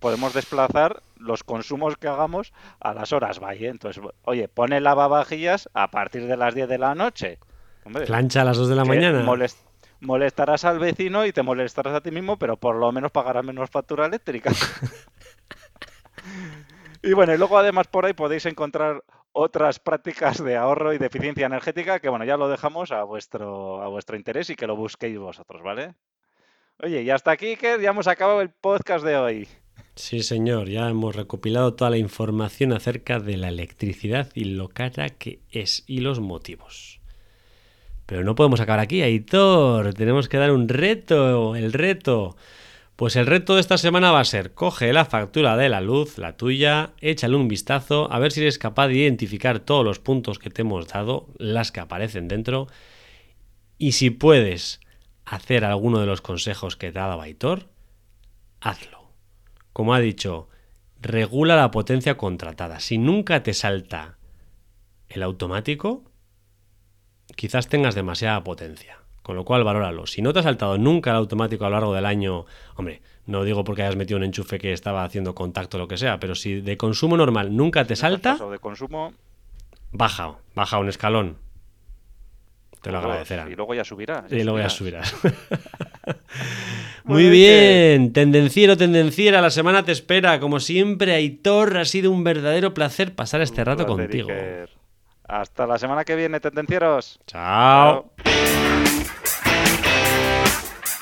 podemos 0.00 0.34
desplazar 0.34 1.02
los 1.16 1.44
consumos 1.44 1.96
que 1.96 2.08
hagamos 2.08 2.52
a 2.80 2.92
las 2.94 3.12
horas 3.12 3.38
valle. 3.38 3.68
Entonces, 3.68 4.02
oye, 4.24 4.48
pone 4.48 4.80
lavavajillas 4.80 5.68
a 5.74 5.90
partir 5.90 6.26
de 6.26 6.36
las 6.36 6.54
10 6.54 6.68
de 6.68 6.78
la 6.78 6.94
noche. 6.94 7.38
Hombre, 7.84 8.06
plancha 8.06 8.40
a 8.42 8.44
las 8.44 8.56
2 8.56 8.68
de 8.68 8.74
la 8.76 8.84
mañana. 8.84 9.24
molest- 9.24 9.58
molestarás 10.00 10.64
al 10.64 10.78
vecino 10.78 11.24
y 11.26 11.32
te 11.32 11.42
molestarás 11.42 11.94
a 11.94 12.00
ti 12.00 12.10
mismo, 12.10 12.38
pero 12.38 12.56
por 12.56 12.74
lo 12.76 12.90
menos 12.92 13.10
pagarás 13.12 13.44
menos 13.44 13.70
factura 13.70 14.06
eléctrica. 14.06 14.50
y 17.04 17.12
bueno, 17.12 17.34
y 17.34 17.38
luego 17.38 17.58
además 17.58 17.86
por 17.88 18.06
ahí 18.06 18.12
podéis 18.12 18.46
encontrar 18.46 19.04
otras 19.32 19.78
prácticas 19.78 20.42
de 20.42 20.56
ahorro 20.56 20.92
y 20.92 20.98
de 20.98 21.06
eficiencia 21.06 21.46
energética 21.46 22.00
que 22.00 22.08
bueno, 22.08 22.24
ya 22.24 22.36
lo 22.36 22.48
dejamos 22.48 22.92
a 22.92 23.02
vuestro, 23.04 23.82
a 23.82 23.88
vuestro 23.88 24.16
interés 24.16 24.50
y 24.50 24.56
que 24.56 24.66
lo 24.66 24.76
busquéis 24.76 25.18
vosotros, 25.18 25.62
¿vale? 25.62 25.94
Oye, 26.82 27.02
y 27.02 27.10
hasta 27.10 27.30
aquí, 27.30 27.56
que 27.56 27.78
ya 27.80 27.90
hemos 27.90 28.08
acabado 28.08 28.40
el 28.40 28.50
podcast 28.50 29.04
de 29.04 29.16
hoy. 29.16 29.48
Sí, 29.94 30.22
señor, 30.22 30.68
ya 30.68 30.88
hemos 30.88 31.14
recopilado 31.14 31.74
toda 31.74 31.90
la 31.90 31.98
información 31.98 32.72
acerca 32.72 33.20
de 33.20 33.36
la 33.36 33.48
electricidad 33.48 34.28
y 34.34 34.44
lo 34.44 34.68
cara 34.68 35.08
que 35.08 35.40
es 35.50 35.84
y 35.86 35.98
los 35.98 36.18
motivos. 36.18 37.00
Pero 38.06 38.24
no 38.24 38.34
podemos 38.34 38.60
acabar 38.60 38.80
aquí, 38.80 39.02
Aitor. 39.02 39.94
Tenemos 39.94 40.28
que 40.28 40.36
dar 40.36 40.50
un 40.50 40.68
reto, 40.68 41.54
el 41.54 41.72
reto. 41.72 42.36
Pues 42.96 43.16
el 43.16 43.26
reto 43.26 43.54
de 43.54 43.60
esta 43.60 43.76
semana 43.76 44.12
va 44.12 44.20
a 44.20 44.24
ser, 44.24 44.54
coge 44.54 44.92
la 44.92 45.04
factura 45.04 45.56
de 45.56 45.68
la 45.68 45.80
luz, 45.80 46.16
la 46.16 46.36
tuya, 46.36 46.92
échale 47.00 47.34
un 47.34 47.48
vistazo, 47.48 48.10
a 48.12 48.20
ver 48.20 48.30
si 48.30 48.40
eres 48.40 48.58
capaz 48.58 48.86
de 48.86 48.94
identificar 48.94 49.58
todos 49.58 49.84
los 49.84 49.98
puntos 49.98 50.38
que 50.38 50.50
te 50.50 50.62
hemos 50.62 50.86
dado, 50.86 51.26
las 51.36 51.72
que 51.72 51.80
aparecen 51.80 52.28
dentro, 52.28 52.68
y 53.78 53.92
si 53.92 54.10
puedes 54.10 54.80
hacer 55.24 55.64
alguno 55.64 55.98
de 55.98 56.06
los 56.06 56.20
consejos 56.20 56.76
que 56.76 56.92
te 56.92 56.98
ha 57.00 57.08
dado 57.08 57.20
Aitor, 57.20 57.68
hazlo. 58.60 59.10
Como 59.72 59.92
ha 59.92 59.98
dicho, 59.98 60.48
regula 61.00 61.56
la 61.56 61.72
potencia 61.72 62.16
contratada. 62.16 62.78
Si 62.78 62.98
nunca 62.98 63.42
te 63.42 63.54
salta 63.54 64.18
el 65.08 65.24
automático, 65.24 66.04
quizás 67.34 67.68
tengas 67.68 67.96
demasiada 67.96 68.44
potencia. 68.44 69.03
Con 69.24 69.36
lo 69.36 69.44
cual, 69.46 69.64
valóralo. 69.64 70.06
Si 70.06 70.20
no 70.20 70.34
te 70.34 70.40
ha 70.40 70.42
saltado 70.42 70.76
nunca 70.76 71.08
el 71.08 71.16
automático 71.16 71.64
a 71.64 71.70
lo 71.70 71.76
largo 71.76 71.94
del 71.94 72.04
año, 72.04 72.44
hombre, 72.76 73.00
no 73.24 73.42
digo 73.42 73.64
porque 73.64 73.80
hayas 73.80 73.96
metido 73.96 74.18
un 74.18 74.24
enchufe 74.24 74.58
que 74.58 74.74
estaba 74.74 75.02
haciendo 75.02 75.34
contacto 75.34 75.78
o 75.78 75.80
lo 75.80 75.88
que 75.88 75.96
sea, 75.96 76.20
pero 76.20 76.34
si 76.34 76.60
de 76.60 76.76
consumo 76.76 77.16
normal 77.16 77.56
nunca 77.56 77.86
te 77.86 77.96
salta, 77.96 78.36
de 78.36 78.58
consumo, 78.58 79.14
baja, 79.92 80.34
baja 80.54 80.78
un 80.78 80.90
escalón. 80.90 81.38
Te 82.82 82.92
lo 82.92 82.98
dos, 82.98 83.06
agradecerán. 83.06 83.50
Y 83.50 83.54
luego 83.54 83.74
ya 83.74 83.82
subirás. 83.82 84.28
ya 84.28 84.36
Y 84.36 84.44
luego 84.44 84.58
ya 84.58 84.68
subirás. 84.68 85.16
Muy 87.04 87.30
bien, 87.30 88.12
tendenciero, 88.12 88.76
tendenciera, 88.76 89.40
la 89.40 89.48
semana 89.48 89.86
te 89.86 89.92
espera. 89.92 90.38
Como 90.38 90.60
siempre, 90.60 91.14
Aitor, 91.14 91.78
ha 91.78 91.86
sido 91.86 92.10
un 92.10 92.24
verdadero 92.24 92.74
placer 92.74 93.14
pasar 93.14 93.40
este 93.40 93.62
Un 93.62 93.66
rato 93.66 93.86
placer, 93.86 94.04
contigo. 94.04 94.28
Iker. 94.28 94.68
Hasta 95.26 95.66
la 95.66 95.78
semana 95.78 96.04
que 96.04 96.14
viene, 96.14 96.40
tendencieros. 96.40 97.18
Chao. 97.26 98.10